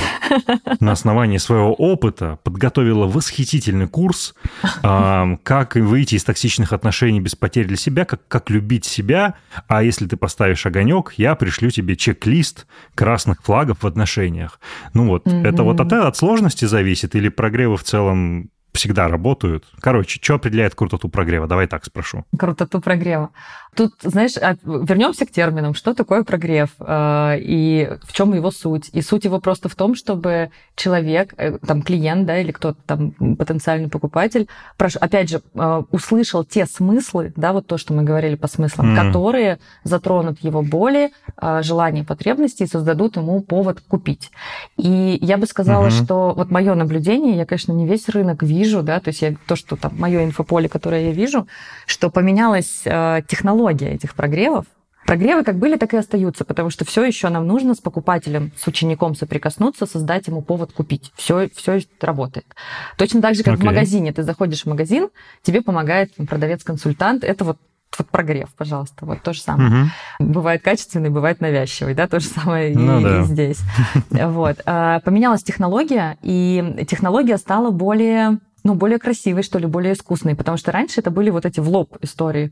на 0.79 0.93
основании 0.93 1.37
своего 1.37 1.73
опыта 1.73 2.39
подготовила 2.43 3.05
восхитительный 3.05 3.87
курс, 3.87 4.35
э, 4.83 5.37
как 5.43 5.75
выйти 5.75 6.15
из 6.15 6.23
токсичных 6.23 6.73
отношений 6.73 7.19
без 7.19 7.35
потерь 7.35 7.65
для 7.65 7.77
себя, 7.77 8.05
как, 8.05 8.27
как 8.27 8.49
любить 8.49 8.85
себя. 8.85 9.35
А 9.67 9.83
если 9.83 10.07
ты 10.07 10.17
поставишь 10.17 10.65
огонек, 10.65 11.13
я 11.17 11.35
пришлю 11.35 11.69
тебе 11.71 11.95
чек-лист 11.95 12.67
красных 12.95 13.43
флагов 13.43 13.83
в 13.83 13.87
отношениях. 13.87 14.59
Ну 14.93 15.07
вот, 15.07 15.25
mm-hmm. 15.25 15.47
это 15.47 15.63
вот 15.63 15.79
от, 15.79 15.91
от 15.91 16.17
сложности 16.17 16.65
зависит 16.65 17.15
или 17.15 17.29
прогрева 17.29 17.77
в 17.77 17.83
целом 17.83 18.49
всегда 18.79 19.07
работают. 19.07 19.65
Короче, 19.81 20.19
что 20.21 20.35
определяет 20.35 20.73
крутоту 20.73 21.09
прогрева? 21.09 21.47
Давай 21.47 21.67
так 21.67 21.85
спрошу. 21.85 22.23
Крутоту 22.37 22.79
прогрева. 22.79 23.29
Тут, 23.75 23.93
знаешь, 24.01 24.35
а, 24.37 24.55
вернемся 24.63 25.25
к 25.25 25.31
терминам. 25.31 25.73
Что 25.73 25.93
такое 25.93 26.23
прогрев? 26.23 26.69
А, 26.79 27.35
и 27.37 27.89
в 28.03 28.13
чем 28.13 28.33
его 28.33 28.51
суть? 28.51 28.89
И 28.93 29.01
суть 29.01 29.25
его 29.25 29.39
просто 29.39 29.69
в 29.69 29.75
том, 29.75 29.95
чтобы 29.95 30.49
человек, 30.75 31.33
э, 31.37 31.57
там, 31.59 31.81
клиент, 31.81 32.25
да, 32.25 32.39
или 32.39 32.51
кто-то 32.51 32.79
там, 32.85 33.11
потенциальный 33.35 33.89
покупатель, 33.89 34.47
опять 34.77 35.29
же, 35.29 35.41
а, 35.55 35.83
услышал 35.91 36.43
те 36.43 36.65
смыслы, 36.65 37.33
да, 37.35 37.53
вот 37.53 37.67
то, 37.67 37.77
что 37.77 37.93
мы 37.93 38.03
говорили 38.03 38.35
по 38.35 38.47
смыслам, 38.47 38.95
mm. 38.95 39.07
которые 39.07 39.59
затронут 39.83 40.39
его 40.41 40.61
боли, 40.61 41.11
желания, 41.61 42.03
потребности 42.03 42.63
и 42.63 42.67
создадут 42.67 43.17
ему 43.17 43.41
повод 43.41 43.81
купить. 43.87 44.31
И 44.77 45.17
я 45.21 45.37
бы 45.37 45.45
сказала, 45.45 45.87
mm-hmm. 45.87 46.03
что 46.03 46.33
вот 46.35 46.51
мое 46.51 46.75
наблюдение, 46.75 47.35
я, 47.35 47.45
конечно, 47.45 47.71
не 47.71 47.85
весь 47.85 48.09
рынок 48.09 48.43
вижу, 48.43 48.68
да, 48.81 48.99
то 48.99 49.09
есть 49.09 49.21
я, 49.21 49.35
то, 49.47 49.55
что 49.55 49.75
там 49.75 49.97
мое 49.97 50.23
инфополе, 50.23 50.69
которое 50.69 51.07
я 51.07 51.11
вижу, 51.11 51.47
что 51.85 52.09
поменялась 52.09 52.83
технология 53.27 53.49
технология 53.49 53.93
этих 53.93 54.15
прогревов. 54.15 54.65
Прогревы 55.05 55.43
как 55.43 55.57
были, 55.57 55.75
так 55.75 55.93
и 55.93 55.97
остаются, 55.97 56.45
потому 56.45 56.69
что 56.69 56.85
все 56.85 57.03
еще 57.03 57.29
нам 57.29 57.47
нужно 57.47 57.73
с 57.73 57.79
покупателем, 57.79 58.51
с 58.55 58.67
учеником 58.67 59.15
соприкоснуться, 59.15 59.87
создать 59.87 60.27
ему 60.27 60.43
повод 60.43 60.71
купить. 60.71 61.11
Все, 61.15 61.49
все 61.55 61.79
работает. 61.99 62.45
Точно 62.97 63.19
так 63.21 63.33
же, 63.33 63.43
как 63.43 63.55
okay. 63.55 63.61
в 63.61 63.63
магазине. 63.63 64.13
Ты 64.13 64.21
заходишь 64.21 64.63
в 64.63 64.65
магазин, 64.67 65.09
тебе 65.41 65.61
помогает 65.61 66.13
продавец-консультант. 66.15 67.23
Это 67.23 67.43
вот 67.43 67.57
вот 67.97 68.07
прогрев, 68.09 68.49
пожалуйста, 68.55 69.03
вот 69.07 69.23
то 69.23 69.33
же 69.33 69.41
самое. 69.41 69.89
Угу. 70.19 70.29
Бывает 70.29 70.61
качественный, 70.61 71.09
бывает 71.09 71.41
навязчивый, 71.41 71.95
да, 71.95 72.07
то 72.07 72.19
же 72.19 72.27
самое 72.27 72.77
ну, 72.77 72.99
и, 72.99 73.03
да. 73.03 73.21
и 73.21 73.23
здесь. 73.23 73.59
Вот. 74.11 74.61
А, 74.67 74.99
поменялась 74.99 75.43
технология, 75.43 76.17
и 76.21 76.85
технология 76.87 77.37
стала 77.37 77.71
более 77.71 78.37
ну, 78.63 78.75
более 78.75 78.99
красивый, 78.99 79.43
что 79.43 79.59
ли, 79.59 79.65
более 79.65 79.93
искусный, 79.93 80.35
потому 80.35 80.57
что 80.57 80.71
раньше 80.71 80.99
это 80.99 81.11
были 81.11 81.29
вот 81.29 81.45
эти 81.45 81.59
в 81.59 81.69
лоб 81.69 81.97
истории. 82.01 82.51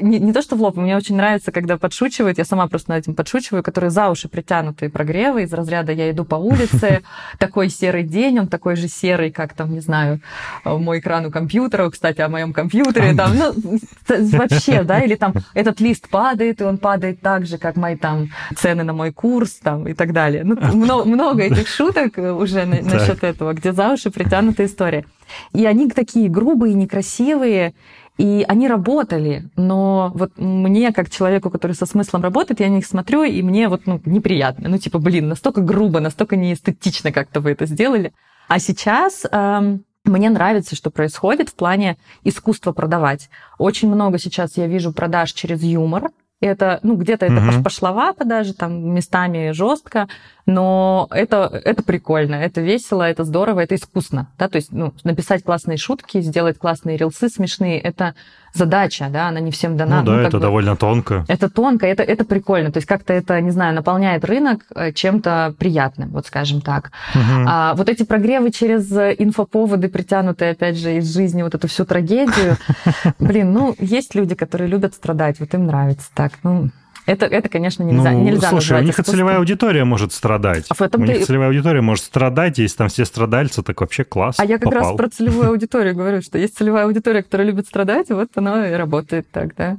Не, 0.00 0.18
не 0.18 0.32
то, 0.32 0.42
что 0.42 0.56
в 0.56 0.62
лоб, 0.62 0.76
мне 0.76 0.96
очень 0.96 1.16
нравится, 1.16 1.52
когда 1.52 1.78
подшучивают, 1.78 2.38
я 2.38 2.44
сама 2.44 2.66
просто 2.68 2.90
над 2.90 3.04
этим 3.04 3.14
подшучиваю, 3.14 3.62
которые 3.62 3.90
за 3.90 4.08
уши 4.10 4.28
притянутые 4.28 4.90
прогревы 4.90 5.42
из 5.42 5.52
разряда 5.52 5.92
«я 5.92 6.10
иду 6.10 6.24
по 6.24 6.34
улице, 6.36 7.02
такой 7.38 7.70
серый 7.70 8.04
день, 8.04 8.40
он 8.40 8.48
такой 8.48 8.76
же 8.76 8.88
серый, 8.88 9.30
как 9.30 9.54
там, 9.54 9.72
не 9.72 9.80
знаю, 9.80 10.20
мой 10.64 10.98
экран 10.98 11.26
у 11.26 11.30
компьютера, 11.30 11.88
кстати, 11.90 12.20
о 12.20 12.28
моем 12.28 12.52
компьютере, 12.52 13.14
там, 13.14 13.36
ну, 13.36 13.78
вообще, 14.08 14.82
да, 14.82 15.00
или 15.00 15.14
там 15.14 15.34
этот 15.54 15.80
лист 15.80 16.08
падает, 16.08 16.60
и 16.60 16.64
он 16.64 16.78
падает 16.78 17.20
так 17.20 17.46
же, 17.46 17.58
как 17.58 17.76
мои 17.76 17.96
там 17.96 18.28
цены 18.56 18.84
на 18.84 18.92
мой 18.92 19.12
курс, 19.12 19.52
там, 19.62 19.88
и 19.88 19.94
так 19.94 20.12
далее. 20.12 20.44
Ну, 20.44 20.56
много, 20.74 21.04
много 21.04 21.42
этих 21.42 21.68
шуток 21.68 22.18
уже 22.18 22.64
насчет 22.66 23.24
этого, 23.24 23.54
где 23.54 23.72
за 23.72 23.92
уши 23.92 24.10
притянутая 24.10 24.66
история. 24.66 25.04
И 25.52 25.64
они 25.66 25.88
такие 25.88 26.28
грубые, 26.28 26.74
некрасивые, 26.74 27.74
и 28.18 28.44
они 28.48 28.66
работали, 28.66 29.48
но 29.54 30.10
вот 30.12 30.32
мне, 30.36 30.92
как 30.92 31.08
человеку, 31.08 31.50
который 31.50 31.72
со 31.72 31.86
смыслом 31.86 32.22
работает, 32.22 32.58
я 32.58 32.68
на 32.68 32.74
них 32.74 32.86
смотрю, 32.86 33.22
и 33.22 33.42
мне 33.42 33.68
вот 33.68 33.86
ну, 33.86 34.00
неприятно. 34.04 34.68
Ну, 34.68 34.78
типа, 34.78 34.98
блин, 34.98 35.28
настолько 35.28 35.60
грубо, 35.60 36.00
настолько 36.00 36.34
неэстетично 36.34 37.12
как-то 37.12 37.40
вы 37.40 37.52
это 37.52 37.66
сделали. 37.66 38.12
А 38.48 38.58
сейчас 38.58 39.24
эм, 39.30 39.84
мне 40.04 40.30
нравится, 40.30 40.74
что 40.74 40.90
происходит 40.90 41.50
в 41.50 41.54
плане 41.54 41.96
искусства 42.24 42.72
продавать. 42.72 43.30
Очень 43.58 43.88
много 43.88 44.18
сейчас 44.18 44.56
я 44.56 44.66
вижу 44.66 44.92
продаж 44.92 45.32
через 45.32 45.62
юмор. 45.62 46.10
Это, 46.40 46.78
ну, 46.82 46.96
где-то 46.96 47.26
это 47.26 47.34
mm-hmm. 47.34 47.62
пошловато 47.62 48.24
даже, 48.24 48.54
там 48.54 48.94
местами 48.94 49.50
жестко, 49.50 50.08
но 50.48 51.08
это, 51.10 51.60
это 51.62 51.82
прикольно, 51.82 52.34
это 52.36 52.62
весело, 52.62 53.02
это 53.02 53.24
здорово, 53.24 53.60
это 53.60 53.74
искусно, 53.74 54.28
да, 54.38 54.48
то 54.48 54.56
есть, 54.56 54.72
ну, 54.72 54.94
написать 55.04 55.44
классные 55.44 55.76
шутки, 55.76 56.22
сделать 56.22 56.58
классные 56.58 56.96
рилсы 56.96 57.28
смешные, 57.28 57.78
это 57.78 58.14
задача, 58.54 59.08
да, 59.10 59.28
она 59.28 59.40
не 59.40 59.50
всем 59.50 59.76
дана. 59.76 60.00
Ну 60.00 60.06
да, 60.06 60.12
ну, 60.12 60.18
это 60.20 60.38
бы, 60.38 60.40
довольно 60.40 60.74
тонко. 60.74 61.26
Это 61.28 61.50
тонко, 61.50 61.86
это, 61.86 62.02
это 62.02 62.24
прикольно, 62.24 62.72
то 62.72 62.78
есть 62.78 62.86
как-то 62.86 63.12
это, 63.12 63.38
не 63.42 63.50
знаю, 63.50 63.74
наполняет 63.74 64.24
рынок 64.24 64.64
э, 64.74 64.92
чем-то 64.92 65.54
приятным, 65.58 66.08
вот 66.12 66.26
скажем 66.26 66.62
так. 66.62 66.92
Угу. 67.14 67.44
А 67.46 67.74
вот 67.74 67.90
эти 67.90 68.04
прогревы 68.04 68.50
через 68.50 68.90
инфоповоды, 68.90 69.90
притянутые, 69.90 70.52
опять 70.52 70.78
же, 70.78 70.96
из 70.96 71.12
жизни, 71.12 71.42
вот 71.42 71.54
эту 71.54 71.68
всю 71.68 71.84
трагедию, 71.84 72.56
блин, 73.18 73.52
ну, 73.52 73.74
есть 73.78 74.14
люди, 74.14 74.34
которые 74.34 74.68
любят 74.68 74.94
страдать, 74.94 75.40
вот 75.40 75.52
им 75.52 75.66
нравится 75.66 76.08
так, 76.14 76.32
ну, 76.42 76.70
это, 77.08 77.24
это 77.24 77.48
конечно, 77.48 77.82
нельзя, 77.82 78.10
ну, 78.10 78.22
нельзя 78.22 78.50
Слушай, 78.50 78.80
у 78.80 78.82
них 78.82 78.90
искусством. 78.90 79.14
целевая 79.14 79.38
аудитория 79.38 79.84
может 79.84 80.12
страдать. 80.12 80.66
А 80.68 80.74
в 80.74 80.82
этом 80.82 81.02
у 81.02 81.06
ты... 81.06 81.14
них 81.14 81.26
целевая 81.26 81.48
аудитория 81.48 81.80
может 81.80 82.04
страдать, 82.04 82.58
если 82.58 82.76
там 82.76 82.88
все 82.88 83.06
страдальцы, 83.06 83.62
так 83.62 83.80
вообще 83.80 84.04
класс. 84.04 84.36
А 84.38 84.44
я 84.44 84.58
как 84.58 84.66
попал. 84.72 84.90
раз 84.90 84.96
про 84.96 85.08
целевую 85.08 85.48
аудиторию 85.48 85.94
говорю, 85.94 86.20
что 86.20 86.36
есть 86.36 86.58
целевая 86.58 86.84
аудитория, 86.84 87.22
которая 87.22 87.46
любит 87.46 87.66
страдать, 87.66 88.10
вот 88.10 88.28
она 88.34 88.68
и 88.68 88.74
работает 88.74 89.26
так, 89.30 89.54
да. 89.56 89.78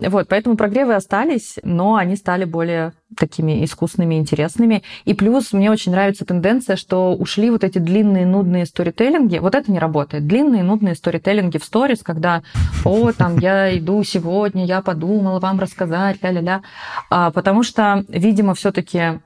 Вот, 0.00 0.28
поэтому 0.28 0.56
прогревы 0.56 0.94
остались, 0.94 1.56
но 1.62 1.96
они 1.96 2.14
стали 2.14 2.44
более 2.44 2.92
такими 3.16 3.64
искусными, 3.64 4.16
интересными. 4.16 4.82
И 5.04 5.14
плюс 5.14 5.52
мне 5.52 5.70
очень 5.70 5.92
нравится 5.92 6.24
тенденция, 6.24 6.76
что 6.76 7.14
ушли 7.14 7.50
вот 7.50 7.64
эти 7.64 7.78
длинные, 7.78 8.26
нудные 8.26 8.66
сторителлинги. 8.66 9.38
Вот 9.38 9.54
это 9.54 9.70
не 9.70 9.78
работает. 9.78 10.26
Длинные, 10.26 10.62
нудные 10.62 10.94
сторителлинги 10.94 11.58
в 11.58 11.64
сторис, 11.64 12.02
когда, 12.02 12.42
о, 12.84 13.12
там, 13.12 13.38
я 13.38 13.76
иду 13.78 14.02
сегодня, 14.02 14.66
я 14.66 14.82
подумала 14.82 15.38
вам 15.38 15.60
рассказать, 15.60 16.22
ля-ля-ля. 16.22 16.62
А, 17.10 17.30
потому 17.30 17.62
что, 17.62 18.04
видимо, 18.08 18.54
все 18.54 18.72
таки 18.72 19.20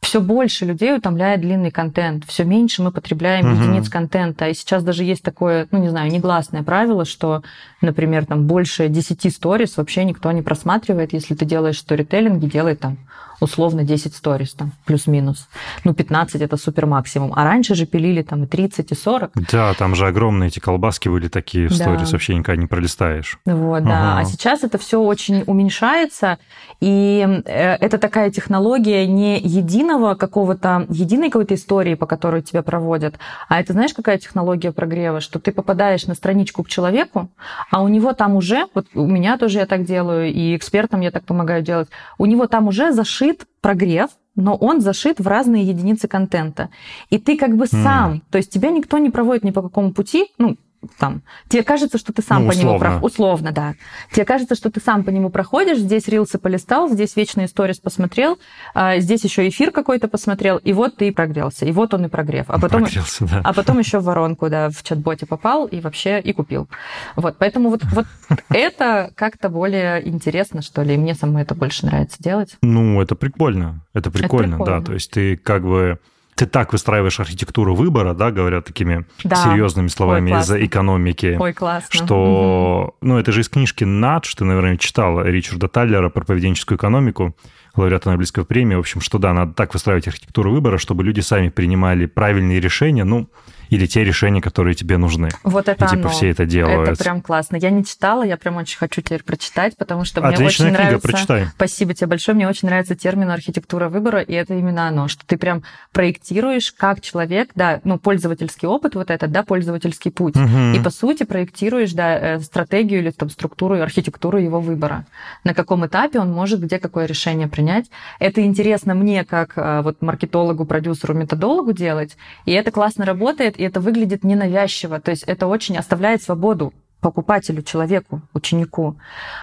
все 0.00 0.20
больше 0.20 0.64
людей 0.64 0.96
утомляет 0.96 1.40
длинный 1.40 1.70
контент, 1.70 2.24
все 2.26 2.44
меньше 2.44 2.82
мы 2.82 2.92
потребляем 2.92 3.52
угу. 3.52 3.62
единиц 3.62 3.88
контента. 3.88 4.48
И 4.48 4.54
сейчас 4.54 4.82
даже 4.82 5.04
есть 5.04 5.22
такое, 5.22 5.66
ну 5.70 5.78
не 5.78 5.88
знаю, 5.88 6.10
негласное 6.10 6.62
правило, 6.62 7.04
что, 7.04 7.42
например, 7.80 8.24
там 8.24 8.46
больше 8.46 8.88
10 8.88 9.34
сторис 9.34 9.76
вообще 9.76 10.04
никто 10.04 10.30
не 10.32 10.42
просматривает. 10.42 11.12
Если 11.12 11.34
ты 11.34 11.44
делаешь 11.44 11.78
сторителлинги, 11.78 12.46
делай 12.46 12.76
там 12.76 12.96
условно 13.40 13.84
10 13.84 14.14
сторис, 14.14 14.54
там, 14.54 14.72
плюс-минус. 14.84 15.48
Ну, 15.84 15.94
15 15.94 16.40
это 16.40 16.56
супер 16.56 16.86
максимум. 16.86 17.32
А 17.34 17.44
раньше 17.44 17.74
же 17.74 17.86
пилили 17.86 18.22
там 18.22 18.44
и 18.44 18.46
30, 18.46 18.92
и 18.92 18.94
40. 18.94 19.32
Да, 19.52 19.74
там 19.74 19.94
же 19.94 20.06
огромные 20.06 20.48
эти 20.48 20.58
колбаски 20.58 21.08
были 21.08 21.28
такие 21.28 21.68
в 21.68 21.74
сторис, 21.74 22.10
да. 22.10 22.12
вообще 22.12 22.34
никогда 22.34 22.60
не 22.60 22.66
пролистаешь. 22.66 23.38
Вот, 23.44 23.84
да. 23.84 24.12
Ага. 24.12 24.20
А 24.20 24.24
сейчас 24.24 24.64
это 24.64 24.78
все 24.78 25.00
очень 25.00 25.44
уменьшается, 25.46 26.38
и 26.80 27.42
э, 27.44 27.74
это 27.74 27.98
такая 27.98 28.30
технология 28.30 29.06
не 29.06 29.38
единого 29.38 30.14
какого-то, 30.14 30.86
единой 30.88 31.30
какой-то 31.30 31.54
истории, 31.54 31.94
по 31.94 32.06
которой 32.06 32.42
тебя 32.42 32.62
проводят, 32.62 33.18
а 33.48 33.60
это 33.60 33.72
знаешь, 33.72 33.94
какая 33.94 34.18
технология 34.18 34.72
прогрева, 34.72 35.20
что 35.20 35.38
ты 35.38 35.52
попадаешь 35.52 36.06
на 36.06 36.14
страничку 36.14 36.62
к 36.62 36.68
человеку, 36.68 37.28
а 37.70 37.82
у 37.82 37.88
него 37.88 38.12
там 38.12 38.36
уже, 38.36 38.66
вот 38.74 38.86
у 38.94 39.06
меня 39.06 39.38
тоже 39.38 39.58
я 39.58 39.66
так 39.66 39.84
делаю, 39.84 40.32
и 40.32 40.56
экспертам 40.56 41.00
я 41.00 41.10
так 41.10 41.24
помогаю 41.24 41.62
делать, 41.62 41.88
у 42.18 42.26
него 42.26 42.46
там 42.46 42.68
уже 42.68 42.92
зашит 42.92 43.27
зашит 43.28 43.46
прогрев, 43.60 44.10
но 44.36 44.54
он 44.54 44.80
зашит 44.80 45.20
в 45.20 45.26
разные 45.26 45.64
единицы 45.64 46.08
контента. 46.08 46.68
И 47.10 47.18
ты 47.18 47.36
как 47.36 47.56
бы 47.56 47.66
сам, 47.66 48.14
mm. 48.14 48.20
то 48.30 48.38
есть 48.38 48.52
тебя 48.52 48.70
никто 48.70 48.98
не 48.98 49.10
проводит 49.10 49.44
ни 49.44 49.50
по 49.50 49.62
какому 49.62 49.92
пути, 49.92 50.26
ну, 50.38 50.56
там, 50.98 51.22
тебе 51.48 51.62
кажется, 51.62 51.98
что 51.98 52.12
ты 52.12 52.22
сам 52.22 52.44
ну, 52.44 52.52
по 52.52 52.56
нему 52.56 52.78
проходишь. 52.78 53.12
Условно, 53.12 53.52
да. 53.52 53.74
Тебе 54.12 54.24
кажется, 54.24 54.54
что 54.54 54.70
ты 54.70 54.80
сам 54.80 55.04
по 55.04 55.10
нему 55.10 55.30
проходишь, 55.30 55.78
здесь 55.78 56.06
рилсы 56.08 56.38
полистал, 56.38 56.88
здесь 56.88 57.16
вечные 57.16 57.48
сторис 57.48 57.78
посмотрел, 57.78 58.38
а 58.74 58.98
здесь 58.98 59.24
еще 59.24 59.48
эфир 59.48 59.70
какой-то 59.70 60.08
посмотрел, 60.08 60.58
и 60.58 60.72
вот 60.72 60.96
ты 60.96 61.08
и 61.08 61.10
прогрелся, 61.10 61.66
и 61.66 61.72
вот 61.72 61.94
он 61.94 62.06
и 62.06 62.08
прогрев. 62.08 62.46
А 62.48 62.60
потом, 62.60 62.82
прогрелся, 62.84 63.26
да. 63.26 63.40
а 63.44 63.52
потом 63.52 63.78
еще 63.78 63.98
в 63.98 64.04
воронку, 64.04 64.48
да, 64.48 64.70
в 64.70 64.82
чат-боте 64.82 65.26
попал 65.26 65.66
и 65.66 65.80
вообще 65.80 66.20
и 66.20 66.32
купил. 66.32 66.68
Вот, 67.16 67.36
поэтому 67.38 67.70
вот, 67.70 67.82
вот 67.84 68.06
это 68.50 69.10
как-то 69.14 69.48
более 69.48 70.06
интересно, 70.06 70.62
что 70.62 70.82
ли, 70.82 70.94
и 70.94 70.98
мне 70.98 71.14
самой 71.14 71.42
это 71.42 71.54
больше 71.54 71.86
нравится 71.86 72.22
делать. 72.22 72.56
Ну, 72.62 73.00
это 73.02 73.16
прикольно, 73.16 73.84
это 73.94 74.10
прикольно, 74.10 74.54
это 74.54 74.56
прикольно. 74.56 74.80
да, 74.80 74.86
то 74.86 74.92
есть 74.92 75.10
ты 75.10 75.36
как 75.36 75.62
бы 75.64 75.98
ты 76.38 76.46
так 76.46 76.72
выстраиваешь 76.72 77.18
архитектуру 77.18 77.74
выбора, 77.74 78.14
да, 78.14 78.30
говоря 78.30 78.60
такими 78.60 79.04
да. 79.24 79.34
серьезными 79.34 79.88
словами 79.88 80.32
Ой, 80.32 80.40
из 80.40 80.50
экономики. 80.52 81.36
Ой, 81.38 81.52
классно. 81.52 81.88
Что, 81.90 82.94
угу. 83.00 83.08
ну, 83.08 83.18
это 83.18 83.32
же 83.32 83.40
из 83.40 83.48
книжки 83.48 83.82
«Надж», 83.82 84.36
ты, 84.36 84.44
наверное, 84.44 84.76
читала 84.76 85.22
Ричарда 85.22 85.66
Таллера 85.66 86.10
про 86.10 86.24
поведенческую 86.24 86.78
экономику, 86.78 87.34
лауреата 87.74 88.10
Нобелевской 88.10 88.44
премии. 88.44 88.76
В 88.76 88.80
общем, 88.80 89.00
что 89.00 89.18
да, 89.18 89.32
надо 89.34 89.52
так 89.52 89.74
выстраивать 89.74 90.06
архитектуру 90.06 90.52
выбора, 90.52 90.78
чтобы 90.78 91.02
люди 91.02 91.18
сами 91.20 91.48
принимали 91.48 92.06
правильные 92.06 92.60
решения. 92.60 93.02
Ну, 93.02 93.28
или 93.68 93.86
те 93.86 94.04
решения, 94.04 94.40
которые 94.40 94.74
тебе 94.74 94.96
нужны. 94.96 95.28
Вот 95.42 95.68
это 95.68 95.84
и, 95.84 95.88
типа 95.88 96.02
оно. 96.02 96.08
все 96.10 96.30
это 96.30 96.46
делают. 96.46 96.88
Это 96.88 97.02
прям 97.02 97.20
классно. 97.20 97.56
Я 97.56 97.70
не 97.70 97.84
читала, 97.84 98.22
я 98.22 98.36
прям 98.36 98.56
очень 98.56 98.78
хочу 98.78 99.02
теперь 99.02 99.22
прочитать, 99.22 99.76
потому 99.76 100.04
что 100.04 100.20
Отличная 100.20 100.38
мне 100.38 100.46
очень 100.46 100.64
книга, 100.64 100.78
нравится... 100.78 101.08
прочитай. 101.08 101.46
Спасибо 101.56 101.94
тебе 101.94 102.06
большое. 102.06 102.34
Мне 102.34 102.48
очень 102.48 102.68
нравится 102.68 102.94
термин 102.94 103.30
архитектура 103.30 103.88
выбора, 103.88 104.20
и 104.20 104.32
это 104.32 104.54
именно 104.54 104.88
оно, 104.88 105.08
что 105.08 105.26
ты 105.26 105.36
прям 105.36 105.62
проектируешь 105.92 106.72
как 106.72 107.00
человек, 107.00 107.50
да, 107.54 107.80
ну, 107.84 107.98
пользовательский 107.98 108.68
опыт 108.68 108.94
вот 108.94 109.10
этот, 109.10 109.30
да, 109.32 109.42
пользовательский 109.42 110.10
путь. 110.10 110.36
Угу. 110.36 110.76
И, 110.76 110.80
по 110.80 110.90
сути, 110.90 111.24
проектируешь, 111.24 111.92
да, 111.92 112.36
э, 112.36 112.40
стратегию 112.40 113.00
или 113.00 113.10
там 113.10 113.30
структуру, 113.30 113.80
архитектуру 113.80 114.38
его 114.38 114.60
выбора. 114.60 115.06
На 115.44 115.54
каком 115.54 115.86
этапе 115.86 116.20
он 116.20 116.32
может 116.32 116.60
где 116.60 116.78
какое 116.78 117.06
решение 117.06 117.48
принять. 117.48 117.86
Это 118.18 118.42
интересно 118.42 118.94
мне, 118.94 119.24
как 119.24 119.52
а, 119.56 119.82
вот 119.82 120.02
маркетологу, 120.02 120.64
продюсеру, 120.64 121.14
методологу 121.14 121.72
делать, 121.72 122.16
и 122.44 122.52
это 122.52 122.70
классно 122.70 123.04
работает, 123.04 123.57
и 123.58 123.64
это 123.64 123.80
выглядит 123.80 124.24
ненавязчиво, 124.24 125.00
то 125.00 125.10
есть 125.10 125.24
это 125.24 125.46
очень 125.46 125.76
оставляет 125.76 126.22
свободу 126.22 126.72
покупателю, 127.00 127.62
человеку, 127.62 128.22
ученику. 128.34 128.96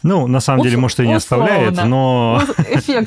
Ну, 0.03 0.27
на 0.27 0.39
самом 0.39 0.63
деле, 0.63 0.77
может, 0.77 0.99
и 0.99 1.07
не 1.07 1.15
условно. 1.15 1.45
оставляет, 1.45 1.85
но 1.85 2.41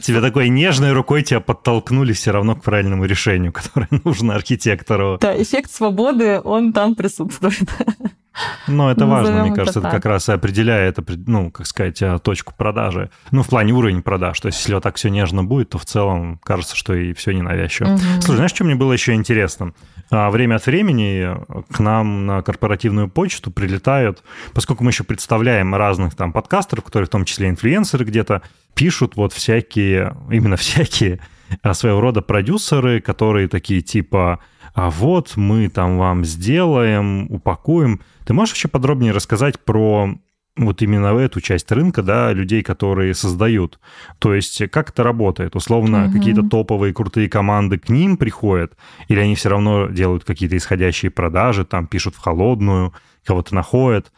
тебе 0.01 0.21
такой 0.21 0.49
нежной 0.49 0.93
рукой 0.93 1.23
тебя 1.23 1.41
подтолкнули 1.41 2.13
все 2.13 2.31
равно 2.31 2.57
к 2.57 2.63
правильному 2.63 3.05
решению, 3.05 3.53
которое 3.55 3.89
нужно 4.05 4.35
архитектору. 4.35 5.19
Да, 5.21 5.41
эффект 5.41 5.71
свободы, 5.71 6.41
он 6.43 6.73
там 6.73 6.95
присутствует. 6.95 7.69
Но 8.67 8.91
это 8.91 9.07
важно, 9.07 9.45
мне 9.45 9.55
кажется, 9.55 9.81
это, 9.81 9.91
как 9.91 10.05
раз 10.05 10.29
и 10.29 10.33
определяет, 10.33 10.99
ну, 11.27 11.51
как 11.51 11.67
сказать, 11.67 12.01
э, 12.03 12.19
точку 12.19 12.55
продажи. 12.57 13.11
Ну, 13.31 13.43
в 13.43 13.49
плане 13.49 13.73
уровень 13.73 14.03
продаж. 14.03 14.39
То 14.41 14.47
есть, 14.47 14.59
если 14.59 14.75
вот 14.75 14.83
так 14.83 14.97
все 14.97 15.09
нежно 15.09 15.45
будет, 15.45 15.71
то 15.71 15.79
в 15.79 15.85
целом 15.85 16.39
кажется, 16.45 16.77
что 16.77 16.95
и 16.95 17.13
все 17.13 17.33
ненавязчиво. 17.33 17.95
Угу. 17.95 18.01
Слушай, 18.21 18.37
знаешь, 18.37 18.51
что 18.53 18.65
мне 18.65 18.75
было 18.75 18.93
еще 18.93 19.15
интересно? 19.15 19.73
А, 20.11 20.31
время 20.31 20.57
от 20.57 20.67
времени 20.67 21.29
к 21.73 21.81
нам 21.81 22.27
на 22.27 22.43
корпоративную 22.43 23.09
почту 23.09 23.51
прилетают, 23.51 24.23
поскольку 24.55 24.85
мы 24.85 24.91
еще 24.91 25.05
представляем 25.05 25.75
разных 25.75 26.15
там 26.15 26.33
подкастеров, 26.33 26.85
которые 26.85 27.07
в 27.07 27.11
том 27.11 27.25
числе 27.25 27.49
инфлюенсеры 27.49 28.05
где-то, 28.05 28.43
пишут 28.75 29.17
вот 29.17 29.33
всякие, 29.33 30.17
именно 30.31 30.57
всякие 30.57 31.21
а, 31.63 31.75
своего 31.75 32.01
рода 32.01 32.23
продюсеры, 32.23 33.01
которые 33.01 33.49
такие 33.49 33.81
типа 33.81 34.41
а 34.79 34.91
вот 34.91 35.37
мы 35.37 35.69
там 35.69 35.99
вам 35.99 36.25
сделаем, 36.25 37.27
упакуем. 37.31 38.01
Ты 38.29 38.35
можешь 38.35 38.53
вообще 38.53 38.69
подробнее 38.69 39.13
рассказать 39.13 39.59
про 39.59 40.11
вот 40.55 40.83
именно 40.83 41.17
эту 41.19 41.41
часть 41.41 41.73
рынка, 41.73 42.03
да, 42.03 42.31
людей, 42.35 42.63
которые 42.63 43.15
создают. 43.15 43.81
То 44.19 44.35
есть 44.35 44.69
как 44.71 44.91
это 44.91 45.03
работает? 45.03 45.57
Условно, 45.57 46.05
угу. 46.05 46.13
какие-то 46.19 46.43
топовые 46.43 46.93
крутые 46.93 47.31
команды 47.31 47.79
к 47.79 47.89
ним 47.89 48.19
приходят, 48.19 48.77
или 49.09 49.19
они 49.19 49.35
все 49.35 49.49
равно 49.49 49.87
делают 49.87 50.25
какие-то 50.25 50.59
исходящие 50.59 51.11
продажи, 51.11 51.65
там 51.65 51.87
пишут 51.87 52.17
в 52.17 52.19
холодную, 52.19 52.93
кого-то 53.25 53.55
находят, 53.55 54.13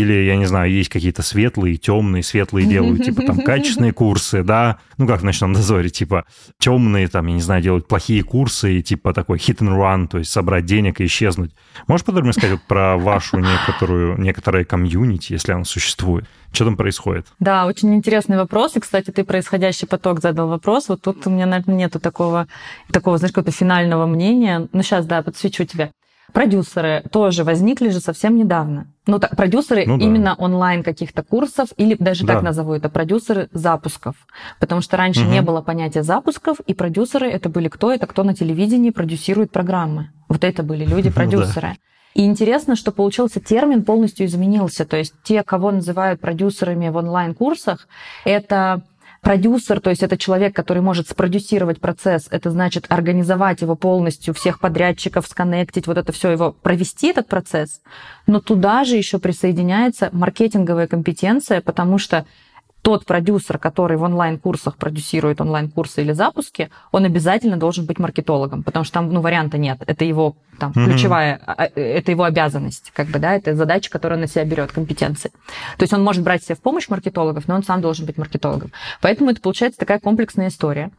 или, 0.00 0.12
я 0.24 0.36
не 0.36 0.46
знаю, 0.46 0.70
есть 0.70 0.88
какие-то 0.88 1.22
светлые, 1.22 1.76
темные, 1.76 2.22
светлые 2.22 2.66
делают, 2.66 3.04
типа, 3.04 3.22
там, 3.22 3.40
качественные 3.44 3.92
курсы, 3.92 4.42
да, 4.42 4.78
ну, 4.98 5.06
как 5.06 5.20
в 5.20 5.24
ночном 5.24 5.52
дозоре, 5.52 5.90
типа, 5.90 6.24
темные, 6.58 7.08
там, 7.08 7.26
я 7.26 7.34
не 7.34 7.40
знаю, 7.40 7.62
делают 7.62 7.88
плохие 7.88 8.22
курсы, 8.22 8.78
и, 8.78 8.82
типа, 8.82 9.12
такой 9.12 9.38
hit 9.38 9.58
and 9.58 9.76
run, 9.76 10.08
то 10.08 10.18
есть 10.18 10.30
собрать 10.30 10.64
денег 10.64 11.00
и 11.00 11.06
исчезнуть. 11.06 11.52
Можешь 11.86 12.04
подробнее 12.04 12.32
сказать 12.32 12.52
вот 12.52 12.62
про 12.62 12.96
вашу 12.96 13.38
некоторую, 13.38 14.20
некоторое 14.20 14.64
комьюнити, 14.64 15.32
если 15.32 15.52
оно 15.52 15.64
существует? 15.64 16.26
Что 16.52 16.66
там 16.66 16.76
происходит? 16.76 17.26
Да, 17.40 17.66
очень 17.66 17.92
интересный 17.94 18.36
вопрос. 18.36 18.76
И, 18.76 18.80
кстати, 18.80 19.10
ты 19.10 19.24
происходящий 19.24 19.88
поток 19.88 20.20
задал 20.20 20.48
вопрос. 20.48 20.88
Вот 20.88 21.02
тут 21.02 21.26
у 21.26 21.30
меня, 21.30 21.46
наверное, 21.46 21.74
нету 21.74 21.98
такого, 21.98 22.46
такого, 22.92 23.18
знаешь, 23.18 23.32
какого-то 23.32 23.50
финального 23.50 24.06
мнения. 24.06 24.68
Ну, 24.72 24.82
сейчас, 24.82 25.04
да, 25.04 25.22
подсвечу 25.22 25.64
тебе. 25.64 25.90
Продюсеры 26.32 27.04
тоже 27.12 27.44
возникли 27.44 27.90
же 27.90 28.00
совсем 28.00 28.36
недавно. 28.36 28.88
Ну, 29.06 29.18
так, 29.18 29.36
продюсеры 29.36 29.84
ну, 29.86 29.98
да. 29.98 30.04
именно 30.04 30.34
онлайн 30.34 30.82
каких-то 30.82 31.22
курсов, 31.22 31.68
или 31.76 31.94
даже 31.98 32.26
да. 32.26 32.34
так 32.34 32.42
назову 32.42 32.72
это, 32.72 32.88
продюсеры 32.88 33.48
запусков. 33.52 34.16
Потому 34.58 34.80
что 34.80 34.96
раньше 34.96 35.22
угу. 35.22 35.30
не 35.30 35.42
было 35.42 35.60
понятия 35.60 36.02
запусков, 36.02 36.60
и 36.60 36.74
продюсеры 36.74 37.28
это 37.28 37.48
были 37.48 37.68
кто? 37.68 37.92
Это 37.92 38.06
кто 38.06 38.24
на 38.24 38.34
телевидении 38.34 38.90
продюсирует 38.90 39.52
программы. 39.52 40.10
Вот 40.28 40.44
это 40.44 40.62
были 40.62 40.84
люди-продюсеры. 40.84 41.68
Ну, 41.74 41.74
да. 41.74 41.80
И 42.14 42.26
интересно, 42.26 42.76
что 42.76 42.92
получился 42.92 43.40
термин 43.40 43.84
полностью 43.84 44.26
изменился. 44.26 44.84
То 44.84 44.96
есть 44.96 45.14
те, 45.24 45.42
кого 45.42 45.72
называют 45.72 46.20
продюсерами 46.20 46.88
в 46.88 46.96
онлайн-курсах, 46.96 47.88
это 48.24 48.82
Продюсер, 49.24 49.80
то 49.80 49.88
есть 49.88 50.02
это 50.02 50.18
человек, 50.18 50.54
который 50.54 50.82
может 50.82 51.08
спродюсировать 51.08 51.80
процесс, 51.80 52.28
это 52.30 52.50
значит 52.50 52.84
организовать 52.90 53.62
его 53.62 53.74
полностью, 53.74 54.34
всех 54.34 54.60
подрядчиков 54.60 55.26
сконнектить, 55.26 55.86
вот 55.86 55.96
это 55.96 56.12
все 56.12 56.30
его 56.30 56.52
провести 56.52 57.08
этот 57.08 57.26
процесс. 57.26 57.80
Но 58.26 58.40
туда 58.40 58.84
же 58.84 58.96
еще 58.96 59.18
присоединяется 59.18 60.10
маркетинговая 60.12 60.86
компетенция, 60.86 61.62
потому 61.62 61.96
что 61.96 62.26
тот 62.84 63.06
продюсер, 63.06 63.56
который 63.56 63.96
в 63.96 64.02
онлайн-курсах 64.02 64.76
продюсирует 64.76 65.40
онлайн-курсы 65.40 66.02
или 66.02 66.12
запуски, 66.12 66.68
он 66.92 67.06
обязательно 67.06 67.56
должен 67.56 67.86
быть 67.86 67.98
маркетологом, 67.98 68.62
потому 68.62 68.84
что 68.84 68.92
там 68.92 69.10
ну, 69.10 69.22
варианта 69.22 69.56
нет. 69.56 69.82
Это 69.86 70.04
его 70.04 70.36
там, 70.58 70.72
mm-hmm. 70.72 70.84
ключевая, 70.84 71.40
а, 71.46 71.64
а, 71.64 71.64
это 71.64 72.10
его 72.10 72.24
обязанность, 72.24 72.92
как 72.94 73.06
бы, 73.06 73.18
да, 73.18 73.36
это 73.36 73.54
задача, 73.54 73.90
которую 73.90 74.18
он 74.18 74.20
на 74.20 74.26
себя 74.26 74.44
берет, 74.44 74.70
компетенции. 74.70 75.30
То 75.78 75.84
есть 75.84 75.94
он 75.94 76.04
может 76.04 76.22
брать 76.22 76.44
себе 76.44 76.56
в 76.56 76.60
помощь 76.60 76.90
маркетологов, 76.90 77.48
но 77.48 77.54
он 77.54 77.62
сам 77.64 77.80
должен 77.80 78.04
быть 78.04 78.18
маркетологом. 78.18 78.70
Поэтому 79.00 79.30
это 79.30 79.40
получается 79.40 79.80
такая 79.80 79.98
комплексная 79.98 80.48
история. 80.48 80.90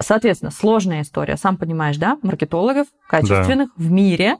Соответственно, 0.00 0.50
сложная 0.50 1.02
история, 1.02 1.36
сам 1.36 1.56
понимаешь, 1.56 1.96
да, 1.96 2.18
маркетологов 2.22 2.88
качественных 3.08 3.68
да. 3.68 3.84
в 3.84 3.88
мире 3.88 4.36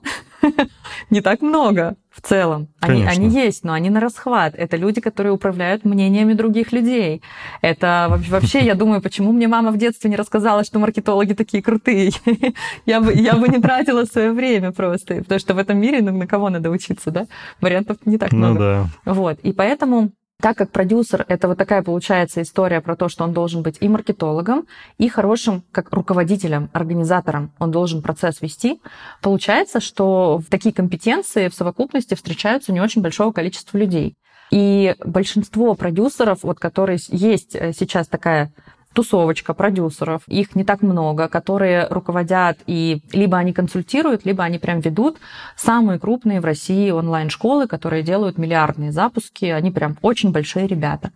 не 1.09 1.21
так 1.21 1.41
много 1.41 1.95
в 2.09 2.21
целом. 2.21 2.67
Они, 2.81 3.05
они 3.05 3.29
есть, 3.29 3.63
но 3.63 3.73
они 3.73 3.89
на 3.89 3.99
расхват. 3.99 4.53
Это 4.55 4.75
люди, 4.75 4.99
которые 4.99 5.31
управляют 5.31 5.85
мнениями 5.85 6.33
других 6.33 6.71
людей. 6.71 7.21
Это 7.61 8.19
вообще, 8.29 8.59
я 8.59 8.75
думаю, 8.75 9.01
почему 9.01 9.31
мне 9.31 9.47
мама 9.47 9.71
в 9.71 9.77
детстве 9.77 10.09
не 10.09 10.17
рассказала, 10.17 10.63
что 10.63 10.79
маркетологи 10.79 11.33
такие 11.33 11.63
крутые. 11.63 12.11
я, 12.85 12.99
бы, 12.99 13.13
я 13.13 13.35
бы 13.35 13.47
не 13.47 13.61
тратила 13.61 14.03
свое 14.05 14.33
время 14.33 14.71
просто, 14.71 15.15
потому 15.15 15.39
что 15.39 15.53
в 15.53 15.57
этом 15.57 15.77
мире 15.77 16.01
ну, 16.01 16.11
на 16.11 16.27
кого 16.27 16.49
надо 16.49 16.69
учиться, 16.69 17.11
да? 17.11 17.27
Вариантов 17.61 17.97
не 18.05 18.17
так 18.17 18.31
ну 18.31 18.37
много. 18.37 18.59
Ну 18.59 18.89
да. 19.05 19.13
Вот, 19.13 19.39
и 19.39 19.53
поэтому 19.53 20.11
так 20.41 20.57
как 20.57 20.71
продюсер 20.71 21.25
это 21.27 21.47
вот 21.47 21.57
такая 21.57 21.83
получается 21.83 22.41
история 22.41 22.81
про 22.81 22.95
то, 22.95 23.09
что 23.09 23.23
он 23.23 23.33
должен 23.33 23.61
быть 23.61 23.77
и 23.79 23.87
маркетологом, 23.87 24.65
и 24.97 25.07
хорошим 25.07 25.63
как 25.71 25.91
руководителем, 25.93 26.69
организатором, 26.73 27.51
он 27.59 27.71
должен 27.71 28.01
процесс 28.01 28.41
вести, 28.41 28.81
получается, 29.21 29.79
что 29.79 30.39
в 30.39 30.45
такие 30.49 30.73
компетенции 30.73 31.47
в 31.47 31.53
совокупности 31.53 32.15
встречаются 32.15 32.73
не 32.73 32.81
очень 32.81 33.01
большого 33.01 33.31
количества 33.31 33.77
людей. 33.77 34.15
И 34.51 34.95
большинство 35.05 35.75
продюсеров, 35.75 36.39
вот 36.43 36.59
которые 36.59 36.99
есть 37.09 37.55
э, 37.55 37.71
сейчас 37.71 38.07
такая 38.07 38.51
тусовочка 38.93 39.53
продюсеров, 39.53 40.23
их 40.27 40.55
не 40.55 40.63
так 40.63 40.81
много, 40.81 41.27
которые 41.27 41.87
руководят 41.89 42.57
и 42.67 43.01
либо 43.13 43.37
они 43.37 43.53
консультируют, 43.53 44.25
либо 44.25 44.43
они 44.43 44.59
прям 44.59 44.79
ведут 44.79 45.17
самые 45.55 45.99
крупные 45.99 46.41
в 46.41 46.45
России 46.45 46.91
онлайн-школы, 46.91 47.67
которые 47.67 48.03
делают 48.03 48.37
миллиардные 48.37 48.91
запуски, 48.91 49.45
они 49.45 49.71
прям 49.71 49.97
очень 50.01 50.31
большие 50.31 50.67
ребята. 50.67 51.11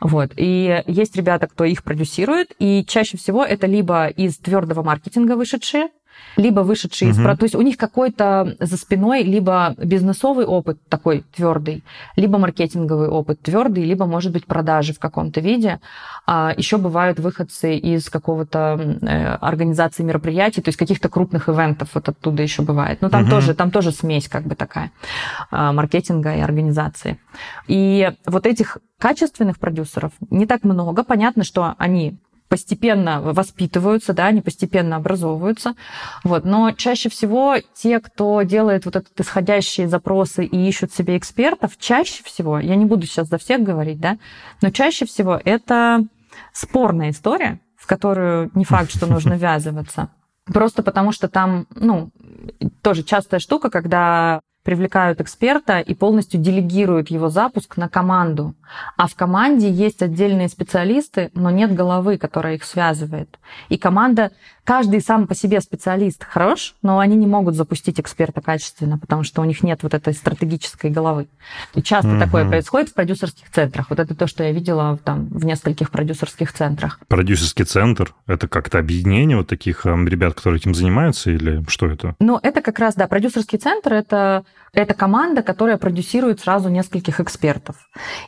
Вот. 0.00 0.32
И 0.36 0.82
есть 0.86 1.16
ребята, 1.16 1.46
кто 1.46 1.64
их 1.64 1.84
продюсирует, 1.84 2.52
и 2.58 2.84
чаще 2.86 3.16
всего 3.16 3.44
это 3.44 3.66
либо 3.66 4.06
из 4.06 4.38
твердого 4.38 4.82
маркетинга 4.82 5.36
вышедшие, 5.36 5.88
либо 6.36 6.60
вышедшие 6.60 7.12
угу. 7.12 7.20
из... 7.20 7.38
То 7.38 7.44
есть 7.44 7.54
у 7.54 7.62
них 7.62 7.76
какой-то 7.76 8.56
за 8.58 8.76
спиной 8.76 9.22
либо 9.22 9.74
бизнесовый 9.78 10.46
опыт 10.46 10.78
такой 10.88 11.24
твердый, 11.34 11.84
либо 12.16 12.38
маркетинговый 12.38 13.08
опыт 13.08 13.40
твердый, 13.42 13.84
либо, 13.84 14.06
может 14.06 14.32
быть, 14.32 14.46
продажи 14.46 14.92
в 14.92 14.98
каком-то 14.98 15.40
виде. 15.40 15.80
А 16.26 16.54
еще 16.56 16.78
бывают 16.78 17.18
выходцы 17.18 17.76
из 17.76 18.08
какого-то 18.08 18.98
э, 19.02 19.34
организации 19.40 20.02
мероприятий, 20.02 20.62
то 20.62 20.68
есть 20.68 20.78
каких-то 20.78 21.08
крупных 21.08 21.48
ивентов 21.48 21.90
вот 21.94 22.08
оттуда 22.08 22.42
еще 22.42 22.62
бывает. 22.62 23.00
Но 23.00 23.08
там, 23.08 23.22
угу. 23.22 23.30
тоже, 23.30 23.54
там 23.54 23.70
тоже 23.70 23.92
смесь 23.92 24.28
как 24.28 24.44
бы 24.44 24.54
такая 24.54 24.92
а, 25.50 25.72
маркетинга 25.72 26.34
и 26.36 26.40
организации. 26.40 27.18
И 27.66 28.10
вот 28.26 28.46
этих 28.46 28.78
качественных 28.98 29.58
продюсеров 29.58 30.12
не 30.30 30.46
так 30.46 30.64
много. 30.64 31.04
Понятно, 31.04 31.44
что 31.44 31.74
они 31.78 32.18
постепенно 32.50 33.22
воспитываются, 33.22 34.12
да, 34.12 34.26
они 34.26 34.42
постепенно 34.42 34.96
образовываются. 34.96 35.74
Вот. 36.24 36.44
Но 36.44 36.72
чаще 36.72 37.08
всего 37.08 37.56
те, 37.74 38.00
кто 38.00 38.42
делает 38.42 38.84
вот 38.84 38.96
этот 38.96 39.18
исходящие 39.18 39.88
запросы 39.88 40.44
и 40.44 40.68
ищут 40.68 40.92
себе 40.92 41.16
экспертов, 41.16 41.78
чаще 41.78 42.24
всего, 42.24 42.58
я 42.58 42.74
не 42.74 42.84
буду 42.84 43.06
сейчас 43.06 43.28
за 43.28 43.38
всех 43.38 43.62
говорить, 43.62 44.00
да, 44.00 44.18
но 44.62 44.70
чаще 44.70 45.06
всего 45.06 45.40
это 45.42 46.04
спорная 46.52 47.10
история, 47.10 47.60
в 47.76 47.86
которую 47.86 48.50
не 48.54 48.64
факт, 48.64 48.90
что 48.90 49.06
нужно 49.06 49.34
ввязываться. 49.38 50.10
Просто 50.44 50.82
потому 50.82 51.12
что 51.12 51.28
там, 51.28 51.68
ну, 51.76 52.10
тоже 52.82 53.04
частая 53.04 53.38
штука, 53.38 53.70
когда 53.70 54.40
привлекают 54.70 55.20
эксперта 55.20 55.80
и 55.80 55.94
полностью 55.94 56.38
делегируют 56.40 57.10
его 57.10 57.28
запуск 57.28 57.76
на 57.76 57.88
команду. 57.88 58.54
А 58.96 59.08
в 59.08 59.16
команде 59.16 59.68
есть 59.68 60.00
отдельные 60.00 60.48
специалисты, 60.48 61.32
но 61.34 61.50
нет 61.50 61.74
головы, 61.74 62.18
которая 62.18 62.54
их 62.54 62.62
связывает. 62.62 63.40
И 63.68 63.76
команда, 63.76 64.30
каждый 64.62 65.00
сам 65.00 65.26
по 65.26 65.34
себе 65.34 65.60
специалист 65.60 66.22
хорош, 66.22 66.76
но 66.82 67.00
они 67.00 67.16
не 67.16 67.26
могут 67.26 67.56
запустить 67.56 67.98
эксперта 67.98 68.40
качественно, 68.40 68.96
потому 68.96 69.24
что 69.24 69.42
у 69.42 69.44
них 69.44 69.64
нет 69.64 69.82
вот 69.82 69.92
этой 69.92 70.14
стратегической 70.14 70.88
головы. 70.88 71.26
И 71.74 71.82
часто 71.82 72.12
угу. 72.12 72.20
такое 72.20 72.48
происходит 72.48 72.90
в 72.90 72.94
продюсерских 72.94 73.50
центрах. 73.50 73.90
Вот 73.90 73.98
это 73.98 74.14
то, 74.14 74.28
что 74.28 74.44
я 74.44 74.52
видела 74.52 75.00
там 75.02 75.26
в 75.30 75.44
нескольких 75.44 75.90
продюсерских 75.90 76.52
центрах. 76.52 77.00
Продюсерский 77.08 77.64
центр— 77.64 78.14
это 78.28 78.46
как-то 78.46 78.78
объединение 78.78 79.36
вот 79.36 79.48
таких 79.48 79.84
ребят, 79.84 80.34
которые 80.34 80.60
этим 80.60 80.76
занимаются, 80.76 81.32
или 81.32 81.64
что 81.66 81.88
это? 81.88 82.14
Ну, 82.20 82.38
это 82.40 82.62
как 82.62 82.78
раз, 82.78 82.94
да, 82.94 83.08
продюсерский 83.08 83.58
центр— 83.58 83.92
это 83.94 84.44
это 84.72 84.94
команда, 84.94 85.42
которая 85.42 85.78
продюсирует 85.78 86.40
сразу 86.40 86.68
нескольких 86.68 87.20
экспертов. 87.20 87.76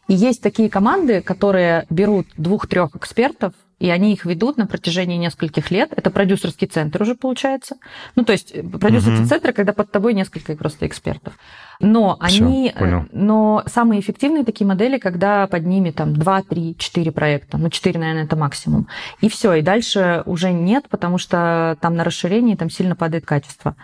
И 0.08 0.14
есть 0.14 0.42
такие 0.42 0.68
команды, 0.68 1.20
которые 1.22 1.86
берут 1.88 2.26
двух-трех 2.36 2.96
экспертов, 2.96 3.52
и 3.82 3.90
они 3.90 4.12
их 4.12 4.24
ведут 4.24 4.58
на 4.58 4.68
протяжении 4.68 5.16
нескольких 5.16 5.72
лет. 5.72 5.92
Это 5.96 6.12
продюсерский 6.12 6.68
центр 6.68 7.02
уже 7.02 7.16
получается. 7.16 7.78
Ну, 8.14 8.24
то 8.24 8.30
есть 8.30 8.54
продюсерский 8.78 9.22
угу. 9.22 9.28
центр, 9.28 9.52
когда 9.52 9.72
под 9.72 9.90
тобой 9.90 10.14
несколько 10.14 10.54
просто 10.54 10.86
экспертов. 10.86 11.32
Но 11.80 12.16
Всё, 12.24 12.44
они, 12.44 12.72
понял. 12.78 13.06
но 13.10 13.64
самые 13.66 14.00
эффективные 14.00 14.44
такие 14.44 14.68
модели, 14.68 14.98
когда 14.98 15.48
под 15.48 15.66
ними 15.66 15.90
там 15.90 16.14
2, 16.14 16.42
3, 16.42 16.76
4 16.78 17.10
проекта. 17.10 17.58
Ну, 17.58 17.70
4, 17.70 17.98
наверное, 17.98 18.24
это 18.24 18.36
максимум. 18.36 18.86
И 19.20 19.28
все, 19.28 19.54
и 19.54 19.62
дальше 19.62 20.22
уже 20.26 20.52
нет, 20.52 20.88
потому 20.88 21.18
что 21.18 21.76
там 21.80 21.96
на 21.96 22.04
расширении 22.04 22.54
там 22.54 22.70
сильно 22.70 22.94
падает 22.94 23.26
качество. 23.26 23.74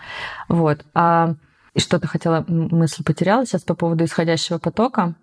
Вот. 0.47 0.85
А 0.93 1.33
и 1.73 1.79
что-то 1.79 2.07
хотела, 2.07 2.43
мысль 2.47 3.03
потеряла 3.03 3.45
сейчас 3.45 3.63
по 3.63 3.75
поводу 3.75 4.03
исходящего 4.03 4.57
потока. 4.57 5.15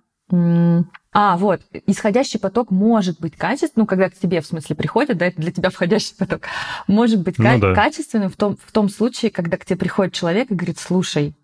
А, 1.18 1.38
вот, 1.38 1.62
исходящий 1.86 2.38
поток 2.38 2.70
может 2.70 3.20
быть 3.20 3.36
качественным, 3.36 3.84
ну, 3.84 3.86
когда 3.86 4.10
к 4.10 4.14
тебе, 4.14 4.42
в 4.42 4.46
смысле, 4.46 4.76
приходит, 4.76 5.16
да, 5.16 5.26
это 5.26 5.40
для 5.40 5.50
тебя 5.52 5.70
входящий 5.70 6.14
поток, 6.18 6.42
может 6.88 7.22
быть 7.22 7.38
ну, 7.38 7.58
да. 7.58 7.74
качественным 7.74 8.28
в 8.28 8.36
том, 8.36 8.58
в 8.62 8.72
том 8.72 8.90
случае, 8.90 9.30
когда 9.30 9.56
к 9.56 9.64
тебе 9.64 9.76
приходит 9.76 10.12
человек 10.12 10.50
и 10.50 10.54
говорит, 10.54 10.78
слушай, 10.78 11.34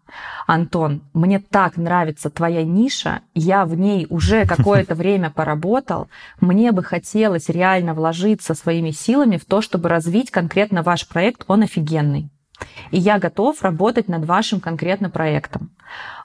Антон, 0.46 1.02
мне 1.14 1.38
так 1.38 1.76
нравится 1.76 2.28
твоя 2.28 2.64
ниша, 2.64 3.22
я 3.34 3.64
в 3.64 3.74
ней 3.74 4.06
уже 4.10 4.44
какое-то 4.46 4.94
время 4.94 5.30
поработал, 5.30 6.08
мне 6.40 6.72
бы 6.72 6.82
хотелось 6.82 7.48
реально 7.48 7.94
вложиться 7.94 8.54
своими 8.54 8.90
силами 8.90 9.38
в 9.38 9.44
то, 9.44 9.62
чтобы 9.62 9.88
развить 9.88 10.30
конкретно 10.30 10.82
ваш 10.82 11.08
проект, 11.08 11.44
он 11.46 11.62
офигенный 11.62 12.31
и 12.90 12.98
я 12.98 13.18
готов 13.18 13.62
работать 13.62 14.08
над 14.08 14.24
вашим 14.24 14.60
конкретно 14.60 15.10
проектом. 15.10 15.70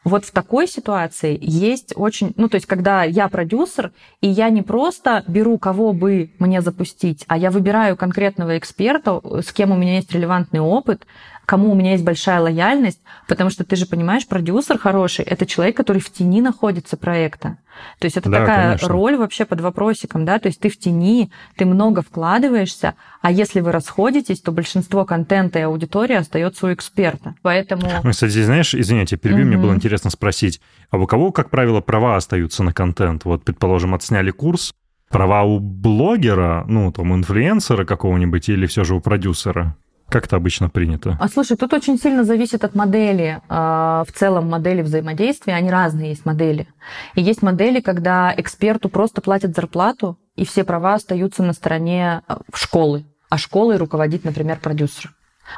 Вот 0.04 0.26
в 0.26 0.32
такой 0.32 0.68
ситуации 0.68 1.38
есть 1.42 1.94
очень, 1.96 2.34
ну 2.38 2.48
то 2.48 2.56
есть 2.56 2.66
когда 2.66 3.04
я 3.04 3.28
продюсер, 3.28 3.92
и 4.22 4.28
я 4.28 4.50
не 4.50 4.62
просто 4.62 5.24
беру 5.28 5.58
кого 5.58 5.92
бы 5.94 6.32
мне 6.40 6.62
запустить, 6.62 7.26
а 7.28 7.38
я 7.38 7.52
выбираю 7.52 7.98
конкретного 7.98 8.58
эксперта, 8.58 9.22
с 9.42 9.52
кем 9.52 9.72
у 9.72 9.76
меня 9.76 9.96
есть 9.96 10.14
релевантный 10.14 10.62
опыт, 10.62 11.06
кому 11.48 11.72
у 11.72 11.76
меня 11.76 11.94
есть 11.94 12.04
большая 12.04 12.42
лояльность, 12.42 13.00
потому 13.26 13.50
что 13.50 13.64
ты 13.64 13.78
же 13.78 13.86
понимаешь, 13.86 14.28
продюсер 14.28 14.78
хороший, 14.78 15.24
это 15.24 15.46
человек, 15.46 15.78
который 15.78 16.02
в 16.02 16.12
тени 16.12 16.42
находится 16.42 16.98
проекта. 16.98 17.58
То 18.00 18.06
есть 18.06 18.18
это 18.18 18.30
да, 18.30 18.40
такая 18.42 18.66
конечно. 18.66 18.90
роль 18.90 19.16
вообще 19.16 19.46
под 19.46 19.62
вопросиком, 19.62 20.26
да, 20.26 20.40
то 20.40 20.48
есть 20.48 20.60
ты 20.60 20.68
в 20.68 20.78
тени, 20.78 21.32
ты 21.56 21.66
много 21.66 22.02
вкладываешься, 22.02 22.96
а 23.22 23.32
если 23.32 23.62
вы 23.62 23.72
расходитесь, 23.72 24.42
то 24.42 24.52
большинство 24.52 25.06
контента 25.06 25.58
и 25.58 25.62
аудитории 25.62 26.16
остается 26.16 26.68
у 26.68 26.74
эксперта. 26.74 27.36
Поэтому... 27.44 27.84
Ну, 28.04 28.12
кстати, 28.12 28.44
знаешь, 28.44 28.76
извините, 28.76 29.16
перебью, 29.16 29.44
угу. 29.44 29.48
мне 29.48 29.58
было 29.58 29.74
интересно 29.74 30.10
спросить, 30.10 30.60
а 30.90 30.98
у 30.98 31.08
кого, 31.08 31.32
как 31.32 31.50
правило, 31.50 31.80
права 31.80 32.18
остаются 32.18 32.62
на 32.62 32.74
контент? 32.74 33.24
Вот, 33.24 33.46
предположим, 33.46 33.96
отсняли 33.96 34.32
курс, 34.32 34.74
права 35.10 35.44
у 35.44 35.60
блогера, 35.60 36.66
ну, 36.68 36.92
там, 36.92 37.16
инфлюенсера 37.16 37.86
какого-нибудь 37.86 38.50
или 38.50 38.66
все 38.66 38.84
же 38.84 38.96
у 38.96 39.00
продюсера? 39.00 39.78
Как 40.10 40.26
это 40.26 40.38
обычно 40.38 40.70
принято? 40.70 41.18
А 41.20 41.28
слушай, 41.28 41.58
тут 41.58 41.74
очень 41.74 42.00
сильно 42.00 42.24
зависит 42.24 42.64
от 42.64 42.76
модели. 42.76 43.42
А, 43.50 44.06
в 44.08 44.14
целом 44.14 44.50
модели 44.50 44.82
взаимодействия, 44.82 45.54
они 45.54 45.70
разные 45.70 46.10
есть 46.10 46.26
модели. 46.26 46.68
И 47.16 47.22
есть 47.22 47.42
модели, 47.42 47.82
когда 47.82 48.34
эксперту 48.36 48.88
просто 48.88 49.22
платят 49.22 49.54
зарплату, 49.54 50.18
и 50.36 50.46
все 50.46 50.64
права 50.64 50.94
остаются 50.94 51.44
на 51.44 51.52
стороне 51.52 52.22
а, 52.28 52.40
школы. 52.54 53.06
А 53.30 53.38
школой 53.38 53.76
руководит, 53.76 54.24
например, 54.24 54.60
продюсер. 54.62 55.12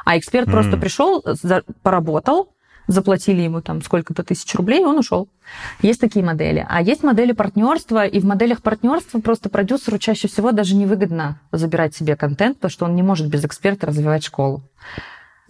А 0.04 0.18
эксперт 0.18 0.48
mm. 0.48 0.50
просто 0.50 0.76
пришел, 0.76 1.24
поработал, 1.82 2.52
заплатили 2.86 3.42
ему 3.42 3.60
там 3.60 3.82
сколько-то 3.82 4.22
тысяч 4.22 4.54
рублей, 4.54 4.82
и 4.82 4.84
он 4.84 4.98
ушел. 4.98 5.28
Есть 5.82 6.00
такие 6.00 6.24
модели. 6.24 6.66
А 6.68 6.82
есть 6.82 7.02
модели 7.02 7.32
партнерства, 7.32 8.06
и 8.06 8.20
в 8.20 8.24
моделях 8.24 8.62
партнерства 8.62 9.20
просто 9.20 9.48
продюсеру 9.48 9.98
чаще 9.98 10.28
всего 10.28 10.52
даже 10.52 10.74
невыгодно 10.74 11.38
забирать 11.52 11.94
себе 11.94 12.16
контент, 12.16 12.56
потому 12.56 12.70
что 12.70 12.84
он 12.86 12.96
не 12.96 13.02
может 13.02 13.28
без 13.28 13.44
эксперта 13.44 13.86
развивать 13.86 14.24
школу. 14.24 14.62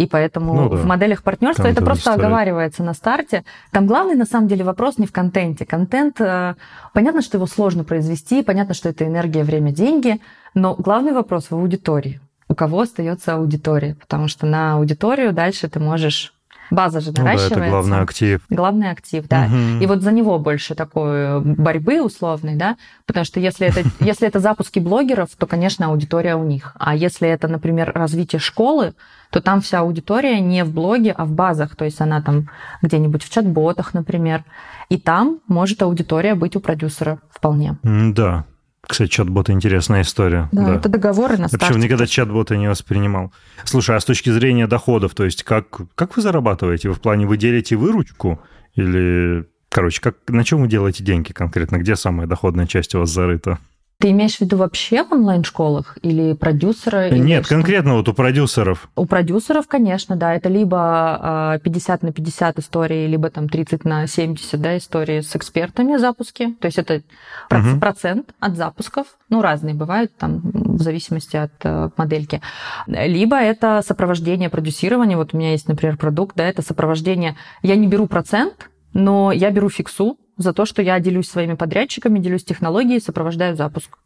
И 0.00 0.06
поэтому 0.06 0.54
ну, 0.54 0.68
да. 0.70 0.76
в 0.76 0.86
моделях 0.86 1.22
партнерства 1.22 1.64
Контент 1.64 1.78
это 1.78 1.84
просто 1.84 2.12
стоит. 2.12 2.24
оговаривается 2.24 2.82
на 2.82 2.94
старте. 2.94 3.44
Там 3.70 3.86
главный, 3.86 4.14
на 4.14 4.24
самом 4.24 4.48
деле, 4.48 4.64
вопрос 4.64 4.96
не 4.96 5.06
в 5.06 5.12
контенте. 5.12 5.66
Контент, 5.66 6.18
э, 6.22 6.54
понятно, 6.94 7.20
что 7.20 7.36
его 7.36 7.46
сложно 7.46 7.84
произвести, 7.84 8.42
понятно, 8.42 8.72
что 8.72 8.88
это 8.88 9.06
энергия, 9.06 9.44
время, 9.44 9.72
деньги, 9.72 10.18
но 10.54 10.74
главный 10.74 11.12
вопрос 11.12 11.50
в 11.50 11.54
аудитории. 11.54 12.18
У 12.48 12.54
кого 12.54 12.80
остается 12.80 13.34
аудитория? 13.34 13.94
Потому 13.94 14.26
что 14.26 14.46
на 14.46 14.76
аудиторию 14.76 15.34
дальше 15.34 15.68
ты 15.68 15.80
можешь 15.80 16.32
База 16.70 17.00
же 17.00 17.12
наращивается. 17.12 17.54
Ну, 17.54 17.56
да, 17.56 17.62
это 17.62 17.70
главный 17.70 18.00
актив. 18.00 18.40
Главный 18.48 18.90
актив, 18.90 19.28
да. 19.28 19.46
Угу. 19.46 19.82
И 19.82 19.86
вот 19.86 20.02
за 20.02 20.12
него 20.12 20.38
больше 20.38 20.74
такой 20.74 21.40
борьбы 21.40 22.02
условной, 22.02 22.54
да, 22.56 22.76
потому 23.06 23.24
что 23.24 23.40
если 23.40 23.66
это, 23.66 23.82
если 24.00 24.26
это 24.28 24.40
запуски 24.40 24.78
блогеров, 24.78 25.30
то, 25.36 25.46
конечно, 25.46 25.86
аудитория 25.86 26.36
у 26.36 26.44
них. 26.44 26.76
А 26.78 26.94
если 26.94 27.28
это, 27.28 27.48
например, 27.48 27.92
развитие 27.94 28.40
школы, 28.40 28.94
то 29.30 29.40
там 29.40 29.60
вся 29.60 29.80
аудитория 29.80 30.40
не 30.40 30.64
в 30.64 30.72
блоге, 30.72 31.12
а 31.12 31.24
в 31.24 31.32
базах, 31.32 31.76
то 31.76 31.84
есть 31.84 32.00
она 32.00 32.20
там 32.20 32.48
где-нибудь 32.82 33.22
в 33.22 33.30
чат-ботах, 33.30 33.94
например. 33.94 34.44
И 34.88 34.98
там 34.98 35.38
может 35.46 35.82
аудитория 35.82 36.34
быть 36.34 36.56
у 36.56 36.60
продюсера 36.60 37.20
вполне. 37.30 37.76
Да, 37.82 38.44
кстати, 38.90 39.08
чат-боты 39.08 39.52
интересная 39.52 40.02
история. 40.02 40.48
Да, 40.52 40.66
да. 40.66 40.74
это 40.74 40.88
договоры 40.88 41.36
на 41.36 41.48
старте. 41.48 41.66
Причем 41.66 41.80
никогда 41.80 42.06
чат-боты 42.06 42.56
не 42.56 42.68
воспринимал. 42.68 43.32
Слушай, 43.64 43.96
а 43.96 44.00
с 44.00 44.04
точки 44.04 44.30
зрения 44.30 44.66
доходов, 44.66 45.14
то 45.14 45.24
есть 45.24 45.42
как, 45.44 45.80
как 45.94 46.16
вы 46.16 46.22
зарабатываете? 46.22 46.88
Вы 46.88 46.94
в 46.94 47.00
плане 47.00 47.26
вы 47.26 47.36
делите 47.36 47.76
выручку 47.76 48.40
или... 48.74 49.46
Короче, 49.68 50.00
как, 50.00 50.16
на 50.26 50.42
чем 50.42 50.62
вы 50.62 50.68
делаете 50.68 51.04
деньги 51.04 51.32
конкретно? 51.32 51.76
Где 51.76 51.94
самая 51.94 52.26
доходная 52.26 52.66
часть 52.66 52.94
у 52.96 52.98
вас 52.98 53.10
зарыта? 53.10 53.58
Ты 54.00 54.12
имеешь 54.12 54.38
в 54.38 54.40
виду 54.40 54.56
вообще 54.56 55.04
в 55.04 55.12
онлайн-школах 55.12 55.98
или 56.00 56.32
продюсера? 56.32 57.10
Нет, 57.10 57.42
или 57.42 57.48
конкретно 57.48 57.96
вот 57.96 58.08
у 58.08 58.14
продюсеров. 58.14 58.88
У 58.96 59.04
продюсеров, 59.04 59.68
конечно, 59.68 60.16
да. 60.16 60.34
Это 60.34 60.48
либо 60.48 61.60
50 61.62 62.02
а, 62.02 62.06
на 62.06 62.12
50 62.12 62.58
истории, 62.60 63.06
либо 63.06 63.28
там 63.28 63.50
30 63.50 63.84
на 63.84 64.06
70 64.06 64.58
да, 64.58 64.78
истории 64.78 65.20
с 65.20 65.36
экспертами 65.36 65.98
запуски. 65.98 66.56
То 66.60 66.66
есть 66.66 66.78
это 66.78 67.02
угу. 67.50 67.78
процент 67.78 68.30
от 68.40 68.56
запусков. 68.56 69.06
Ну, 69.28 69.42
разные 69.42 69.74
бывают 69.74 70.16
там 70.16 70.40
в 70.42 70.80
зависимости 70.80 71.36
от 71.36 71.52
э, 71.64 71.90
модельки. 71.98 72.40
Либо 72.86 73.36
это 73.36 73.82
сопровождение 73.86 74.48
продюсирования. 74.48 75.18
Вот 75.18 75.34
у 75.34 75.36
меня 75.36 75.52
есть, 75.52 75.68
например, 75.68 75.98
продукт, 75.98 76.36
да, 76.36 76.48
это 76.48 76.62
сопровождение. 76.62 77.36
Я 77.60 77.76
не 77.76 77.86
беру 77.86 78.06
процент, 78.06 78.70
но 78.94 79.30
я 79.30 79.50
беру 79.50 79.68
фиксу, 79.68 80.16
за 80.40 80.52
то, 80.52 80.64
что 80.64 80.82
я 80.82 80.98
делюсь 81.00 81.28
своими 81.28 81.54
подрядчиками, 81.54 82.18
делюсь 82.18 82.44
технологией, 82.44 83.00
сопровождаю 83.00 83.56
запуск. 83.56 83.98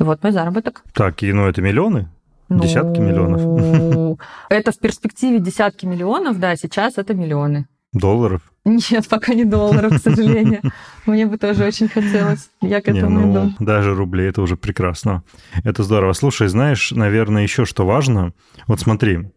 И 0.00 0.02
вот 0.02 0.22
мой 0.22 0.32
заработок. 0.32 0.82
Так, 0.94 1.22
и 1.22 1.32
ну 1.32 1.46
это 1.46 1.60
миллионы? 1.60 2.08
Ну, 2.48 2.62
десятки 2.62 3.00
миллионов? 3.00 4.18
Это 4.48 4.72
в 4.72 4.78
перспективе 4.78 5.40
десятки 5.40 5.86
миллионов, 5.86 6.38
да, 6.38 6.56
сейчас 6.56 6.98
это 6.98 7.14
миллионы. 7.14 7.66
Долларов? 7.92 8.42
Нет, 8.64 9.08
пока 9.08 9.34
не 9.34 9.44
долларов, 9.44 9.94
к 9.94 10.02
сожалению. 10.02 10.60
Мне 11.06 11.26
бы 11.26 11.38
тоже 11.38 11.64
очень 11.64 11.88
хотелось. 11.88 12.50
Я 12.60 12.80
к 12.80 12.88
этому 12.88 13.20
не, 13.20 13.26
ну, 13.26 13.46
иду. 13.46 13.54
Даже 13.60 13.94
рублей, 13.94 14.28
это 14.28 14.42
уже 14.42 14.56
прекрасно. 14.56 15.22
Это 15.64 15.82
здорово. 15.82 16.12
Слушай, 16.12 16.48
знаешь, 16.48 16.92
наверное, 16.92 17.42
еще 17.42 17.64
что 17.64 17.86
важно. 17.86 18.32
Вот 18.66 18.80
смотри, 18.80 19.30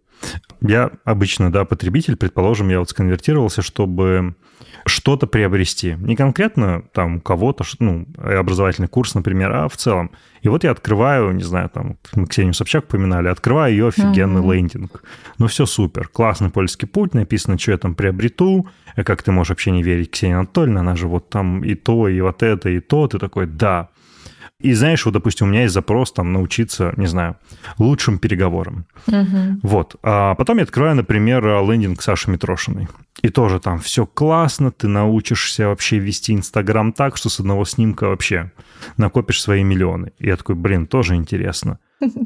я 0.62 0.92
обычно, 1.04 1.52
да, 1.52 1.66
потребитель, 1.66 2.16
предположим, 2.16 2.70
я 2.70 2.80
вот 2.80 2.90
сконвертировался, 2.90 3.62
чтобы 3.62 4.36
что-то 4.86 5.28
приобрести. 5.28 5.96
Не 6.00 6.16
конкретно 6.16 6.84
там 6.94 7.20
кого-то, 7.20 7.64
ну, 7.80 8.08
образовательный 8.18 8.88
курс, 8.88 9.16
например, 9.16 9.52
а 9.52 9.68
в 9.68 9.78
целом. 9.78 10.12
И 10.42 10.50
вот 10.50 10.64
я 10.64 10.72
открываю, 10.72 11.32
не 11.32 11.44
знаю, 11.44 11.70
там, 11.70 11.98
мы 12.16 12.26
Ксению 12.26 12.54
Собчак 12.54 12.86
упоминали, 12.86 13.28
открываю 13.28 13.72
ее 13.72 13.88
офигенный 13.88 14.42
mm-hmm. 14.42 14.54
лендинг. 14.54 15.04
Ну, 15.38 15.48
все 15.48 15.66
супер. 15.66 16.08
Классный 16.08 16.50
польский 16.50 16.88
путь, 16.88 17.14
написано, 17.14 17.58
что 17.58 17.72
я 17.72 17.78
там 17.78 17.96
приобрету. 17.96 18.68
Как 18.96 19.24
ты 19.24 19.32
можешь 19.32 19.50
вообще 19.50 19.72
не 19.72 19.84
верить 19.84 20.12
Ксении 20.12 20.36
Анатольевне, 20.36 20.80
она 20.80 20.96
же 20.96 21.08
вот 21.08 21.30
там 21.30 21.64
и 21.64 21.76
то, 21.76 22.08
и 22.08 22.20
вот 22.22 22.42
это, 22.42 22.70
и 22.70 22.80
то. 22.80 23.08
Ты 23.08 23.20
такой, 23.20 23.46
да. 23.46 23.90
И 24.60 24.74
знаешь, 24.74 25.06
вот, 25.06 25.12
допустим, 25.12 25.48
у 25.48 25.50
меня 25.52 25.62
есть 25.64 25.74
запрос 25.74 26.12
там 26.12 26.34
научиться, 26.34 26.92
не 26.98 27.06
знаю, 27.06 27.36
лучшим 27.78 28.18
переговорам. 28.18 28.86
Угу. 29.06 29.60
Вот. 29.62 29.96
А 30.02 30.34
потом 30.34 30.58
я 30.58 30.64
открываю, 30.64 30.96
например, 30.96 31.46
лендинг 31.46 32.02
Саши 32.02 32.32
Митрошиной. 32.32 32.88
И 33.22 33.30
тоже 33.30 33.60
там 33.60 33.80
все 33.80 34.08
классно, 34.08 34.72
ты 34.72 34.88
научишься 34.88 35.68
вообще 35.68 36.00
вести 36.00 36.34
Инстаграм 36.34 36.92
так, 36.92 37.18
что 37.18 37.30
с 37.30 37.40
одного 37.40 37.66
снимка 37.66 38.06
вообще 38.06 38.52
накопишь 38.98 39.42
свои 39.42 39.64
миллионы. 39.64 40.12
И 40.18 40.28
я 40.28 40.38
такой, 40.38 40.56
блин, 40.56 40.88
тоже 40.88 41.16
интересно. 41.16 41.78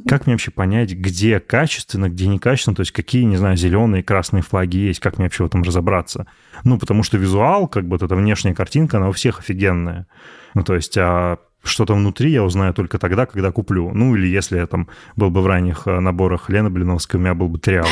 Как 0.07 0.25
мне 0.25 0.35
вообще 0.35 0.51
понять, 0.51 0.93
где 0.93 1.39
качественно, 1.39 2.09
где 2.09 2.27
некачественно, 2.27 2.75
то 2.75 2.81
есть 2.81 2.91
какие, 2.91 3.23
не 3.23 3.37
знаю, 3.37 3.55
зеленые 3.55 4.03
красные 4.03 4.43
флаги 4.43 4.77
есть, 4.77 4.99
как 4.99 5.17
мне 5.17 5.25
вообще 5.25 5.43
в 5.43 5.47
этом 5.47 5.63
разобраться? 5.63 6.27
Ну, 6.63 6.77
потому 6.77 7.03
что 7.03 7.17
визуал, 7.17 7.67
как 7.67 7.85
бы 7.85 7.91
вот 7.91 8.03
эта 8.03 8.15
внешняя 8.15 8.53
картинка, 8.53 8.97
она 8.97 9.09
у 9.09 9.13
всех 9.13 9.39
офигенная. 9.39 10.07
Ну, 10.53 10.63
то 10.63 10.75
есть, 10.75 10.97
а 10.97 11.39
что-то 11.63 11.93
внутри 11.93 12.31
я 12.31 12.43
узнаю 12.43 12.73
только 12.73 12.97
тогда, 12.97 13.25
когда 13.25 13.51
куплю. 13.51 13.91
Ну, 13.93 14.15
или 14.15 14.27
если 14.27 14.57
я 14.57 14.67
там 14.67 14.87
был 15.15 15.29
бы 15.29 15.41
в 15.41 15.47
ранних 15.47 15.83
э, 15.85 15.99
наборах 15.99 16.49
Лены 16.49 16.69
Блиновской, 16.69 17.19
у 17.19 17.23
меня 17.23 17.33
был 17.33 17.49
бы 17.49 17.59
триал. 17.59 17.87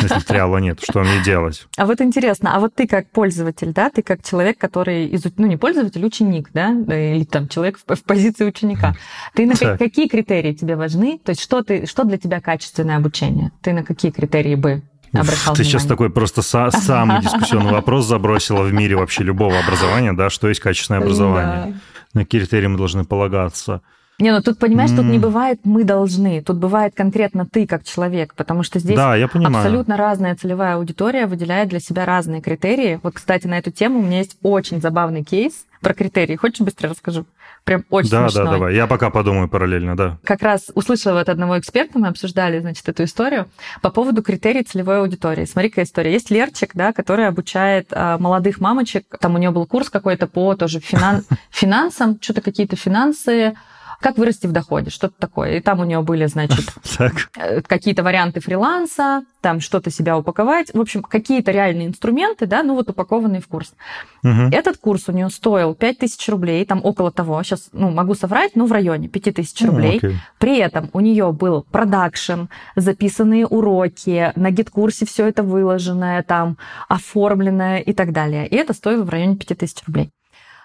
Если 0.00 0.20
триала 0.20 0.58
нет, 0.58 0.80
что 0.82 1.00
мне 1.00 1.22
делать? 1.22 1.66
А 1.76 1.86
вот 1.86 2.00
интересно, 2.00 2.56
а 2.56 2.60
вот 2.60 2.74
ты 2.74 2.86
как 2.86 3.10
пользователь, 3.10 3.72
да, 3.72 3.90
ты 3.90 4.02
как 4.02 4.24
человек, 4.24 4.58
который, 4.58 5.14
изуч... 5.14 5.34
ну, 5.36 5.46
не 5.46 5.56
пользователь, 5.56 6.04
ученик, 6.04 6.50
да, 6.54 6.70
или 6.72 7.24
там 7.24 7.48
человек 7.48 7.78
в, 7.78 7.94
в 7.94 8.04
позиции 8.04 8.44
ученика, 8.44 8.94
ты 9.34 9.46
на 9.46 9.54
так. 9.54 9.78
какие 9.78 10.08
критерии 10.08 10.52
тебе 10.52 10.76
важны? 10.76 11.20
То 11.22 11.30
есть 11.30 11.42
что, 11.42 11.62
ты, 11.62 11.86
что 11.86 12.04
для 12.04 12.16
тебя 12.16 12.40
качественное 12.40 12.96
обучение? 12.96 13.52
Ты 13.60 13.72
на 13.72 13.82
какие 13.82 14.10
критерии 14.10 14.54
бы 14.54 14.82
обращал 15.12 15.54
Ты 15.54 15.62
внимание. 15.62 15.64
сейчас 15.64 15.84
такой 15.84 16.10
просто 16.10 16.40
са- 16.40 16.70
самый 16.70 17.20
дискуссионный 17.20 17.72
вопрос 17.72 18.06
забросила 18.06 18.62
в 18.62 18.72
мире 18.72 18.96
вообще 18.96 19.24
любого 19.24 19.58
образования, 19.58 20.12
да, 20.12 20.30
что 20.30 20.48
есть 20.48 20.60
качественное 20.60 21.00
образование. 21.00 21.80
На 22.14 22.24
критерии 22.24 22.66
мы 22.66 22.76
должны 22.76 23.04
полагаться. 23.04 23.82
Не, 24.20 24.32
ну 24.32 24.42
тут, 24.42 24.58
понимаешь, 24.58 24.90
mm. 24.90 24.96
тут 24.96 25.06
не 25.06 25.18
бывает 25.18 25.60
«мы 25.64 25.82
должны», 25.82 26.42
тут 26.42 26.58
бывает 26.58 26.94
конкретно 26.94 27.46
ты 27.46 27.66
как 27.66 27.84
человек, 27.84 28.34
потому 28.34 28.62
что 28.62 28.78
здесь 28.78 28.96
да, 28.96 29.16
я 29.16 29.24
абсолютно 29.24 29.96
разная 29.96 30.36
целевая 30.36 30.76
аудитория 30.76 31.26
выделяет 31.26 31.70
для 31.70 31.80
себя 31.80 32.04
разные 32.04 32.42
критерии. 32.42 33.00
Вот, 33.02 33.14
кстати, 33.14 33.46
на 33.46 33.56
эту 33.56 33.70
тему 33.70 34.00
у 34.00 34.02
меня 34.02 34.18
есть 34.18 34.36
очень 34.42 34.82
забавный 34.82 35.24
кейс 35.24 35.64
про 35.80 35.94
критерии. 35.94 36.36
Хочешь 36.36 36.60
быстро 36.60 36.90
расскажу? 36.90 37.24
Прям 37.64 37.84
очень 37.90 38.10
да, 38.10 38.28
смешной. 38.28 38.44
Да, 38.44 38.50
да, 38.50 38.56
давай. 38.56 38.74
Я 38.74 38.86
пока 38.86 39.10
подумаю 39.10 39.48
параллельно, 39.48 39.96
да. 39.96 40.18
Как 40.24 40.42
раз 40.42 40.70
услышала 40.74 41.20
от 41.20 41.28
одного 41.28 41.58
эксперта, 41.58 41.98
мы 41.98 42.08
обсуждали, 42.08 42.58
значит, 42.60 42.88
эту 42.88 43.04
историю 43.04 43.48
по 43.82 43.90
поводу 43.90 44.22
критерий 44.22 44.62
целевой 44.62 45.00
аудитории. 45.00 45.44
Смотри-ка 45.44 45.82
история. 45.82 46.12
Есть 46.12 46.30
Лерчик, 46.30 46.70
да, 46.74 46.92
который 46.92 47.26
обучает 47.26 47.88
а, 47.92 48.18
молодых 48.18 48.60
мамочек. 48.60 49.06
Там 49.20 49.34
у 49.34 49.38
нее 49.38 49.50
был 49.50 49.66
курс 49.66 49.90
какой-то 49.90 50.26
по 50.26 50.54
тоже 50.54 50.80
финан... 50.80 51.22
финансам, 51.50 52.18
что-то 52.20 52.40
какие-то 52.40 52.76
финансы, 52.76 53.54
как 54.00 54.16
вырасти 54.16 54.46
в 54.46 54.52
доходе, 54.52 54.90
что-то 54.90 55.14
такое. 55.18 55.58
И 55.58 55.60
там 55.60 55.80
у 55.80 55.84
нее 55.84 56.00
были, 56.00 56.26
значит, 56.26 56.66
э, 57.36 57.60
какие-то 57.60 58.02
варианты 58.02 58.40
фриланса, 58.40 59.24
там 59.40 59.60
что-то 59.60 59.90
себя 59.90 60.16
упаковать. 60.16 60.72
В 60.72 60.80
общем, 60.80 61.02
какие-то 61.02 61.50
реальные 61.50 61.88
инструменты, 61.88 62.46
да, 62.46 62.62
ну 62.62 62.74
вот 62.74 62.88
упакованные 62.88 63.40
в 63.40 63.48
курс. 63.48 63.74
Угу. 64.22 64.48
Этот 64.52 64.78
курс 64.78 65.08
у 65.08 65.12
нее 65.12 65.28
стоил 65.28 65.74
5000 65.74 66.28
рублей, 66.30 66.64
там 66.64 66.80
около 66.82 67.12
того, 67.12 67.42
сейчас, 67.42 67.68
ну, 67.72 67.90
могу 67.90 68.14
соврать, 68.14 68.52
ну, 68.54 68.66
в 68.66 68.72
районе 68.72 69.08
5000 69.08 69.62
рублей. 69.66 70.00
Ну, 70.02 70.12
При 70.38 70.58
этом 70.58 70.88
у 70.92 71.00
нее 71.00 71.32
был 71.32 71.66
продакшн, 71.70 72.44
записанные 72.76 73.46
уроки, 73.46 74.32
на 74.34 74.50
гид-курсе 74.50 75.04
все 75.04 75.26
это 75.26 75.42
выложенное, 75.42 76.22
там, 76.22 76.56
оформленное 76.88 77.78
и 77.78 77.92
так 77.92 78.12
далее. 78.12 78.46
И 78.46 78.56
это 78.56 78.72
стоило 78.72 79.04
в 79.04 79.10
районе 79.10 79.36
5000 79.36 79.84
рублей. 79.86 80.10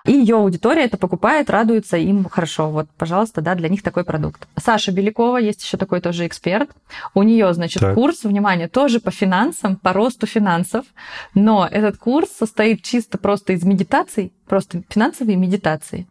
И 0.06 0.12
ее 0.12 0.38
аудитория 0.38 0.84
это 0.84 0.98
покупает, 0.98 1.50
радуется, 1.50 1.98
им 1.98 2.26
хорошо. 2.26 2.70
Вот, 2.70 2.88
пожалуйста, 2.98 3.42
да, 3.42 3.56
для 3.56 3.70
них 3.70 3.82
такой 3.82 4.04
продукт. 4.04 4.48
Саша 4.56 4.92
Белякова, 4.92 5.38
есть 5.38 5.64
еще 5.64 5.78
такой 5.78 6.00
тоже 6.00 6.28
эксперт. 6.28 6.70
У 7.14 7.24
нее, 7.24 7.54
значит, 7.54 7.82
так. 7.82 7.96
курс, 7.96 8.24
внимание, 8.24 8.68
тоже 8.68 9.00
по 9.00 9.12
финансам, 9.12 9.78
по 9.78 9.94
росту 9.94 10.28
финансов, 10.28 10.86
но 11.34 11.68
этот 11.70 11.98
курс 11.98 12.30
состоит 12.30 12.84
чисто 12.84 13.18
просто 13.18 13.54
из 13.54 13.64
медитаций, 13.64 14.32
просто 14.48 14.84
финансовые 14.90 15.38
медитации. 15.38 16.08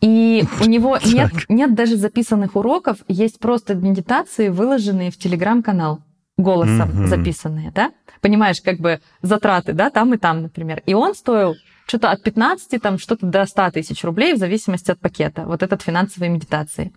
И 0.00 0.44
у 0.60 0.64
него 0.64 0.98
нет, 1.04 1.30
нет 1.48 1.74
даже 1.74 1.96
записанных 1.96 2.56
уроков, 2.56 2.98
есть 3.08 3.38
просто 3.38 3.74
медитации, 3.74 4.48
выложенные 4.48 5.10
в 5.10 5.18
телеграм-канал 5.18 6.00
голосом 6.36 6.88
mm-hmm. 6.90 7.06
записанные, 7.06 7.72
да? 7.72 7.92
Понимаешь, 8.20 8.60
как 8.62 8.78
бы 8.78 9.00
затраты, 9.22 9.72
да, 9.72 9.90
там 9.90 10.14
и 10.14 10.18
там, 10.18 10.42
например. 10.42 10.82
И 10.86 10.94
он 10.94 11.14
стоил 11.14 11.56
что-то 11.88 12.10
от 12.10 12.22
15 12.22 12.80
там, 12.82 12.98
что-то 12.98 13.26
до 13.26 13.46
100 13.46 13.70
тысяч 13.72 14.04
рублей 14.04 14.34
в 14.34 14.38
зависимости 14.38 14.90
от 14.90 15.00
пакета. 15.00 15.44
Вот 15.46 15.62
этот 15.62 15.82
финансовые 15.82 16.28
медитации. 16.28 16.92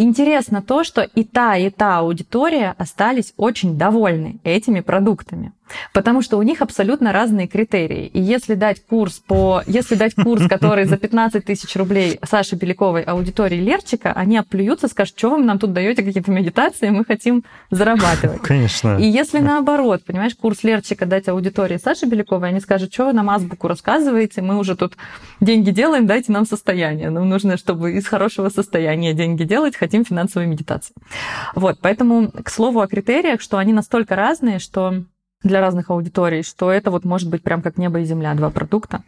Интересно 0.00 0.62
то, 0.62 0.82
что 0.82 1.02
и 1.02 1.24
та, 1.24 1.58
и 1.58 1.68
та 1.68 1.98
аудитория 1.98 2.74
остались 2.78 3.34
очень 3.36 3.76
довольны 3.76 4.38
этими 4.44 4.80
продуктами. 4.80 5.52
Потому 5.92 6.22
что 6.22 6.38
у 6.38 6.42
них 6.42 6.62
абсолютно 6.62 7.12
разные 7.12 7.46
критерии. 7.46 8.06
И 8.06 8.20
если 8.20 8.54
дать 8.54 8.84
курс 8.84 9.22
по... 9.24 9.62
Если 9.66 9.94
дать 9.94 10.14
курс, 10.14 10.46
который 10.48 10.84
за 10.84 10.96
15 10.96 11.44
тысяч 11.44 11.74
рублей 11.76 12.18
Саши 12.28 12.56
Беляковой 12.56 13.02
аудитории 13.02 13.60
Лерчика, 13.60 14.12
они 14.12 14.36
оплюются, 14.38 14.88
скажут, 14.88 15.18
что 15.18 15.30
вы 15.30 15.44
нам 15.44 15.58
тут 15.58 15.72
даете 15.72 16.02
какие-то 16.02 16.30
медитации, 16.30 16.90
мы 16.90 17.04
хотим 17.04 17.44
зарабатывать. 17.70 18.40
Конечно. 18.42 18.98
И 18.98 19.04
если 19.04 19.38
наоборот, 19.38 20.04
понимаешь, 20.04 20.34
курс 20.34 20.64
Лерчика 20.64 21.06
дать 21.06 21.28
аудитории 21.28 21.78
Саши 21.78 22.06
Беляковой, 22.06 22.48
они 22.48 22.60
скажут, 22.60 22.92
что 22.92 23.06
вы 23.06 23.12
нам 23.12 23.30
азбуку 23.30 23.68
рассказываете, 23.68 24.42
мы 24.42 24.58
уже 24.58 24.76
тут 24.76 24.94
деньги 25.40 25.70
делаем, 25.70 26.06
дайте 26.06 26.32
нам 26.32 26.46
состояние. 26.46 27.10
Нам 27.10 27.28
нужно, 27.28 27.56
чтобы 27.56 27.92
из 27.92 28.06
хорошего 28.06 28.48
состояния 28.48 29.12
деньги 29.14 29.44
делать, 29.44 29.76
хотим 29.90 30.04
финансовые 30.04 30.48
медитации. 30.48 30.94
Вот, 31.56 31.78
поэтому, 31.82 32.30
к 32.30 32.48
слову 32.48 32.80
о 32.80 32.86
критериях, 32.86 33.40
что 33.40 33.58
они 33.58 33.72
настолько 33.72 34.14
разные, 34.14 34.60
что 34.60 35.04
для 35.42 35.60
разных 35.60 35.90
аудиторий, 35.90 36.42
что 36.42 36.70
это 36.70 36.90
вот 36.90 37.04
может 37.04 37.28
быть 37.28 37.42
прям 37.42 37.60
как 37.60 37.76
небо 37.76 37.98
и 37.98 38.04
земля, 38.04 38.34
два 38.34 38.50
продукта. 38.50 39.02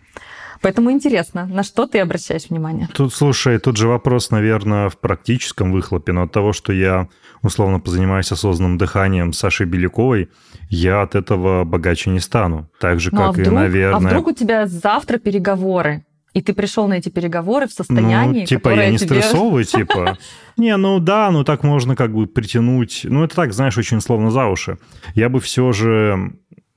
Поэтому 0.61 0.91
интересно, 0.93 1.47
на 1.47 1.63
что 1.63 1.87
ты 1.87 1.99
обращаешь 1.99 2.49
внимание? 2.49 2.89
Тут, 2.95 3.13
слушай, 3.13 3.59
тут 3.59 3.77
же 3.77 3.89
вопрос, 3.89 4.31
наверное, 4.31 4.89
в 4.89 4.99
практическом 4.99 5.73
выхлопе, 5.73 6.13
но 6.13 6.23
от 6.23 6.33
того, 6.33 6.53
что 6.53 6.73
я 6.73 7.09
условно 7.43 7.81
позанимаюсь 7.81 8.33
осознанным 8.33 8.79
дыханием 8.79 9.33
Сашей 9.33 9.67
Беляковой, 9.67 10.31
я 10.71 11.03
от 11.03 11.15
этого 11.15 11.65
богаче 11.65 12.11
не 12.11 12.21
стану. 12.21 12.69
Так 12.81 13.01
же, 13.01 13.11
ну, 13.13 13.23
а 13.23 13.27
как 13.27 13.29
а 13.31 13.33
вдруг, 13.33 13.47
и, 13.47 13.51
наверное... 13.51 13.97
А 13.97 14.01
вдруг 14.01 14.27
у 14.29 14.33
тебя 14.33 14.67
завтра 14.67 15.19
переговоры? 15.19 16.05
И 16.35 16.41
ты 16.41 16.55
пришел 16.55 16.89
на 16.89 16.95
эти 16.95 17.11
переговоры 17.11 17.67
в 17.67 17.73
состоянии, 17.73 18.41
ну, 18.41 18.47
типа, 18.47 18.71
я 18.71 18.91
не 18.91 18.99
тебе... 18.99 19.21
стрессовый, 19.21 19.65
типа. 19.67 20.19
Не, 20.57 20.77
ну 20.77 20.99
да, 20.99 21.31
ну 21.31 21.45
так 21.45 21.63
можно 21.63 21.95
как 21.95 22.15
бы 22.15 22.27
притянуть. 22.27 23.03
Ну, 23.05 23.25
это 23.25 23.37
так, 23.37 23.53
знаешь, 23.53 23.77
очень 23.77 24.01
словно 24.01 24.31
за 24.31 24.47
уши. 24.47 24.79
Я 25.15 25.29
бы 25.29 25.41
все 25.41 25.73
же 25.73 26.33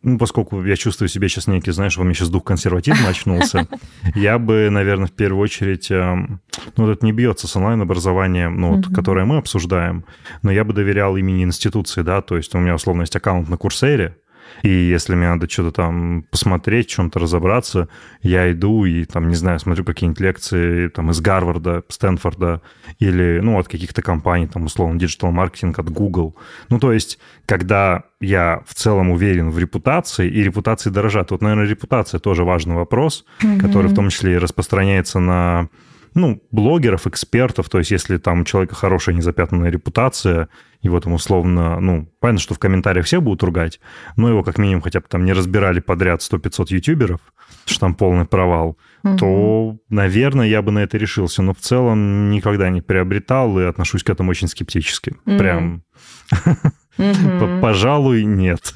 ну, 0.05 0.19
поскольку 0.19 0.63
я 0.63 0.75
чувствую 0.75 1.09
себя 1.09 1.27
сейчас 1.27 1.47
некий, 1.47 1.71
знаешь, 1.71 1.97
во 1.97 2.03
мне 2.03 2.13
сейчас 2.13 2.29
дух 2.29 2.43
консерватизма 2.43 3.09
очнулся, 3.09 3.67
я 4.15 4.37
бы, 4.37 4.69
наверное, 4.69 5.07
в 5.07 5.11
первую 5.11 5.41
очередь, 5.41 5.89
эм, 5.89 6.41
ну, 6.77 6.89
это 6.91 7.03
не 7.03 7.11
бьется 7.11 7.47
с 7.47 7.55
онлайн-образованием, 7.55 8.55
ну, 8.55 8.75
вот, 8.75 8.93
которое 8.93 9.25
мы 9.25 9.37
обсуждаем, 9.37 10.05
но 10.43 10.51
я 10.51 10.63
бы 10.63 10.73
доверял 10.73 11.17
имени 11.17 11.43
институции, 11.43 12.03
да, 12.03 12.21
то 12.21 12.37
есть 12.37 12.53
у 12.53 12.59
меня, 12.59 12.75
условно, 12.75 13.01
есть 13.01 13.15
аккаунт 13.15 13.49
на 13.49 13.57
Курсере, 13.57 14.15
и 14.63 14.69
если 14.69 15.15
мне 15.15 15.29
надо 15.29 15.49
что-то 15.49 15.71
там 15.71 16.25
посмотреть, 16.29 16.87
в 16.87 16.91
чем-то 16.91 17.19
разобраться, 17.19 17.87
я 18.21 18.51
иду 18.51 18.85
и 18.85 19.05
там, 19.05 19.29
не 19.29 19.35
знаю, 19.35 19.59
смотрю 19.59 19.83
какие-нибудь 19.83 20.21
лекции 20.21 20.87
там 20.89 21.11
из 21.11 21.21
Гарварда, 21.21 21.83
Стэнфорда 21.89 22.61
или, 22.99 23.39
ну, 23.41 23.59
от 23.59 23.67
каких-то 23.67 24.01
компаний, 24.01 24.47
там, 24.47 24.65
условно, 24.65 24.99
digital-маркетинг 24.99 25.79
от 25.79 25.89
Google. 25.89 26.35
Ну, 26.69 26.79
то 26.79 26.91
есть, 26.91 27.19
когда 27.45 28.03
я 28.19 28.63
в 28.65 28.73
целом 28.73 29.11
уверен 29.11 29.51
в 29.51 29.59
репутации, 29.59 30.27
и 30.27 30.43
репутации 30.43 30.89
дорожат. 30.89 31.31
Вот, 31.31 31.41
наверное, 31.41 31.67
репутация 31.67 32.19
тоже 32.19 32.43
важный 32.43 32.75
вопрос, 32.75 33.25
mm-hmm. 33.41 33.59
который 33.59 33.87
в 33.87 33.95
том 33.95 34.09
числе 34.09 34.33
и 34.33 34.37
распространяется 34.37 35.19
на 35.19 35.69
ну, 36.15 36.41
блогеров, 36.49 37.07
экспертов, 37.07 37.69
то 37.69 37.77
есть 37.77 37.91
если 37.91 38.17
там 38.17 38.41
у 38.41 38.45
человека 38.45 38.73
хорошая 38.73 39.15
незапятнанная 39.15 39.69
репутация, 39.69 40.47
его 40.81 41.01
там 41.01 41.13
условно, 41.13 41.81
ну, 41.81 42.09
понятно, 42.21 42.39
что 42.39 42.53
в 42.53 42.59
комментариях 42.59 43.05
все 43.05 43.19
будут 43.19 43.43
ругать, 43.43 43.81
но 44.15 44.29
его 44.29 44.41
как 44.41 44.57
минимум 44.57 44.81
хотя 44.81 45.01
бы 45.01 45.07
там 45.09 45.25
не 45.25 45.33
разбирали 45.33 45.81
подряд 45.81 46.21
100-500 46.21 46.67
ютуберов, 46.69 47.19
что 47.65 47.81
там 47.81 47.95
полный 47.95 48.25
провал, 48.25 48.77
угу. 49.03 49.17
то, 49.17 49.77
наверное, 49.89 50.47
я 50.47 50.61
бы 50.61 50.71
на 50.71 50.79
это 50.79 50.97
решился. 50.97 51.41
Но 51.41 51.53
в 51.53 51.59
целом 51.59 52.29
никогда 52.31 52.69
не 52.69 52.81
приобретал 52.81 53.59
и 53.59 53.63
отношусь 53.63 54.03
к 54.03 54.09
этому 54.09 54.31
очень 54.31 54.47
скептически. 54.47 55.15
Угу. 55.25 55.37
Прям, 55.37 55.83
пожалуй, 57.61 58.23
нет. 58.23 58.75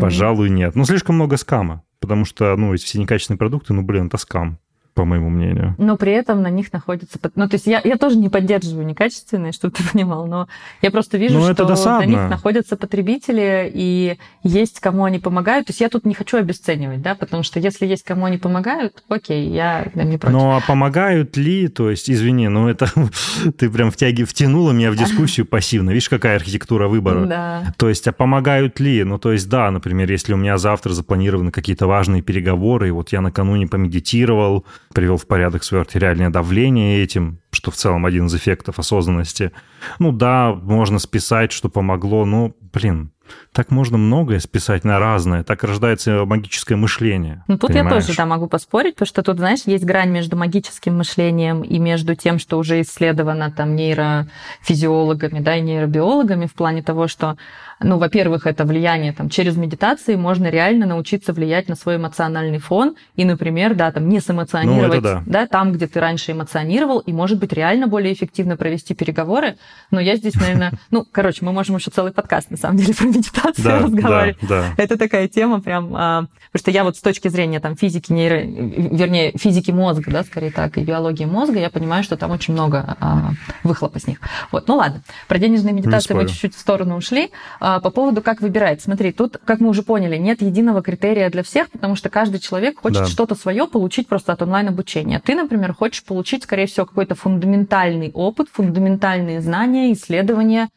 Пожалуй, 0.00 0.48
нет. 0.48 0.76
Ну, 0.76 0.84
слишком 0.84 1.16
много 1.16 1.36
скама, 1.38 1.82
потому 1.98 2.24
что, 2.24 2.54
ну, 2.56 2.72
эти 2.72 2.84
все 2.84 3.00
некачественные 3.00 3.38
продукты, 3.38 3.72
ну, 3.72 3.82
блин, 3.82 4.06
это 4.06 4.16
скам 4.16 4.60
по 4.94 5.04
моему 5.04 5.30
мнению. 5.30 5.74
Но 5.78 5.96
при 5.96 6.12
этом 6.12 6.42
на 6.42 6.50
них 6.50 6.72
находится... 6.72 7.18
Ну, 7.34 7.48
то 7.48 7.54
есть 7.54 7.66
я, 7.66 7.80
я 7.82 7.96
тоже 7.96 8.16
не 8.18 8.28
поддерживаю 8.28 8.86
некачественные, 8.86 9.52
чтобы 9.52 9.74
ты 9.74 9.82
понимал, 9.90 10.26
но 10.26 10.48
я 10.82 10.90
просто 10.90 11.18
вижу, 11.18 11.38
ну, 11.38 11.52
что 11.52 11.66
на 11.66 12.04
них 12.04 12.28
находятся 12.28 12.76
потребители, 12.76 13.70
и 13.72 14.18
есть 14.42 14.80
кому 14.80 15.04
они 15.04 15.18
помогают. 15.18 15.66
То 15.66 15.70
есть 15.70 15.80
я 15.80 15.88
тут 15.88 16.04
не 16.04 16.14
хочу 16.14 16.36
обесценивать, 16.36 17.00
да, 17.00 17.14
потому 17.14 17.42
что 17.42 17.58
если 17.58 17.86
есть 17.86 18.04
кому 18.04 18.26
они 18.26 18.38
помогают, 18.38 19.02
окей, 19.08 19.48
я 19.48 19.86
не 19.94 20.18
против. 20.18 20.36
Ну, 20.36 20.56
а 20.56 20.60
помогают 20.60 21.36
ли, 21.36 21.68
то 21.68 21.90
есть, 21.90 22.10
извини, 22.10 22.48
ну 22.48 22.68
это 22.68 22.88
ты 23.58 23.70
прям 23.70 23.90
втяги, 23.90 24.24
втянула 24.24 24.72
меня 24.72 24.90
в 24.90 24.96
дискуссию 24.96 25.46
пассивно. 25.46 25.90
Видишь, 25.90 26.08
какая 26.08 26.36
архитектура 26.36 26.88
выбора? 26.88 27.26
Да. 27.26 27.74
То 27.76 27.88
есть, 27.88 28.06
а 28.08 28.12
помогают 28.12 28.80
ли? 28.80 29.04
Ну, 29.04 29.18
то 29.18 29.32
есть, 29.32 29.48
да, 29.48 29.70
например, 29.70 30.10
если 30.10 30.34
у 30.34 30.36
меня 30.36 30.58
завтра 30.58 30.92
запланированы 30.92 31.50
какие-то 31.50 31.86
важные 31.86 32.22
переговоры, 32.22 32.88
и 32.88 32.90
вот 32.90 33.12
я 33.12 33.20
накануне 33.20 33.66
помедитировал, 33.66 34.64
привел 34.92 35.16
в 35.16 35.26
порядок 35.26 35.64
свое 35.64 35.82
артериальное 35.82 36.30
давление 36.30 37.02
этим, 37.02 37.41
что 37.52 37.70
в 37.70 37.76
целом 37.76 38.06
один 38.06 38.26
из 38.26 38.34
эффектов 38.34 38.78
осознанности. 38.78 39.52
Ну 39.98 40.10
да, 40.10 40.52
можно 40.54 40.98
списать, 40.98 41.52
что 41.52 41.68
помогло, 41.68 42.24
но, 42.24 42.52
блин, 42.72 43.12
так 43.52 43.70
можно 43.70 43.98
многое 43.98 44.40
списать 44.40 44.84
на 44.84 44.98
разное, 44.98 45.44
так 45.44 45.62
рождается 45.62 46.24
магическое 46.24 46.76
мышление. 46.76 47.44
Ну, 47.48 47.58
тут 47.58 47.70
понимаешь? 47.70 48.02
я 48.02 48.06
тоже 48.06 48.16
да, 48.16 48.26
могу 48.26 48.46
поспорить, 48.46 48.94
потому 48.94 49.06
что 49.06 49.22
тут, 49.22 49.38
знаешь, 49.38 49.60
есть 49.66 49.84
грань 49.84 50.10
между 50.10 50.36
магическим 50.36 50.96
мышлением 50.96 51.62
и 51.62 51.78
между 51.78 52.14
тем, 52.14 52.38
что 52.38 52.58
уже 52.58 52.80
исследовано 52.80 53.50
там 53.50 53.76
нейрофизиологами, 53.76 55.40
да, 55.40 55.56
и 55.56 55.60
нейробиологами 55.60 56.46
в 56.46 56.54
плане 56.54 56.82
того, 56.82 57.08
что 57.08 57.36
ну, 57.84 57.98
во-первых, 57.98 58.46
это 58.46 58.64
влияние 58.64 59.12
там 59.12 59.28
через 59.28 59.56
медитации 59.56 60.14
можно 60.14 60.46
реально 60.48 60.86
научиться 60.86 61.32
влиять 61.32 61.68
на 61.68 61.74
свой 61.74 61.96
эмоциональный 61.96 62.58
фон 62.58 62.96
и, 63.16 63.24
например, 63.24 63.74
да, 63.74 63.90
там 63.92 64.08
не 64.08 64.20
сэмоционировать, 64.20 64.96
ну, 64.96 65.02
да. 65.02 65.22
да, 65.26 65.46
там, 65.46 65.72
где 65.72 65.86
ты 65.86 66.00
раньше 66.00 66.32
эмоционировал, 66.32 67.00
и, 67.00 67.12
может 67.12 67.38
быть, 67.42 67.52
реально 67.52 67.86
более 67.86 68.12
эффективно 68.12 68.56
провести 68.56 68.94
переговоры. 68.94 69.56
Но 69.90 70.00
я 70.00 70.16
здесь, 70.16 70.34
наверное, 70.34 70.72
ну, 70.90 71.06
короче, 71.10 71.44
мы 71.44 71.52
можем 71.52 71.76
еще 71.76 71.90
целый 71.90 72.12
подкаст, 72.12 72.50
на 72.50 72.56
самом 72.56 72.78
деле, 72.78 72.94
про 72.98 73.06
медитацию 73.06 73.64
да, 73.64 73.78
разговаривать. 73.80 74.38
Да, 74.42 74.48
да. 74.48 74.82
Это 74.82 74.96
такая 74.96 75.28
тема 75.28 75.60
прям, 75.60 75.94
а, 75.94 76.26
потому 76.52 76.60
что 76.60 76.70
я 76.70 76.84
вот 76.84 76.96
с 76.96 77.00
точки 77.00 77.28
зрения 77.28 77.60
там 77.60 77.76
физики 77.76 78.12
нейро, 78.12 78.40
вернее, 78.42 79.32
физики 79.36 79.70
мозга, 79.70 80.10
да, 80.10 80.24
скорее 80.24 80.50
так, 80.50 80.78
и 80.78 80.82
биологии 80.82 81.24
мозга, 81.24 81.58
я 81.58 81.70
понимаю, 81.70 82.02
что 82.02 82.16
там 82.16 82.30
очень 82.30 82.54
много 82.54 82.96
а, 83.00 83.30
выхлопа 83.62 83.98
с 83.98 84.06
них. 84.06 84.18
Вот, 84.50 84.68
ну 84.68 84.76
ладно, 84.76 85.02
про 85.28 85.38
денежные 85.38 85.72
медитации 85.72 86.14
мы 86.14 86.26
чуть-чуть 86.28 86.54
в 86.54 86.58
сторону 86.58 86.96
ушли. 86.96 87.30
А, 87.60 87.80
по 87.80 87.90
поводу, 87.90 88.22
как 88.22 88.40
выбирать. 88.40 88.82
Смотри, 88.82 89.12
тут, 89.12 89.38
как 89.44 89.60
мы 89.60 89.68
уже 89.68 89.82
поняли, 89.82 90.16
нет 90.16 90.42
единого 90.42 90.82
критерия 90.82 91.30
для 91.30 91.42
всех, 91.42 91.70
потому 91.70 91.96
что 91.96 92.08
каждый 92.08 92.40
человек 92.40 92.80
хочет 92.80 93.02
да. 93.02 93.06
что-то 93.06 93.34
свое 93.34 93.66
получить 93.66 94.08
просто 94.08 94.32
от 94.32 94.42
онлайн-обучения. 94.42 95.20
Ты, 95.20 95.34
например, 95.34 95.74
хочешь 95.74 96.04
получить, 96.04 96.44
скорее 96.44 96.66
всего, 96.66 96.86
какой-то 96.86 97.14
фундаментальный 97.32 98.10
опыт, 98.12 98.48
фундаментальные 98.52 99.40
знания, 99.40 99.92
исследования, 99.92 100.68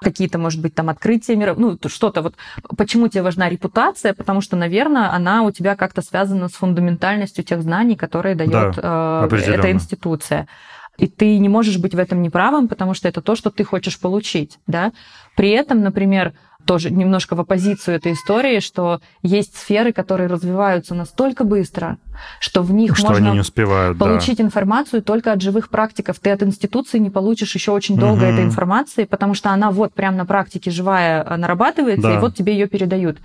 какие-то, 0.00 0.38
может 0.38 0.60
быть, 0.60 0.74
там 0.74 0.88
открытия 0.88 1.34
мира, 1.34 1.54
ну, 1.56 1.78
что-то 1.86 2.22
вот. 2.22 2.34
Почему 2.76 3.08
тебе 3.08 3.22
важна 3.22 3.48
репутация? 3.48 4.14
Потому 4.14 4.40
что, 4.40 4.56
наверное, 4.56 5.12
она 5.12 5.42
у 5.42 5.50
тебя 5.50 5.76
как-то 5.76 6.02
связана 6.02 6.48
с 6.48 6.52
фундаментальностью 6.52 7.42
тех 7.42 7.62
знаний, 7.62 7.96
которые 7.96 8.34
дает 8.36 8.76
да, 8.76 9.28
э, 9.30 9.36
эта 9.36 9.72
институция. 9.72 10.46
И 10.98 11.08
ты 11.08 11.38
не 11.38 11.48
можешь 11.48 11.78
быть 11.78 11.94
в 11.94 11.98
этом 11.98 12.22
неправым, 12.22 12.68
потому 12.68 12.94
что 12.94 13.08
это 13.08 13.20
то, 13.20 13.34
что 13.34 13.50
ты 13.50 13.64
хочешь 13.64 13.98
получить. 13.98 14.58
Да? 14.68 14.92
При 15.34 15.50
этом, 15.50 15.80
например, 15.80 16.34
тоже 16.66 16.90
немножко 16.90 17.34
в 17.36 17.40
оппозицию 17.40 17.96
этой 17.96 18.12
истории, 18.12 18.60
что 18.60 19.00
есть 19.22 19.56
сферы, 19.56 19.92
которые 19.92 20.28
развиваются 20.28 20.94
настолько 20.94 21.44
быстро, 21.44 21.98
что 22.40 22.62
в 22.62 22.72
них 22.72 22.96
что 22.96 23.08
можно 23.08 23.32
не 23.32 23.40
успевают, 23.40 23.98
получить 23.98 24.38
да. 24.38 24.44
информацию 24.44 25.02
только 25.02 25.32
от 25.32 25.40
живых 25.40 25.68
практиков. 25.68 26.18
Ты 26.20 26.30
от 26.30 26.42
институции 26.42 26.98
не 26.98 27.10
получишь 27.10 27.54
еще 27.54 27.72
очень 27.72 27.96
долго 27.96 28.22
угу. 28.22 28.32
этой 28.32 28.44
информации, 28.44 29.04
потому 29.04 29.34
что 29.34 29.50
она 29.50 29.70
вот 29.70 29.94
прямо 29.94 30.18
на 30.18 30.26
практике 30.26 30.70
живая 30.70 31.22
э, 31.22 31.36
нарабатывается, 31.36 32.08
да. 32.08 32.14
и 32.16 32.18
вот 32.18 32.34
тебе 32.34 32.54
ее 32.54 32.66
передают. 32.66 33.18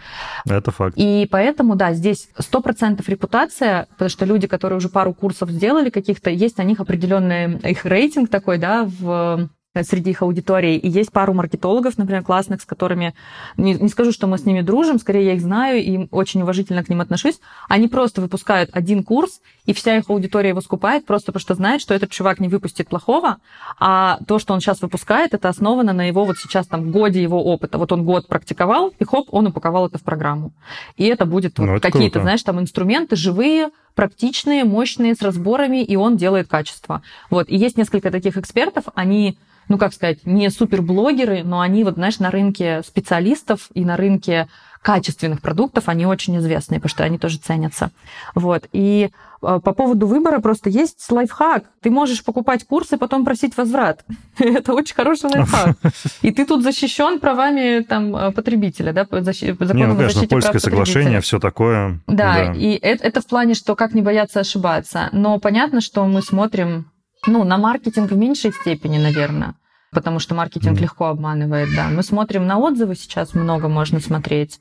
Это 0.45 0.71
факт. 0.71 0.93
И 0.97 1.27
поэтому, 1.29 1.75
да, 1.75 1.93
здесь 1.93 2.29
100% 2.37 3.03
репутация, 3.07 3.87
потому 3.91 4.09
что 4.09 4.25
люди, 4.25 4.47
которые 4.47 4.77
уже 4.77 4.89
пару 4.89 5.13
курсов 5.13 5.49
сделали 5.49 5.89
каких-то, 5.89 6.29
есть 6.29 6.57
на 6.57 6.63
них 6.63 6.79
определенный 6.79 7.57
их 7.59 7.85
рейтинг 7.85 8.29
такой, 8.29 8.57
да, 8.57 8.85
в 8.85 9.49
среди 9.83 10.11
их 10.11 10.21
аудитории. 10.23 10.77
И 10.77 10.89
есть 10.89 11.11
пару 11.11 11.33
маркетологов, 11.33 11.97
например, 11.97 12.23
классных, 12.23 12.61
с 12.61 12.65
которыми, 12.65 13.13
не, 13.55 13.75
не 13.75 13.87
скажу, 13.89 14.11
что 14.11 14.25
мы 14.25 14.37
с 14.37 14.45
ними 14.45 14.61
дружим, 14.61 14.99
скорее 14.99 15.25
я 15.25 15.33
их 15.33 15.41
знаю 15.41 15.83
и 15.83 16.07
очень 16.11 16.41
уважительно 16.41 16.83
к 16.83 16.89
ним 16.89 17.01
отношусь. 17.01 17.39
Они 17.67 17.87
просто 17.87 18.21
выпускают 18.21 18.71
один 18.73 19.03
курс, 19.03 19.41
и 19.65 19.73
вся 19.73 19.97
их 19.97 20.09
аудитория 20.09 20.49
его 20.49 20.61
скупает, 20.61 21.05
просто 21.05 21.27
потому 21.31 21.41
что 21.41 21.53
знает, 21.53 21.81
что 21.81 21.93
этот 21.93 22.09
чувак 22.09 22.39
не 22.39 22.47
выпустит 22.47 22.89
плохого, 22.89 23.37
а 23.79 24.19
то, 24.27 24.39
что 24.39 24.55
он 24.55 24.59
сейчас 24.59 24.81
выпускает, 24.81 25.35
это 25.35 25.49
основано 25.49 25.93
на 25.93 26.07
его 26.07 26.25
вот 26.25 26.37
сейчас 26.37 26.65
там 26.65 26.91
годе 26.91 27.21
его 27.21 27.43
опыта. 27.43 27.77
Вот 27.77 27.91
он 27.91 28.03
год 28.03 28.27
практиковал, 28.27 28.91
и 28.97 29.05
хоп, 29.05 29.27
он 29.31 29.47
упаковал 29.47 29.85
это 29.85 29.99
в 29.99 30.03
программу. 30.03 30.51
И 30.97 31.05
это 31.05 31.25
будет 31.25 31.57
ну, 31.59 31.73
вот 31.73 31.83
какие-то, 31.83 32.21
знаешь, 32.21 32.41
там 32.41 32.59
инструменты 32.59 33.15
живые, 33.15 33.69
практичные, 33.99 34.63
мощные, 34.63 35.13
с 35.13 35.21
разборами, 35.21 35.83
и 35.83 35.97
он 35.97 36.15
делает 36.15 36.47
качество. 36.47 37.01
Вот. 37.29 37.49
И 37.49 37.57
есть 37.57 37.77
несколько 37.77 38.11
таких 38.11 38.37
экспертов, 38.37 38.85
они 38.95 39.37
ну, 39.67 39.77
как 39.77 39.93
сказать, 39.93 40.25
не 40.25 40.49
суперблогеры, 40.49 41.43
но 41.43 41.59
они 41.59 41.83
вот, 41.83 41.95
знаешь, 41.95 42.17
на 42.19 42.31
рынке 42.31 42.81
специалистов 42.87 43.67
и 43.73 43.83
на 43.83 43.97
рынке 43.97 44.47
качественных 44.81 45.41
продуктов 45.41 45.89
они 45.89 46.05
очень 46.05 46.37
известные, 46.37 46.79
потому 46.79 46.89
что 46.89 47.03
они 47.03 47.17
тоже 47.17 47.37
ценятся. 47.37 47.91
Вот. 48.33 48.67
И 48.71 49.09
э, 49.41 49.59
по 49.63 49.73
поводу 49.73 50.07
выбора 50.07 50.39
просто 50.39 50.69
есть 50.69 51.05
лайфхак. 51.11 51.65
Ты 51.81 51.91
можешь 51.91 52.23
покупать 52.23 52.65
курсы, 52.65 52.97
потом 52.97 53.25
просить 53.25 53.57
возврат. 53.57 54.05
Это 54.39 54.73
очень 54.73 54.95
хороший 54.95 55.29
лайфхак. 55.29 55.75
И 56.21 56.31
ты 56.31 56.45
тут 56.45 56.63
защищен 56.63 57.19
правами 57.19 57.81
там, 57.81 58.15
э, 58.15 58.31
потребителя, 58.31 58.93
да, 58.93 59.05
защи... 59.21 59.57
Не, 59.73 59.85
ну, 59.85 59.95
конечно, 59.95 60.27
польское 60.27 60.59
соглашение, 60.59 61.19
все 61.19 61.39
такое. 61.39 61.99
Да, 62.07 62.33
да. 62.33 62.53
и 62.53 62.71
это, 62.71 63.05
это 63.05 63.21
в 63.21 63.27
плане, 63.27 63.53
что 63.53 63.75
как 63.75 63.93
не 63.93 64.01
бояться 64.01 64.39
ошибаться. 64.39 65.09
Но 65.11 65.39
понятно, 65.39 65.81
что 65.81 66.05
мы 66.05 66.21
смотрим 66.21 66.91
ну, 67.27 67.43
на 67.43 67.57
маркетинг 67.57 68.11
в 68.11 68.17
меньшей 68.17 68.53
степени, 68.53 68.97
наверное 68.97 69.55
потому 69.91 70.19
что 70.19 70.35
маркетинг 70.35 70.77
mm. 70.77 70.81
легко 70.81 71.05
обманывает, 71.05 71.69
да. 71.75 71.87
Мы 71.89 72.03
смотрим 72.03 72.45
на 72.45 72.57
отзывы, 72.57 72.95
сейчас 72.95 73.33
много 73.33 73.67
можно 73.67 73.99
смотреть. 73.99 74.59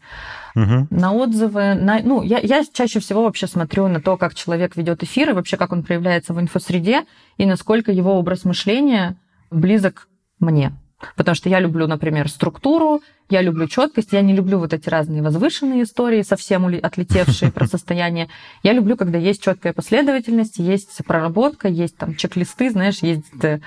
Mm-hmm. 0.57 0.87
На 0.91 1.13
отзывы, 1.13 1.75
на, 1.75 2.01
ну, 2.03 2.23
я, 2.23 2.39
я 2.39 2.65
чаще 2.73 3.01
всего 3.01 3.25
вообще 3.25 3.47
смотрю 3.47 3.89
на 3.89 4.01
то, 4.01 4.17
как 4.17 4.35
человек 4.35 4.77
ведет 4.77 5.03
эфир, 5.03 5.31
и 5.31 5.33
вообще 5.33 5.57
как 5.57 5.73
он 5.73 5.83
проявляется 5.83 6.33
в 6.33 6.41
инфосреде, 6.41 7.05
и 7.37 7.47
насколько 7.47 7.93
его 7.93 8.19
образ 8.19 8.45
мышления 8.45 9.17
близок 9.51 10.09
мне. 10.41 10.73
Потому 11.17 11.35
что 11.35 11.49
я 11.49 11.61
люблю, 11.61 11.87
например, 11.87 12.29
структуру, 12.29 13.03
я 13.31 13.43
люблю 13.43 13.69
четкость, 13.69 14.13
я 14.13 14.21
не 14.21 14.35
люблю 14.35 14.59
вот 14.59 14.73
эти 14.73 14.89
разные 14.89 15.23
возвышенные 15.23 15.85
истории, 15.85 16.23
совсем 16.23 16.67
отлетевшие 16.67 17.53
про 17.53 17.67
состояние. 17.69 18.29
Я 18.63 18.73
люблю, 18.73 18.97
когда 18.97 19.19
есть 19.19 19.43
четкая 19.43 19.73
последовательность, 19.73 20.59
есть 20.59 21.05
проработка, 21.07 21.69
есть 21.69 21.97
там 21.97 22.17
чек-листы, 22.17 22.71
знаешь, 22.71 22.99
есть 23.03 23.27
э, 23.43 23.61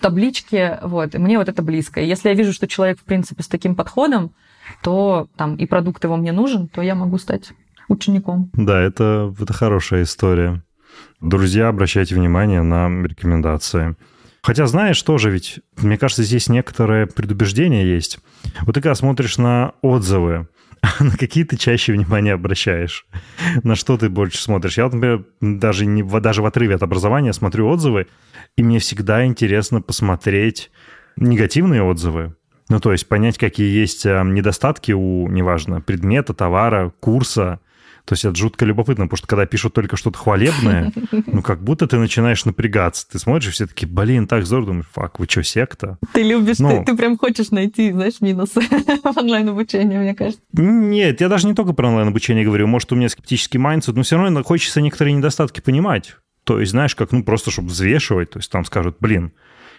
таблички. 0.00 0.78
Вот. 0.82 1.14
И 1.14 1.18
мне 1.18 1.38
вот 1.38 1.48
это 1.48 1.62
близко. 1.62 2.00
И 2.00 2.06
если 2.06 2.28
я 2.28 2.34
вижу, 2.34 2.52
что 2.52 2.68
человек, 2.68 3.00
в 3.00 3.04
принципе, 3.04 3.42
с 3.42 3.48
таким 3.48 3.74
подходом, 3.74 4.32
то 4.82 5.28
там 5.36 5.56
и 5.56 5.66
продукт 5.66 6.04
его 6.04 6.16
мне 6.16 6.32
нужен, 6.32 6.68
то 6.68 6.82
я 6.82 6.94
могу 6.94 7.18
стать 7.18 7.52
учеником. 7.88 8.50
Да, 8.52 8.80
это, 8.80 9.34
это 9.38 9.52
хорошая 9.52 10.04
история. 10.04 10.62
Друзья, 11.20 11.68
обращайте 11.68 12.14
внимание 12.14 12.62
на 12.62 12.88
рекомендации. 13.04 13.96
Хотя, 14.42 14.66
знаешь, 14.66 15.00
тоже 15.02 15.30
ведь, 15.30 15.60
мне 15.76 15.96
кажется, 15.96 16.24
здесь 16.24 16.48
некоторое 16.48 17.06
предубеждение 17.06 17.88
есть. 17.88 18.18
Вот 18.62 18.74
ты 18.74 18.80
когда 18.80 18.96
смотришь 18.96 19.38
на 19.38 19.74
отзывы, 19.82 20.48
на 21.00 21.16
какие 21.16 21.44
ты 21.44 21.56
чаще 21.56 21.92
внимание 21.92 22.34
обращаешь? 22.34 23.06
На 23.62 23.76
что 23.76 23.96
ты 23.96 24.08
больше 24.08 24.38
смотришь? 24.42 24.78
Я, 24.78 24.84
например, 24.84 25.24
даже, 25.40 25.86
не, 25.86 26.02
даже 26.02 26.42
в 26.42 26.46
отрыве 26.46 26.74
от 26.74 26.82
образования 26.82 27.32
смотрю 27.32 27.68
отзывы, 27.68 28.08
и 28.56 28.64
мне 28.64 28.80
всегда 28.80 29.24
интересно 29.24 29.80
посмотреть 29.80 30.72
негативные 31.16 31.84
отзывы. 31.84 32.34
Ну, 32.68 32.80
то 32.80 32.90
есть 32.90 33.08
понять, 33.08 33.38
какие 33.38 33.70
есть 33.70 34.06
а, 34.06 34.24
недостатки 34.24 34.92
у, 34.92 35.28
неважно, 35.28 35.80
предмета, 35.80 36.34
товара, 36.34 36.92
курса, 37.00 37.60
то 38.04 38.14
есть 38.14 38.24
это 38.24 38.34
жутко 38.34 38.64
любопытно, 38.64 39.06
потому 39.06 39.16
что 39.16 39.28
когда 39.28 39.46
пишут 39.46 39.74
только 39.74 39.96
что-то 39.96 40.18
хвалебное, 40.18 40.92
ну 41.26 41.40
как 41.40 41.62
будто 41.62 41.86
ты 41.86 41.98
начинаешь 41.98 42.44
напрягаться. 42.44 43.08
Ты 43.08 43.18
смотришь, 43.18 43.54
все 43.54 43.66
таки 43.66 43.86
блин, 43.86 44.26
так 44.26 44.44
здорово, 44.44 44.68
думаешь, 44.68 44.86
fuck, 44.92 45.18
вы 45.20 45.26
что, 45.28 45.42
секта? 45.42 45.98
Ты 46.12 46.22
любишь, 46.22 46.58
Но... 46.58 46.78
ты, 46.78 46.84
ты 46.84 46.96
прям 46.96 47.16
хочешь 47.16 47.50
найти, 47.50 47.92
знаешь, 47.92 48.20
минусы 48.20 48.60
в 49.04 49.16
онлайн-обучении, 49.16 49.98
мне 49.98 50.14
кажется. 50.14 50.40
Нет, 50.52 51.20
я 51.20 51.28
даже 51.28 51.46
не 51.46 51.54
только 51.54 51.72
про 51.72 51.88
онлайн-обучение 51.88 52.44
говорю. 52.44 52.66
Может, 52.66 52.92
у 52.92 52.96
меня 52.96 53.08
скептический 53.08 53.60
mindset, 53.60 53.94
но 53.94 54.02
все 54.02 54.16
равно 54.16 54.42
хочется 54.42 54.80
некоторые 54.80 55.14
недостатки 55.14 55.60
понимать. 55.60 56.16
То 56.44 56.58
есть, 56.58 56.72
знаешь, 56.72 56.96
как, 56.96 57.12
ну, 57.12 57.22
просто 57.22 57.50
чтобы 57.52 57.68
взвешивать. 57.68 58.30
То 58.30 58.40
есть 58.40 58.50
там 58.50 58.64
скажут, 58.64 58.96
блин, 58.98 59.32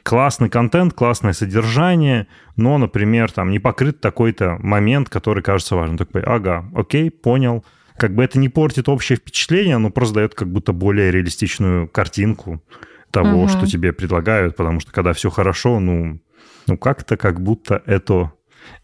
классный 0.04 0.50
контент, 0.50 0.94
классное 0.94 1.34
содержание, 1.34 2.28
но, 2.56 2.78
например, 2.78 3.32
там 3.32 3.50
не 3.50 3.60
покрыт 3.60 4.00
такой-то 4.00 4.58
момент, 4.60 5.10
который 5.10 5.44
кажется 5.44 5.76
важным. 5.76 5.98
Такой, 5.98 6.22
ага, 6.22 6.66
окей, 6.74 7.12
понял 7.12 7.66
как 7.98 8.16
бы 8.16 8.24
это 8.24 8.40
не 8.40 8.50
портит 8.50 8.90
общее 8.90 9.18
впечатление, 9.18 9.78
но 9.78 9.90
просто 9.90 10.16
дает 10.16 10.36
как 10.36 10.52
будто 10.52 10.74
более 10.74 11.12
реалистичную 11.12 11.88
картинку 11.88 12.64
того, 13.12 13.44
угу. 13.44 13.48
что 13.48 13.68
тебе 13.68 13.94
предлагают, 13.94 14.56
потому 14.56 14.80
что 14.80 14.92
когда 14.92 15.14
все 15.14 15.30
хорошо, 15.30 15.80
ну, 15.80 16.20
ну 16.68 16.78
как-то 16.78 17.18
как 17.18 17.42
будто 17.42 17.82
это 17.86 18.32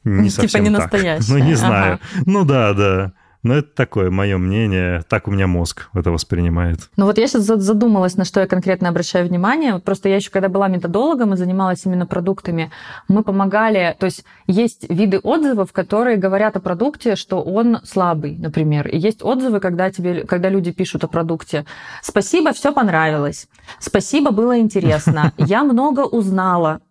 не 0.04 0.30
типа 0.30 0.44
совсем 0.44 0.64
не 0.64 0.70
так. 0.72 0.80
настоящее. 0.80 1.38
Ну, 1.40 1.46
не 1.46 1.56
знаю. 1.56 1.94
Ага. 1.94 2.24
Ну 2.26 2.46
да, 2.46 2.74
да. 2.74 3.14
Но 3.42 3.56
это 3.56 3.70
такое 3.74 4.12
мое 4.12 4.38
мнение, 4.38 5.04
так 5.08 5.28
у 5.28 5.32
меня 5.32 5.48
мозг 5.48 5.90
это 5.94 6.12
воспринимает. 6.12 6.90
Ну 6.98 7.06
вот 7.06 7.18
я 7.18 7.28
сейчас 7.28 7.44
задумалась, 7.44 8.18
на 8.18 8.26
что 8.26 8.42
я 8.42 8.48
конкретно 8.48 8.90
обращаю 8.90 9.28
внимание. 9.28 9.74
Вот 9.74 9.84
просто 9.84 10.10
я 10.10 10.18
еще 10.18 10.30
когда 10.30 10.50
была 10.50 10.68
методологом 10.68 11.34
и 11.34 11.38
занималась 11.38 11.86
именно 11.86 12.06
продуктами, 12.06 12.70
мы 13.08 13.24
помогали, 13.24 13.96
то 13.98 14.06
есть 14.06 14.26
есть 14.46 14.90
виды 14.90 15.20
отзывов, 15.20 15.72
которые 15.72 16.18
говорят 16.18 16.58
о 16.58 16.60
продукте, 16.60 17.16
что 17.16 17.42
он 17.42 17.80
слабый, 17.84 18.38
например. 18.38 18.88
И 18.90 18.98
есть 18.98 19.24
отзывы, 19.24 19.62
когда, 19.62 19.90
тебе, 19.90 20.26
когда 20.26 20.50
люди 20.50 20.72
пишут 20.72 21.06
о 21.06 21.08
продукте. 21.08 21.66
Спасибо, 22.02 22.52
все 22.52 22.74
понравилось. 22.74 23.48
Спасибо, 23.80 24.32
было 24.32 24.60
интересно. 24.60 25.32
Я 25.38 25.64
много 25.64 26.02
узнала. 26.02 26.82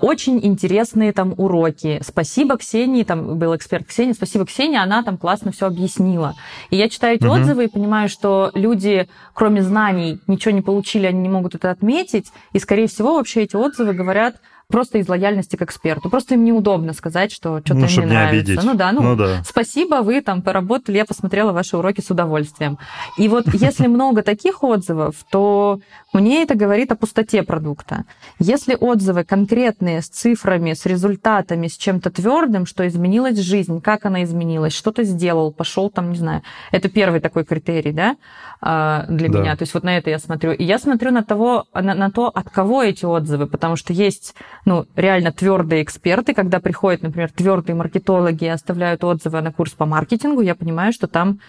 Очень 0.00 0.44
интересные 0.44 1.12
там 1.12 1.34
уроки. 1.36 2.00
Спасибо 2.02 2.56
Ксении, 2.56 3.02
там 3.02 3.38
был 3.38 3.54
эксперт 3.56 3.86
Ксения, 3.86 4.14
спасибо 4.14 4.46
Ксении, 4.46 4.78
она 4.78 5.02
там 5.02 5.16
классно 5.16 5.52
все 5.52 5.66
объяснила. 5.66 6.34
И 6.70 6.76
я 6.76 6.88
читаю 6.88 7.16
эти 7.16 7.24
угу. 7.24 7.34
отзывы 7.34 7.64
и 7.64 7.68
понимаю, 7.68 8.08
что 8.08 8.50
люди, 8.54 9.08
кроме 9.34 9.62
знаний, 9.62 10.20
ничего 10.26 10.52
не 10.52 10.62
получили, 10.62 11.06
они 11.06 11.20
не 11.20 11.28
могут 11.28 11.54
это 11.54 11.70
отметить. 11.70 12.26
И, 12.52 12.58
скорее 12.58 12.88
всего, 12.88 13.14
вообще 13.14 13.42
эти 13.42 13.56
отзывы 13.56 13.92
говорят 13.92 14.36
просто 14.68 14.98
из 14.98 15.08
лояльности 15.08 15.56
к 15.56 15.62
эксперту. 15.62 16.10
Просто 16.10 16.34
им 16.34 16.44
неудобно 16.44 16.92
сказать, 16.92 17.32
что 17.32 17.60
что-то 17.60 17.74
ну, 17.74 17.86
им 17.86 18.00
не 18.00 18.06
нравится. 18.06 18.52
Обидеть. 18.52 18.62
ну 18.62 18.74
да, 18.74 18.92
ну, 18.92 19.02
ну 19.02 19.16
да. 19.16 19.42
спасибо, 19.42 20.02
вы 20.02 20.20
там 20.20 20.42
поработали, 20.42 20.98
я 20.98 21.06
посмотрела 21.06 21.52
ваши 21.52 21.76
уроки 21.76 22.02
с 22.02 22.10
удовольствием. 22.10 22.78
И 23.16 23.28
вот 23.28 23.46
если 23.54 23.86
много 23.86 24.22
таких 24.22 24.62
отзывов, 24.62 25.16
то 25.30 25.80
мне 26.12 26.42
это 26.42 26.54
говорит 26.54 26.92
о 26.92 26.96
пустоте 26.96 27.42
продукта. 27.42 28.04
Если 28.38 28.76
отзывы 28.78 29.24
конкретные, 29.24 30.02
с 30.02 30.08
цифрами, 30.08 30.74
с 30.74 30.84
результатами, 30.84 31.66
с 31.66 31.76
чем-то 31.76 32.10
твердым, 32.10 32.66
что 32.66 32.86
изменилась 32.86 33.38
жизнь, 33.38 33.80
как 33.80 34.04
она 34.04 34.22
изменилась, 34.24 34.74
что 34.74 34.92
то 34.92 35.02
сделал, 35.02 35.50
пошел 35.50 35.88
там, 35.88 36.10
не 36.10 36.18
знаю. 36.18 36.42
Это 36.72 36.90
первый 36.90 37.20
такой 37.20 37.44
критерий, 37.44 37.92
да, 37.92 38.16
а, 38.60 39.06
для 39.08 39.30
да. 39.30 39.38
меня. 39.38 39.56
То 39.56 39.62
есть 39.62 39.72
вот 39.72 39.82
на 39.82 39.96
это 39.96 40.10
я 40.10 40.18
смотрю. 40.18 40.52
И 40.52 40.62
я 40.62 40.78
смотрю 40.78 41.10
на 41.10 41.24
того, 41.24 41.64
на, 41.72 41.94
на 41.94 42.10
то, 42.10 42.28
от 42.28 42.50
кого 42.50 42.82
эти 42.82 43.06
отзывы, 43.06 43.46
потому 43.46 43.76
что 43.76 43.94
есть 43.94 44.34
ну, 44.64 44.86
реально 44.96 45.32
твердые 45.32 45.82
эксперты, 45.82 46.34
когда 46.34 46.60
приходят, 46.60 47.02
например, 47.02 47.30
твердые 47.30 47.76
маркетологи 47.76 48.44
и 48.44 48.48
оставляют 48.48 49.04
отзывы 49.04 49.40
на 49.40 49.52
курс 49.52 49.72
по 49.72 49.86
маркетингу, 49.86 50.40
я 50.40 50.54
понимаю, 50.54 50.92
что 50.92 51.06
там 51.06 51.40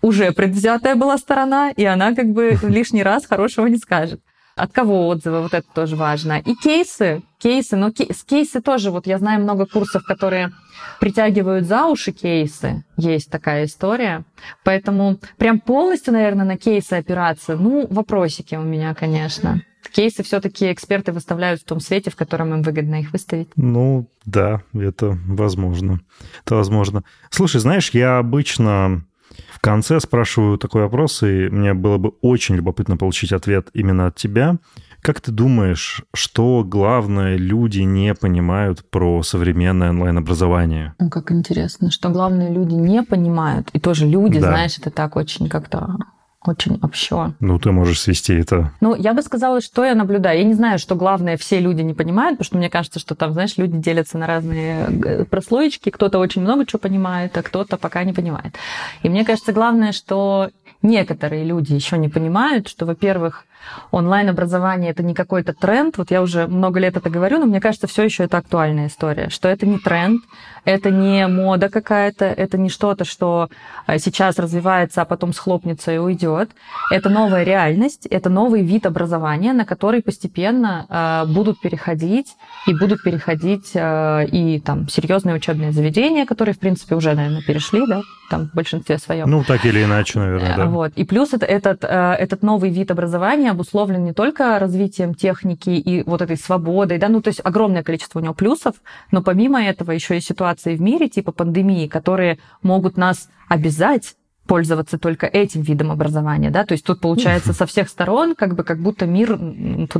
уже 0.00 0.32
предвзятая 0.32 0.96
была 0.96 1.18
сторона, 1.18 1.70
и 1.70 1.84
она 1.84 2.14
как 2.14 2.26
бы 2.32 2.58
лишний 2.62 3.02
раз 3.02 3.26
хорошего 3.26 3.66
не 3.66 3.76
скажет. 3.76 4.20
От 4.54 4.70
кого 4.72 5.08
отзывы, 5.08 5.40
вот 5.40 5.54
это 5.54 5.66
тоже 5.74 5.96
важно. 5.96 6.38
И 6.38 6.54
кейсы, 6.54 7.22
кейсы, 7.38 7.74
но 7.74 7.90
кейсы, 7.90 8.26
кейсы 8.26 8.60
тоже, 8.60 8.90
вот 8.90 9.06
я 9.06 9.16
знаю 9.16 9.40
много 9.40 9.64
курсов, 9.64 10.04
которые 10.04 10.52
притягивают 11.00 11.66
за 11.66 11.86
уши 11.86 12.12
кейсы, 12.12 12.84
есть 12.98 13.30
такая 13.30 13.64
история. 13.64 14.24
Поэтому 14.62 15.18
прям 15.38 15.58
полностью, 15.58 16.12
наверное, 16.12 16.44
на 16.44 16.58
кейсы 16.58 16.92
опираться, 16.92 17.56
ну, 17.56 17.86
вопросики 17.88 18.54
у 18.54 18.62
меня, 18.62 18.94
конечно 18.94 19.62
кейсы 19.88 20.22
все-таки 20.22 20.72
эксперты 20.72 21.12
выставляют 21.12 21.60
в 21.60 21.64
том 21.64 21.80
свете, 21.80 22.10
в 22.10 22.16
котором 22.16 22.54
им 22.54 22.62
выгодно 22.62 23.00
их 23.00 23.12
выставить. 23.12 23.48
Ну, 23.56 24.08
да, 24.24 24.62
это 24.74 25.18
возможно. 25.26 26.00
Это 26.44 26.56
возможно. 26.56 27.04
Слушай, 27.30 27.60
знаешь, 27.60 27.90
я 27.90 28.18
обычно 28.18 29.04
в 29.50 29.60
конце 29.60 30.00
спрашиваю 30.00 30.58
такой 30.58 30.82
вопрос, 30.82 31.22
и 31.22 31.48
мне 31.48 31.74
было 31.74 31.98
бы 31.98 32.10
очень 32.20 32.56
любопытно 32.56 32.96
получить 32.96 33.32
ответ 33.32 33.68
именно 33.72 34.06
от 34.06 34.16
тебя. 34.16 34.56
Как 35.00 35.20
ты 35.20 35.32
думаешь, 35.32 36.02
что 36.14 36.62
главное 36.62 37.36
люди 37.36 37.80
не 37.80 38.14
понимают 38.14 38.88
про 38.88 39.24
современное 39.24 39.90
онлайн-образование? 39.90 40.94
Ну, 41.00 41.10
как 41.10 41.32
интересно, 41.32 41.90
что 41.90 42.08
главное 42.10 42.50
люди 42.50 42.74
не 42.74 43.02
понимают. 43.02 43.68
И 43.72 43.80
тоже 43.80 44.06
люди, 44.06 44.38
да. 44.38 44.48
знаешь, 44.48 44.78
это 44.78 44.90
так 44.90 45.16
очень 45.16 45.48
как-то 45.48 45.96
очень 46.44 46.78
общо. 46.82 47.34
Ну, 47.40 47.58
ты 47.58 47.70
можешь 47.70 48.00
свести 48.00 48.34
это. 48.34 48.72
Ну, 48.80 48.94
я 48.94 49.14
бы 49.14 49.22
сказала, 49.22 49.60
что 49.60 49.84
я 49.84 49.94
наблюдаю. 49.94 50.38
Я 50.38 50.44
не 50.44 50.54
знаю, 50.54 50.78
что 50.78 50.94
главное 50.94 51.36
все 51.36 51.60
люди 51.60 51.82
не 51.82 51.94
понимают, 51.94 52.38
потому 52.38 52.46
что 52.46 52.58
мне 52.58 52.70
кажется, 52.70 52.98
что 52.98 53.14
там, 53.14 53.32
знаешь, 53.32 53.56
люди 53.56 53.76
делятся 53.76 54.18
на 54.18 54.26
разные 54.26 54.86
э, 55.04 55.24
прослоечки. 55.24 55.90
Кто-то 55.90 56.18
очень 56.18 56.42
много 56.42 56.66
чего 56.66 56.80
понимает, 56.80 57.36
а 57.36 57.42
кто-то 57.42 57.76
пока 57.76 58.04
не 58.04 58.12
понимает. 58.12 58.56
И 59.02 59.08
мне 59.08 59.24
кажется, 59.24 59.52
главное, 59.52 59.92
что 59.92 60.50
некоторые 60.82 61.44
люди 61.44 61.72
еще 61.72 61.96
не 61.96 62.08
понимают, 62.08 62.68
что, 62.68 62.86
во-первых, 62.86 63.44
онлайн-образование 63.90 64.90
это 64.90 65.02
не 65.02 65.14
какой-то 65.14 65.52
тренд. 65.52 65.98
Вот 65.98 66.10
я 66.10 66.22
уже 66.22 66.46
много 66.46 66.80
лет 66.80 66.96
это 66.96 67.10
говорю, 67.10 67.38
но 67.38 67.46
мне 67.46 67.60
кажется, 67.60 67.86
все 67.86 68.04
еще 68.04 68.24
это 68.24 68.38
актуальная 68.38 68.88
история, 68.88 69.28
что 69.30 69.48
это 69.48 69.66
не 69.66 69.78
тренд, 69.78 70.22
это 70.64 70.90
не 70.90 71.26
мода 71.26 71.68
какая-то, 71.68 72.24
это 72.24 72.58
не 72.58 72.68
что-то, 72.68 73.04
что 73.04 73.48
э, 73.86 73.98
сейчас 73.98 74.38
развивается, 74.38 75.02
а 75.02 75.04
потом 75.04 75.32
схлопнется 75.32 75.92
и 75.92 75.98
уйдет. 75.98 76.50
Это 76.90 77.08
новая 77.08 77.42
реальность, 77.42 78.06
это 78.06 78.30
новый 78.30 78.62
вид 78.62 78.86
образования, 78.86 79.52
на 79.52 79.64
который 79.64 80.02
постепенно 80.02 80.86
э, 80.88 81.32
будут 81.32 81.60
переходить 81.60 82.36
и 82.66 82.74
будут 82.74 83.02
переходить 83.02 83.72
э, 83.74 84.26
и 84.26 84.60
там 84.60 84.88
серьезные 84.88 85.34
учебные 85.34 85.72
заведения, 85.72 86.26
которые, 86.26 86.54
в 86.54 86.58
принципе, 86.58 86.94
уже, 86.94 87.14
наверное, 87.14 87.42
перешли, 87.42 87.84
да, 87.86 88.02
там 88.30 88.48
в 88.48 88.54
большинстве 88.54 88.98
своем. 88.98 89.28
Ну, 89.28 89.42
так 89.44 89.64
или 89.66 89.82
иначе, 89.82 90.18
наверное, 90.20 90.56
да. 90.56 90.66
Вот. 90.66 90.92
И 90.94 91.04
плюс 91.04 91.34
это, 91.34 91.44
этот, 91.44 91.84
этот 91.84 92.42
новый 92.42 92.70
вид 92.70 92.90
образования 92.90 93.51
обусловлен 93.52 94.04
не 94.04 94.12
только 94.12 94.58
развитием 94.58 95.14
техники 95.14 95.70
и 95.70 96.02
вот 96.02 96.20
этой 96.22 96.36
свободой, 96.36 96.98
да, 96.98 97.08
ну, 97.08 97.22
то 97.22 97.28
есть 97.28 97.40
огромное 97.42 97.82
количество 97.82 98.18
у 98.18 98.22
него 98.22 98.34
плюсов, 98.34 98.76
но 99.10 99.22
помимо 99.22 99.62
этого 99.62 99.92
еще 99.92 100.16
и 100.16 100.20
ситуации 100.20 100.76
в 100.76 100.80
мире, 100.80 101.08
типа 101.08 101.32
пандемии, 101.32 101.86
которые 101.86 102.38
могут 102.62 102.96
нас 102.96 103.28
обязать 103.48 104.16
пользоваться 104.46 104.98
только 104.98 105.26
этим 105.26 105.62
видом 105.62 105.92
образования, 105.92 106.50
да, 106.50 106.64
то 106.64 106.72
есть 106.72 106.84
тут 106.84 107.00
получается 107.00 107.52
со 107.52 107.64
всех 107.64 107.88
сторон 107.88 108.34
как 108.34 108.54
бы 108.56 108.64
как 108.64 108.80
будто 108.80 109.06
мир 109.06 109.38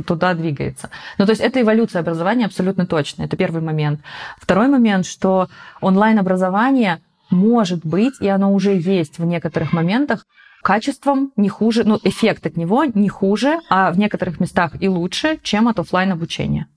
туда 0.05 0.33
двигается. 0.33 0.89
Ну, 1.17 1.25
то 1.25 1.31
есть 1.31 1.41
это 1.41 1.61
эволюция 1.61 2.01
образования 2.01 2.45
абсолютно 2.45 2.85
точно, 2.85 3.23
это 3.23 3.37
первый 3.37 3.61
момент. 3.61 4.01
Второй 4.37 4.67
момент, 4.67 5.05
что 5.05 5.47
онлайн-образование 5.79 6.99
может 7.29 7.85
быть, 7.85 8.13
и 8.19 8.27
оно 8.27 8.53
уже 8.53 8.75
есть 8.75 9.17
в 9.17 9.25
некоторых 9.25 9.73
моментах, 9.73 10.25
качеством 10.63 11.31
не 11.35 11.49
хуже, 11.49 11.83
ну, 11.83 11.99
эффект 12.03 12.47
от 12.47 12.57
него 12.57 12.85
не 12.85 13.09
хуже, 13.09 13.59
а 13.69 13.91
в 13.91 13.99
некоторых 13.99 14.39
местах 14.39 14.81
и 14.81 14.87
лучше, 14.87 15.39
чем 15.43 15.67
от 15.67 15.77
офлайн 15.79 16.11
обучения. 16.11 16.67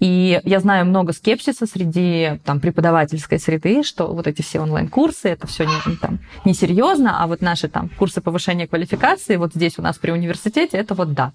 И 0.00 0.40
я 0.44 0.60
знаю 0.60 0.86
много 0.86 1.12
скепсиса 1.12 1.66
среди 1.66 2.40
там, 2.44 2.60
преподавательской 2.60 3.38
среды, 3.38 3.82
что 3.82 4.06
вот 4.06 4.26
эти 4.26 4.42
все 4.42 4.60
онлайн-курсы, 4.60 5.28
это 5.28 5.46
все 5.46 5.64
не, 5.64 5.96
там, 5.96 6.18
несерьезно, 6.44 7.22
а 7.22 7.26
вот 7.26 7.42
наши 7.42 7.68
там 7.68 7.88
курсы 7.88 8.20
повышения 8.20 8.66
квалификации 8.66 9.36
вот 9.36 9.54
здесь 9.54 9.78
у 9.78 9.82
нас 9.82 9.98
при 9.98 10.10
университете, 10.10 10.76
это 10.76 10.94
вот 10.94 11.12
да. 11.12 11.32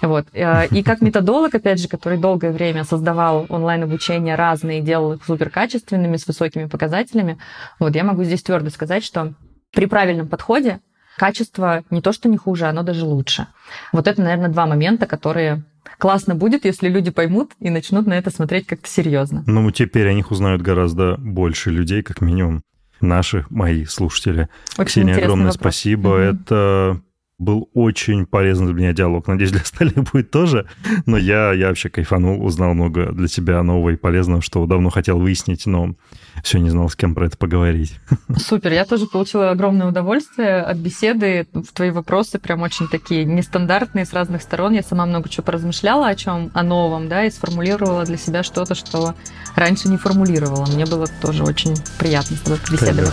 Вот. 0.00 0.26
Э, 0.32 0.66
и 0.68 0.82
как 0.82 1.02
методолог, 1.02 1.54
опять 1.54 1.80
же, 1.80 1.88
который 1.88 2.18
долгое 2.18 2.52
время 2.52 2.84
создавал 2.84 3.46
онлайн-обучение 3.48 4.36
разные, 4.36 4.80
делал 4.80 5.14
их 5.14 5.24
суперкачественными, 5.24 6.16
с 6.16 6.26
высокими 6.26 6.66
показателями, 6.66 7.38
вот 7.78 7.94
я 7.94 8.04
могу 8.04 8.24
здесь 8.24 8.42
твердо 8.42 8.70
сказать, 8.70 9.04
что 9.04 9.34
при 9.72 9.86
правильном 9.86 10.28
подходе 10.28 10.80
качество 11.18 11.84
не 11.90 12.00
то, 12.00 12.12
что 12.12 12.28
не 12.28 12.38
хуже, 12.38 12.66
оно 12.66 12.82
даже 12.82 13.04
лучше. 13.04 13.48
Вот 13.92 14.06
это, 14.06 14.22
наверное, 14.22 14.48
два 14.48 14.66
момента, 14.66 15.06
которые 15.06 15.64
классно 15.98 16.34
будет, 16.34 16.64
если 16.64 16.88
люди 16.88 17.10
поймут 17.10 17.52
и 17.60 17.70
начнут 17.70 18.06
на 18.06 18.14
это 18.14 18.30
смотреть 18.30 18.66
как-то 18.66 18.88
серьезно. 18.88 19.42
Ну, 19.46 19.70
теперь 19.70 20.08
о 20.08 20.14
них 20.14 20.30
узнают 20.30 20.62
гораздо 20.62 21.16
больше 21.18 21.70
людей, 21.70 22.02
как 22.02 22.20
минимум 22.20 22.62
наши, 23.00 23.44
мои 23.50 23.84
слушатели. 23.84 24.48
Очень 24.76 25.02
Ксения, 25.02 25.16
огромное 25.16 25.46
вопрос. 25.46 25.60
спасибо. 25.60 26.08
Угу. 26.08 26.16
Это 26.16 27.00
был 27.38 27.70
очень 27.72 28.26
полезный 28.26 28.66
для 28.66 28.74
меня 28.74 28.92
диалог. 28.92 29.28
Надеюсь, 29.28 29.52
для 29.52 29.60
остальных 29.60 30.10
будет 30.12 30.30
тоже. 30.30 30.66
Но 31.06 31.16
я, 31.16 31.52
я 31.52 31.68
вообще 31.68 31.88
кайфанул, 31.88 32.44
узнал 32.44 32.74
много 32.74 33.12
для 33.12 33.28
тебя 33.28 33.62
нового 33.62 33.90
и 33.90 33.96
полезного, 33.96 34.42
что 34.42 34.66
давно 34.66 34.90
хотел 34.90 35.18
выяснить, 35.18 35.66
но 35.66 35.94
все 36.42 36.58
не 36.58 36.70
знал, 36.70 36.88
с 36.88 36.96
кем 36.96 37.14
про 37.14 37.26
это 37.26 37.36
поговорить. 37.36 37.98
Супер, 38.36 38.72
я 38.72 38.84
тоже 38.84 39.06
получила 39.06 39.50
огромное 39.50 39.88
удовольствие 39.88 40.60
от 40.62 40.78
беседы. 40.78 41.46
В 41.52 41.72
твои 41.72 41.90
вопросы 41.90 42.38
прям 42.38 42.62
очень 42.62 42.88
такие 42.88 43.24
нестандартные 43.24 44.04
с 44.04 44.12
разных 44.12 44.42
сторон. 44.42 44.72
Я 44.72 44.82
сама 44.82 45.06
много 45.06 45.28
чего 45.28 45.44
поразмышляла 45.44 46.08
о 46.08 46.14
чем, 46.16 46.50
о 46.54 46.62
новом, 46.64 47.08
да, 47.08 47.24
и 47.24 47.30
сформулировала 47.30 48.04
для 48.04 48.16
себя 48.16 48.42
что-то, 48.42 48.74
что 48.74 49.14
раньше 49.54 49.88
не 49.88 49.96
формулировала. 49.96 50.66
Мне 50.66 50.86
было 50.86 51.06
тоже 51.22 51.44
очень 51.44 51.74
приятно 51.98 52.36
с 52.36 52.40
тобой 52.40 52.58
побеседовать. 52.58 53.12